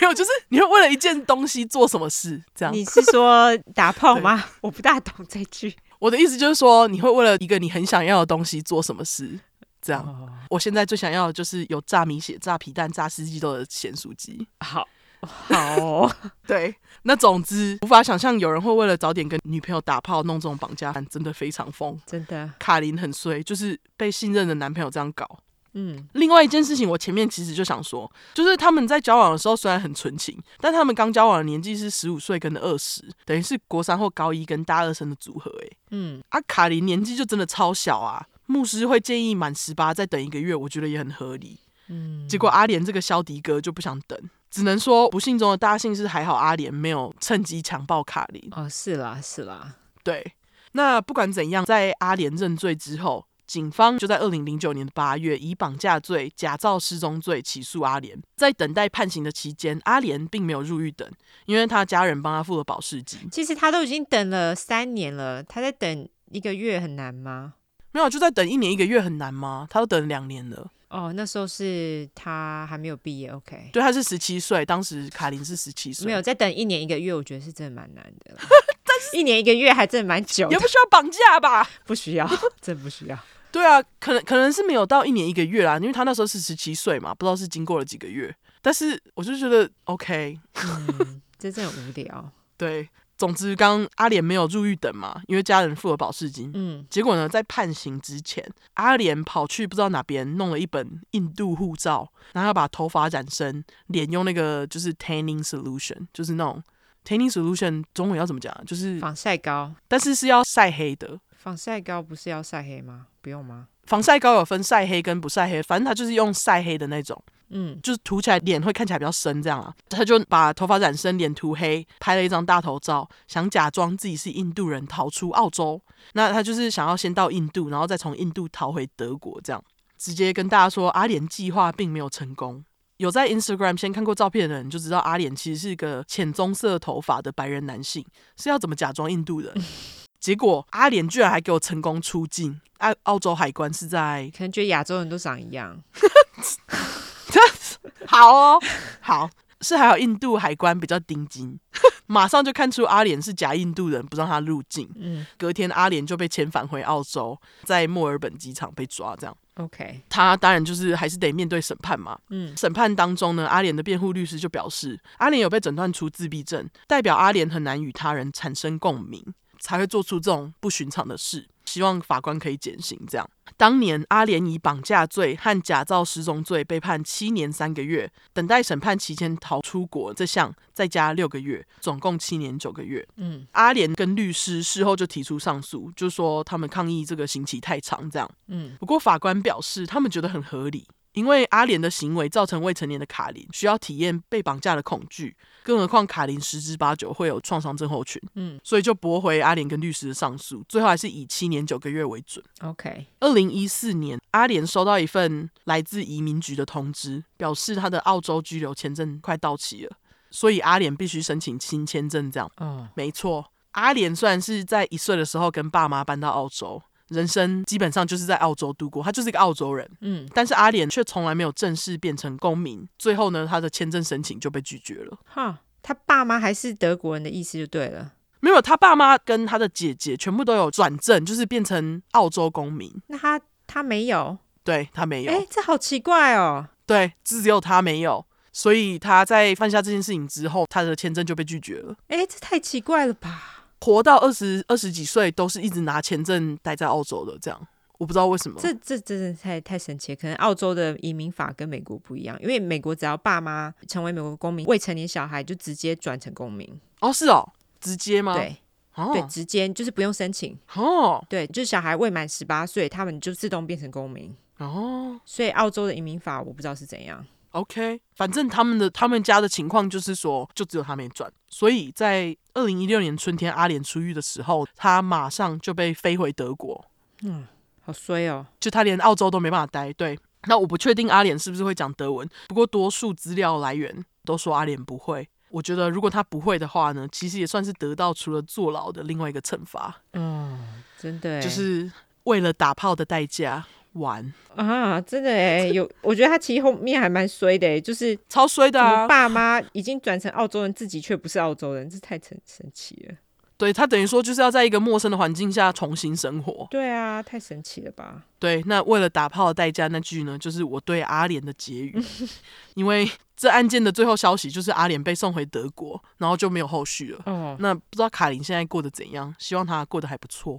[0.00, 2.42] 没有，就是你会为了一件东西做什么事？
[2.54, 2.74] 这样？
[2.74, 4.44] 你 是说打炮吗？
[4.62, 5.74] 我不大懂这句。
[5.98, 9.38] 我的意思就是说，你会为了一个你很想要的东西做什么事？
[9.82, 10.02] 这样。
[10.02, 14.46] 哦、我现在最想要的就是有炸米血、炸皮蛋、炸四季豆的咸酥鸡。
[14.60, 14.86] 好。
[15.22, 16.12] 好、哦，
[16.46, 22.50] 对，那总之无法想象有人会为了早点跟女朋友打炮弄这种绑架案，真的非常疯，真的。
[22.58, 25.40] 卡琳很衰，就是被信任的男朋友这样搞。
[25.74, 35.48] 嗯，另外一件事情，我前面其实就想说，就是他们在交往的时候虽然很纯情，但他们刚交往的年纪是十五岁跟二十，等于是国三或高一跟大二生的组合。
[35.62, 38.26] 哎，嗯，啊，卡琳年纪就真的超小啊。
[38.46, 41.56] 牧师会建议满十八再等一个月，我觉得也很合理。
[41.86, 44.18] 嗯，结果阿莲这个肖迪哥就不想等。
[44.50, 50.32] 只能说不幸中的大幸是还好阿莲没有趁机强暴卡琳哦，是啦是啦，对。
[50.72, 58.16] 那不管怎样，在阿莲认罪之后，警方就在二零零九年的八月以绑架罪、假造失踪罪起诉阿莲。
[58.36, 61.10] 在等待判刑的期间，阿莲并没有入狱等，
[61.46, 63.28] 因为他家人帮他付了保释金。
[63.32, 67.54] 其实他都已经等了三年了，他在等一个月很难吗？
[67.90, 69.66] 没有，就在等一年一个月很难吗？
[69.68, 70.70] 他都等了两年了。
[70.90, 73.70] 哦，那时候是他还没有毕业，OK？
[73.72, 78.36] 对，他是十七岁，当时卡琳是十七岁，没有再等一年一个月，我觉得是真的蛮难的。
[78.84, 81.68] 但一年一个月还真的蛮久的，也不需要绑架吧？
[81.86, 82.28] 不需要，
[82.60, 83.18] 真不需要。
[83.52, 88.34] 对啊，可能可能是没有到一年一个月啦，因为他那时候是十七岁嘛，不知道是经过了几个月。
[88.60, 92.32] 但是我就觉得 OK，嗯，这真的无聊。
[92.56, 92.88] 对，
[93.20, 96.50] 总之刚阿莲没有入狱等嘛，因为家人付了保释金。
[96.54, 98.42] 嗯，结果呢，在判刑之前，
[98.74, 106.64] 阿莲跑去不知道哪边弄了一本印度护照，然后要把头发染深，脸用那个就是 tanning solution，就是那种
[107.04, 108.50] tanning solution，中文要怎么讲？
[108.64, 111.20] 就是防晒膏，但是是要晒黑的。
[111.36, 113.08] 防晒膏不是要晒黑吗？
[113.20, 113.68] 不用吗？
[113.84, 119.74] 防晒膏有分晒黑跟不晒黑，反正它就是用晒黑的那种，嗯，就是涂起来脸会看起来比较深这样啊。
[119.88, 125.80] 他就把头发染深，脸涂黑，拍了一张大头照，想假装自己是印度人逃出澳洲。
[126.14, 129.62] 那他就是想要先到印度，然后再从印度逃回德国，这样
[129.98, 132.64] 直接跟大家说阿莲计划并没有成功。
[132.96, 138.04] 有在 Instagram 先看过照片的人就知道，阿莲其实是个浅棕色头发的白人男性，
[138.36, 139.52] 是要怎么假装印度人？
[140.20, 145.82] 结果阿莲居然还给我成功出境，澳澳洲海关是在，可能觉得亚洲人都长一样。
[148.06, 148.60] 好哦，
[149.00, 149.30] 好，
[149.60, 151.58] 是还有印度海关比较盯紧，
[152.06, 154.88] 马上就看出阿莲是假印度人，不让他入境。
[154.96, 159.14] 嗯，隔天阿莲就被遣返回澳洲，在墨尔本机场被抓。
[159.16, 162.18] 这样，OK，他当然就是还是得面对审判嘛。
[162.30, 169.34] 嗯，审判当中呢，阿莲的辩护律师就表示，阿莲有被诊断出自闭症，代表阿莲很难与他人产生共鸣。
[169.62, 172.98] 才会做出这种不寻常的事，希望法官可以减刑。
[173.08, 183.06] 这样，当年阿莲以绑架罪和假造失踪罪被判七年三个月，等待审判期间逃出国这项再加六个月，总共七年九个月。
[183.16, 188.10] 嗯，阿莲跟律师事后就提出上诉，就说他们抗议这个刑期太长。
[188.10, 190.88] 这样，嗯，不过法官表示他们觉得很合理。
[191.12, 202.44] 因为阿莲的行为造成未成年的卡琳需要体验被绑架的恐惧，更何况卡琳十之八九会有创伤症候群，嗯，所以就驳回阿莲跟律师的上诉，最后还是以七年九个月为准。
[202.60, 209.96] OK，二零一四年，阿莲收到一份来自移民局的通知，表示他的澳洲居留签证快到期了，
[210.30, 212.30] 所以阿莲必须申请新签证。
[212.30, 216.80] 这样，嗯，没错，阿莲虽然是在一岁的时候跟爸妈搬到澳洲。
[217.10, 222.88] 人生基本上就是在澳洲度过，他就是一个澳洲人，嗯，但是阿莲却从来没有正式变成公民。
[222.98, 225.18] 最后呢，他的签证申请就被拒绝了。
[225.24, 228.12] 哈，他爸妈还是德国人的意思就对了。
[228.40, 232.90] 没有，他爸妈跟他的姐姐全部都有转正，就是变成澳洲公民。
[233.08, 234.38] 那他他没有？
[234.64, 235.32] 对，他没有。
[235.32, 236.68] 哎，这好奇怪哦。
[236.86, 241.94] 对，只有他没有，所以他在犯下这件事情之后，他的签证就被拒绝了。
[242.08, 243.59] 哎，这太奇怪了吧？
[243.80, 248.58] 活到二十二十几岁都是一直拿签证待在澳洲的，这样我不知道为什么。
[248.60, 256.68] 这这真的太太神奇了，可能澳洲的移民法跟美国不一样，因为美国只要爸妈成为美国公民，未成年小孩就直接转成公民。
[257.00, 257.46] 哦，是哦，
[257.80, 258.34] 直接吗？
[258.34, 258.56] 对，
[258.94, 260.58] 哦、对，直接就是不用申请。
[260.74, 264.34] 哦，对，就是小孩未满十八岁，他们就自动变成公民。
[264.58, 267.24] 哦，所以澳洲的移民法我不知道是怎样。
[267.52, 276.84] OK，反正他们的他们家的情况就是说，就只有他没赚，所以在二零一六年春天阿莲出狱的时候，他马上就被飞回德国。
[277.22, 277.46] 嗯，
[277.84, 279.92] 好衰哦，就他连澳洲都没办法待。
[279.94, 280.16] 对，
[280.46, 285.28] 那我不确定阿莲是不是会讲德文，不过多数资料来源都说阿莲不会。
[285.48, 290.00] 我觉得如果他不会的话呢，其实也算是得到除了坐牢的另外一个惩罚。
[290.12, 291.90] 嗯，真的，就是
[292.22, 293.66] 为了打炮的代价。
[293.94, 299.06] 玩啊，真的哎，有 我觉得他其实后面还蛮衰的，就是超衰的啊！
[299.06, 303.14] 爸妈已经转成澳洲人，自己却不是澳洲人，这太神神奇了。
[303.56, 306.66] 对，他等于说就是要在一个陌生的环境下重新生活。
[306.70, 308.22] 对啊，太神奇了吧？
[308.38, 311.94] 对，那为了打炮的代价，那句呢，就是我对阿莲的结语。
[312.74, 313.06] 因为
[313.36, 317.22] 这案件的最后消息就是阿莲被送回德国，然后就没有后续了。
[317.26, 319.34] 哦，那不知道卡琳现在过得怎样？
[319.38, 320.58] 希望她过得还不错。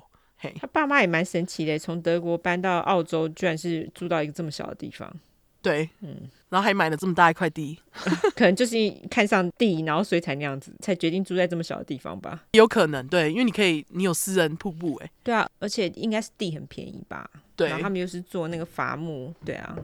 [0.60, 5.14] 他爸妈也蛮神奇的，从德国搬到澳洲，居然是住到一个这么小的地方。
[5.62, 6.18] 对，嗯，
[6.50, 7.78] 然后还买了这么大一块地，
[8.36, 8.76] 可能就是
[9.12, 12.44] 看上地，然后所以才那样子，才决定住在这么小的地方吧。
[12.54, 17.30] 有可能，对，因为你可以，你有私人瀑布，哎，对啊，而且应该是地很便宜吧？
[17.56, 19.78] 对，然后他们又是做那个伐木，对啊。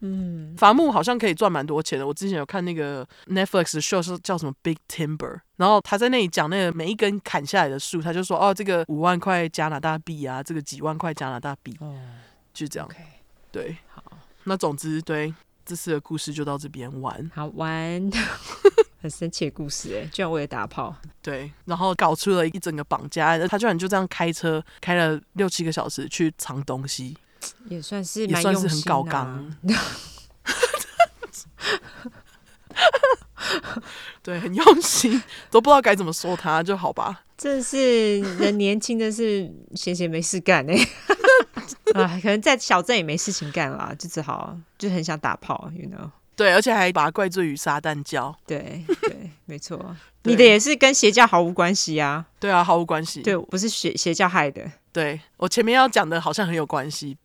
[0.00, 2.06] 嗯，伐木好像可以赚蛮多钱的。
[2.06, 11.94] 我之前有看那个 Netflix 的 show 是叫什么 Big Timber，然后他在那里讲那个每一根砍下来的树，他就说哦，这个五万块加拿大币啊，这个几万块加拿大币，哦，
[12.52, 12.88] 就这样。
[12.88, 13.16] Okay.
[13.50, 14.02] 对，好，
[14.44, 18.10] 那总之对这次的故事就到这边完，好玩，
[19.00, 27.16] 很神奇的故事哎，居然为了打炮，对，然后搞出了一整个绑架，他居然就这样开车开了六七个小时去藏东西。
[27.68, 29.56] 也算是、啊、也算是很高纲，
[34.22, 37.22] 对，很用心，都不知道该怎么说他，就好吧。
[37.38, 40.88] 这是人年轻的是闲闲没事干哎、欸，
[42.02, 46.10] 啊，可能在小镇也没事情干啦，就只好就很想打炮，you know。
[46.34, 48.34] 对，而且还把他怪罪于撒旦教。
[48.46, 52.26] 对对，没错， 你的也是跟邪教毫无关系啊。
[52.38, 53.22] 对啊，毫无关系。
[53.22, 54.70] 对，不是邪邪教害的。
[54.96, 57.18] 对，我前面要讲的好像很有关系，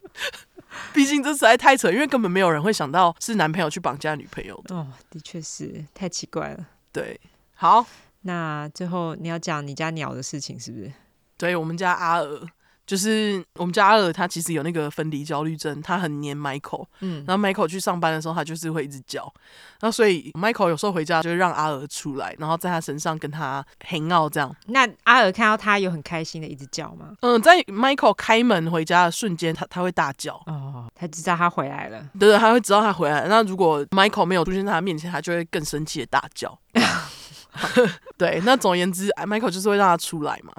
[0.94, 4.74] 毕竟这实在太扯，因为根本没有人会想到是男朋友去绑架女朋友的。
[4.74, 6.66] 哦，的确是太奇怪了。
[6.90, 7.20] 对，
[7.52, 7.84] 好。
[8.22, 10.90] 那最后你要讲你家鸟的事情是不是？
[11.36, 12.48] 对，我们家阿尔，
[12.90, 19.32] 就是我们家阿尔，他其实有那个分离焦虑症，他很黏 Michael，嗯，然后 Michael 去上班的时候，他就是会一直叫，
[19.78, 24.52] 然后所以 Michael 有时候回家就会让阿尔出来，然后在他身上跟他 hang out 这样。
[24.66, 27.12] 那阿尔看到他有很开心的一直叫吗？
[27.20, 33.28] 嗯，在 Michael 开门回家的瞬间，他他会大叫，哦，他知道他回来了，对对，他会知道他回来了。
[33.28, 36.58] 那如果 Michael 没有出现在他面前，他就会更生气的大叫。
[38.18, 40.52] 对，那总而言之，Michael 就是会让他出来嘛。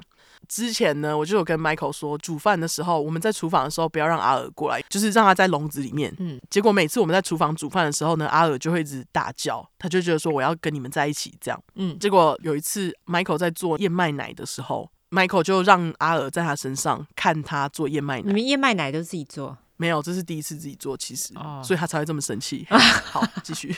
[0.48, 6.14] 之前呢，我就有跟 Michael 说，煮饭的时候，我们在厨房的时候，不要让阿尔过来，就是让他在笼子里面。
[6.18, 11.62] 嗯，结果每次我们在厨房煮饭的时候呢，阿尔就会一直大叫，他就觉得说我要跟你们在一起这样。
[11.76, 18.24] 嗯，结果有一次 Michael 在做燕麦奶的时候，Michael 就让阿尔在他身上看他做燕麦奶。
[18.26, 19.56] 你们燕麦奶都自己做？
[19.82, 22.64] 没有，这是第一次自己做，其实，哦、所以他才会这么生气。
[22.70, 23.74] 好，继续。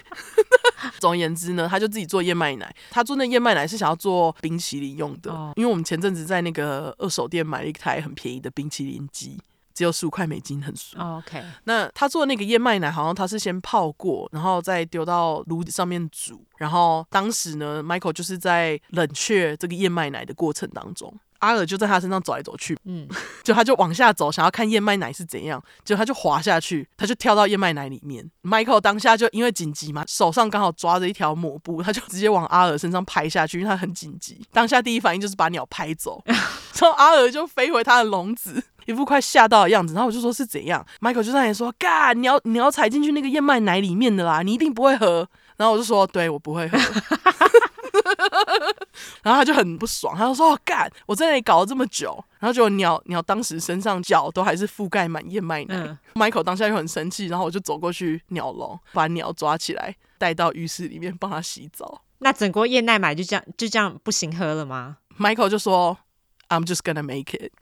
[1.01, 2.74] 总而言之呢，他就自己做燕麦奶。
[2.90, 9.40] 他做那燕麦奶是想要做冰淇淋用的，哦、因为我们前阵子在那个二手店买了一台很便宜的冰淇淋机，
[9.72, 10.98] 只有十五块美金，很俗。
[10.98, 16.44] 哦、OK，那他做的那个燕麦奶，好像他是先泡过，然后再丢到炉子上面煮。
[16.59, 21.12] 然后当时呢，Michael 就是在冷却这个燕麦奶的过程当中。
[21.44, 23.06] 阿尔就在他身上走来走去，嗯，
[23.44, 28.28] 就他就往下走，想要看燕麦奶是怎样，就他就滑下去，他就跳到燕麦奶里面。
[28.42, 34.40] Michael 当下就因为紧急嘛，手上刚好抓着一条抹布，他就直接往阿尔身上拍下去，因为他很紧急。
[34.52, 36.36] 当下第一反应就是把鸟拍走， 然
[36.80, 39.94] 后阿尔就飞回他的笼子，一副快吓到的样子。
[39.94, 46.78] 然后我就说是怎样，Michael 就在那里说：“干，你要你要踩进去那个燕麦奶里面的啦，你一定不会喝。”然后我就说：“对，我不会喝。
[49.22, 55.74] ”然后他就很不爽，他就说：“干，我在那里搞了这么久，然后结果鸟鸟当时身上脚都还是覆盖满燕麦奶。
[55.76, 62.02] 嗯” Michael 当下就很生气，然后我就走过去鸟笼，把鸟抓起来带到浴室里面帮他洗澡。
[62.18, 65.97] 那整锅燕麦奶就这样就这样不行喝了吗？Michael 就说
[66.48, 67.52] ：“I'm just gonna make it。”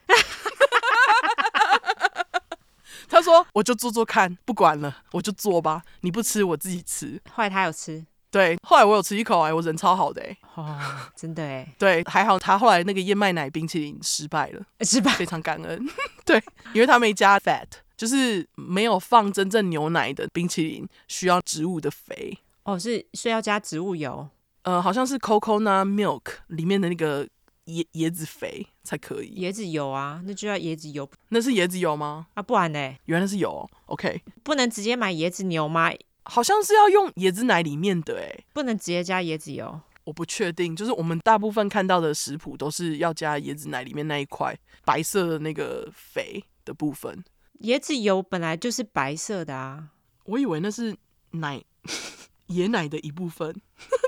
[3.12, 5.82] 他说：“我就做做看，不管了，我就做吧。
[6.01, 8.05] 你不吃，我自己吃。”后来他有吃。
[8.30, 10.80] 对，后来我有吃一口哎，我人超好的哎，哦，
[11.14, 15.86] 真的哎，对，还好他后来那个燕麦奶冰淇淋失败了，失败，非常感恩，
[16.24, 24.26] 对，因为他没加 fat，就是没有放真正牛奶的冰淇淋需要植物的肥，哦，是需要加植物油，
[24.62, 27.28] 呃，好像是 coconut milk 里面的那个
[27.66, 32.26] 椰椰子肥才可以，椰子油啊，那就要椰子油，那是椰子油吗？
[32.34, 32.94] 啊，不然呢？
[33.05, 35.90] 原来是油，OK，不能直接买椰子牛吗？
[36.24, 39.80] 好像是要用椰子奶里面的哎，不能直接加椰子油。
[40.05, 47.24] 我不确定，就是我们大部分看到的食谱都是要加椰子奶里面那一块白色的那个肥的部分。
[47.60, 49.90] 椰子油本来就是白色的啊，
[50.24, 50.97] 我以为那是
[51.30, 51.62] 奶
[52.48, 53.55] 椰奶的一部分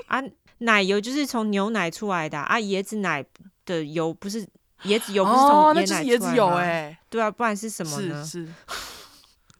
[0.07, 0.21] 啊。
[0.59, 3.23] 奶油就是从牛奶出来的啊，啊椰子奶
[3.65, 4.45] 的油不是
[4.83, 5.73] 椰子油，不是从椰奶出来的？
[5.73, 8.23] 哦，那就是椰子油哎，对啊，不然是什么呢？
[8.25, 8.45] 是。
[8.45, 8.51] 是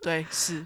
[0.06, 0.64] 对，是，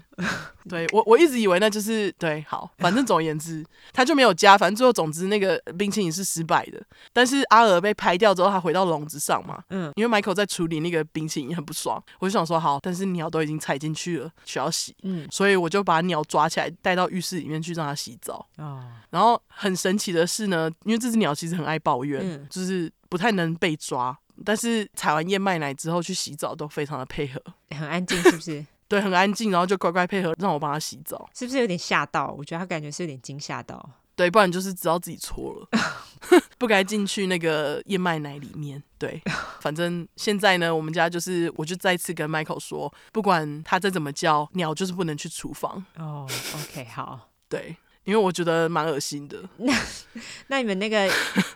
[0.68, 6.78] 对我我一直以为那就是对，好，反正总而言之，他就没有加，反正最后总之那个冰淇淋是失败的。
[7.10, 18.46] 但是阿尔被拍掉之后，他回到笼子上嘛，嗯，因为 Michael 在处理那个冰淇淋很不爽，我就想说好，但是鸟都已经踩进去了，需要洗，嗯，所以我就把鸟抓起来带到浴室里面去让它洗澡。
[18.58, 24.14] 哦，然后很神奇的是呢，因为这只鸟其实很爱抱怨，嗯，就是不太能被抓，
[24.44, 28.66] 但是采完燕麦奶之后去洗澡都非常的配合，很安静，是不是？
[28.90, 32.34] 对，很安静，然后就乖乖配合，让我帮他洗澡，是不是有点吓到？
[32.36, 33.88] 我觉得他感觉是有点惊吓到。
[34.16, 35.68] 对，不然就是知道自己错了，
[36.58, 38.82] 不该进去那个燕麦奶里面。
[38.98, 39.22] 对，
[39.62, 45.82] 反正现在呢，我们家就是，我就再次跟 Michael 说，不管他再怎么叫，鸟就是不能去厨房。
[45.96, 47.30] 哦，OK，好。
[47.48, 49.38] 对，因为我觉得蛮恶心的。
[49.58, 49.72] 那
[50.48, 51.08] 那你们那个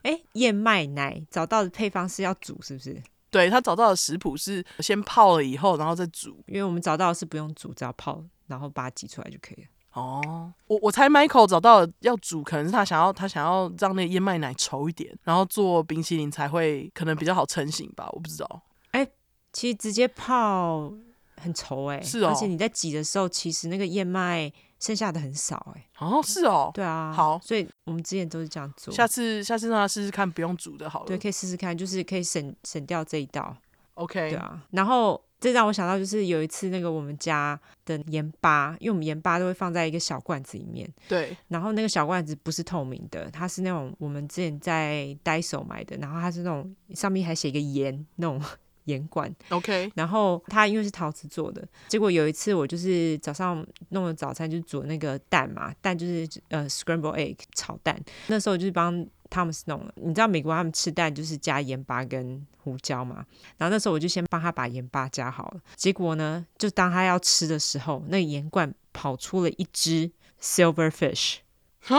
[0.02, 3.02] 哎燕麦奶找到的配方是要煮，是不是？
[3.34, 6.40] 对，他找到的食谱是先泡了以后，然后再煮。
[6.46, 9.68] 因为我们找到的是不用煮，只要泡，然后把它挤出来就可以了。
[9.94, 18.62] 哦，我我猜 Michael 找到要煮，可能是他想要他想要让那个燕麦奶稠一点，然后做冰淇淋才会可能比较好成型吧，我不知道。
[18.92, 19.04] 哎，
[19.52, 20.92] 其实直接泡
[21.40, 22.28] 很稠哎、欸，是哦。
[22.28, 26.04] 而且你在挤的时候，其实那个燕麦剩下的很少哎、欸。
[26.04, 26.70] 哦，是哦。
[26.74, 27.12] 对啊。
[27.12, 28.92] 好，所以我们之前都是这样做。
[28.92, 31.06] 下次下次让他试试看，不用煮的好了。
[31.06, 33.56] 对，可以试试看，就是可以省省掉这一道。
[33.94, 34.30] OK。
[34.30, 34.62] 对啊。
[34.70, 40.88] 然后这让我想到，就是有一次那个我们家的盐巴，因为我们盐巴都会放在一个小罐子里面。
[41.08, 41.36] 对。
[41.48, 48.42] 然后那个小罐子不是透明的，它是那种我们之前在 Daiso 买的，然后它是那种上面还写一个盐那种。
[48.84, 58.94] 盐罐，OK，然后它因为是陶瓷做的，结果有一次我就是早上弄了早餐就煮那个蛋嘛，蛋就是呃 scramble egg 炒蛋，那时候就是帮
[59.30, 63.24] Thomas 弄了，你知道美国他们吃蛋就是加盐巴跟胡椒嘛，
[63.56, 71.36] 然后那时候我就先帮他把盐巴加好了，结果呢，就当他要吃的时候，那个盐罐跑出了一只 silver fish，
[71.80, 71.98] 哈？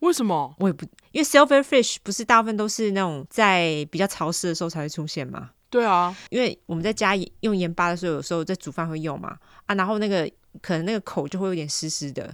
[0.00, 0.54] 为什么？
[0.58, 5.52] 我也不，因为 silver fish 不是大部分都是那种在比较潮湿的时候才会出现吗？
[5.74, 9.36] 对啊，因为我们在家用盐巴的时候，有时候在煮饭会用嘛，
[9.66, 10.30] 啊，然后那个
[10.62, 12.32] 可能那个口就会有点湿湿的，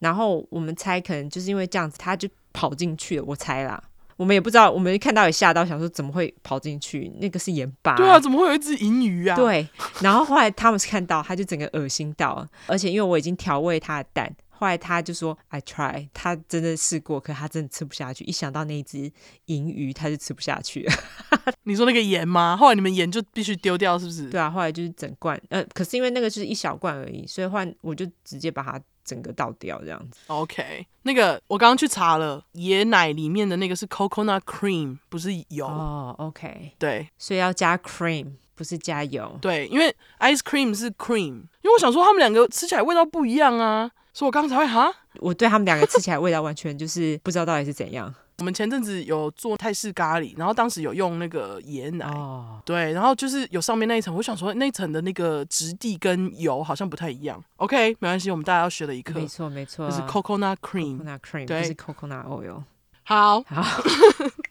[0.00, 3.80] 然后我们猜可能就是因为这样子，它就跑进去了，我猜啦，
[4.16, 7.12] 我们也不知道，我们一看到也吓到，想说怎么会跑进去？
[7.20, 9.36] 那个是盐巴，对啊，怎么会有一只银鱼啊？
[9.36, 9.68] 对，
[10.00, 14.34] 然后后来他们看到，他就整个恶心到了，而且因为我已经调味它的蛋。
[14.62, 18.22] 后来他就说：“I try。”他真的试过，可他真的吃不下去。
[18.22, 19.10] 一想到那一只
[19.46, 20.92] 银鱼，他就吃不下去了。
[21.64, 22.56] 你说那个盐吗？
[22.56, 24.30] 后来你们盐就必须丢掉，是不是？
[24.30, 25.36] 对啊，后来就是整罐。
[25.48, 30.20] 呃，可是因为那个就是一小罐而已，所以换我就直接把它整个倒掉，这样子。
[30.28, 35.66] OK，那个我刚刚去查了，椰奶里面的那个是 coconut cream，不是油。
[35.66, 39.36] 哦，OK，对，所以要加 cream，不是加油。
[39.42, 43.90] 对，因为 ice cream 是 cream，因为我想说他们两个吃起来味道不一样啊。
[44.12, 48.14] 所以我刚才会哈，我对他们两个吃起来味道完全就是不知道到底是怎样。
[48.38, 57.40] 我们前阵子有做泰式咖喱，然后当时有用那个椰奶，哦、对，然后就是有上面那一层，我想说那一层的那个质地跟油好像不太一样。
[57.56, 62.62] OK，没关系，我们大家要学了一课，没错没错，就是 coconut cream，coconut cream，对，不是 coconut oil。
[63.04, 63.82] 好，好，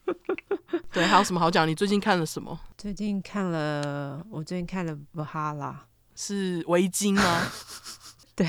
[0.94, 1.68] 对，还有什么好讲？
[1.68, 2.58] 你最近看了什么？
[2.78, 5.76] 最近看了，我最近看了 Valhalla，
[6.16, 7.48] 是围巾吗？
[8.36, 8.48] 对，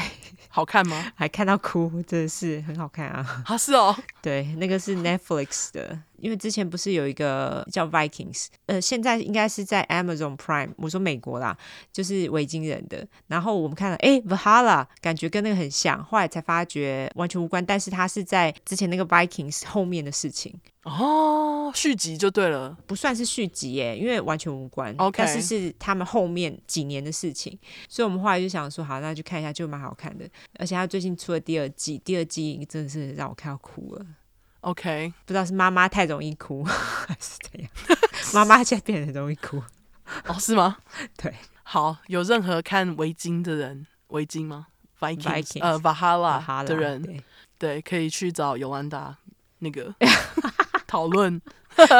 [0.54, 1.12] 好看吗？
[1.14, 3.42] 还看到哭，真的是很好看啊！
[3.46, 5.98] 啊，是哦，对，那个是 Netflix 的。
[6.22, 10.70] 因为之前不是有一个叫 Vikings，呃，现在应该是在 Amazon Prime。
[10.76, 11.58] 我说美国啦，
[11.92, 13.04] 就是维京人的。
[13.26, 16.02] 然后我们看了，哎，Valhalla，感觉跟那个很像。
[16.04, 20.54] 后来才发觉完全无关，但是它是在之前那个 Vikings 后面的事情。
[20.84, 24.94] 哦，续集就对了，不算是续集耶，因为完全无关。
[24.98, 27.58] OK，但是是他们后面几年的事情。
[27.88, 30.24] 所以我们后来就想说，好，那就看一下，就蛮好看的。
[30.60, 34.06] 而且他最近出了第二季，第二季真的是让我看到哭了。
[34.62, 37.70] OK，不知道是妈妈太容易哭 还是怎样，
[38.34, 39.62] 妈妈现在变得很容易哭
[40.26, 40.34] 哦？
[40.38, 40.76] 是吗？
[41.20, 44.66] 对，好，有任何看围巾的人，围巾吗
[45.00, 47.24] ？Vikings，呃，Valhalla 的人，对，
[47.58, 49.16] 对，可以去找尤安达
[49.58, 49.92] 那个
[50.86, 51.40] 讨论，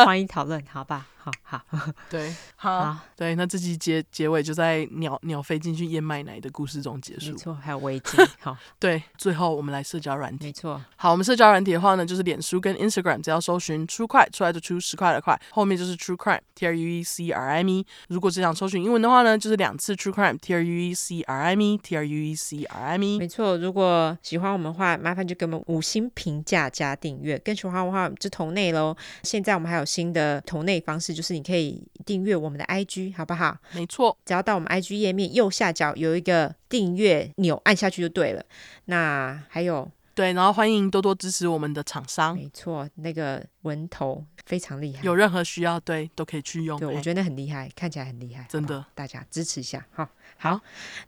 [0.05, 1.07] 欢迎讨论，好吧？
[1.23, 1.63] 好好，
[2.11, 7.31] 对，好，好对，那这期结结尾就在鸟鸟飞进去燕麦奶的故事中结束。
[7.31, 8.17] 没错，还有危机。
[8.43, 10.47] 好，对，最后我们来社交软体。
[10.47, 17.87] 没错，好，我们社交软体的话呢，就是脸书跟 Instagram，只要搜寻 True Crime 出来就出十块的块，后面就是 True Crime，T R U E C R I M E。
[18.09, 22.81] 如果只想搜寻英文的话呢，就是两次 True Crime，T R U E C R I M E，T R U E C R
[22.83, 23.19] I M E。
[23.21, 27.39] 没错，如果喜欢我们的话，麻烦就给我们五星评价加订阅。
[27.39, 28.97] 更喜欢的话，就投内喽。
[29.23, 31.83] 现在我们还有新的投内方式，就是你可以。
[32.05, 33.57] 订阅我们的 IG 好不好？
[33.73, 38.45] 没错，只要到我们 IG 页面右下角有一个订阅钮，按下去就对了。
[38.87, 42.35] 那还有对，然后欢迎多多支持我们的厂商。
[42.35, 46.77] 没错，那个文头非常厉害，有任何需要对都可以去用。
[46.81, 49.87] 对，我觉得那很厉害，看起来很厉害，真的，大家支持一下。
[49.93, 50.61] 好，好，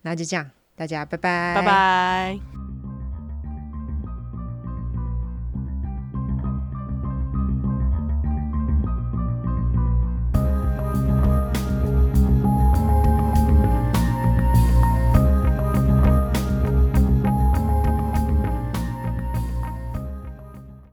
[0.02, 2.83] 那就这样，大家拜拜，拜拜。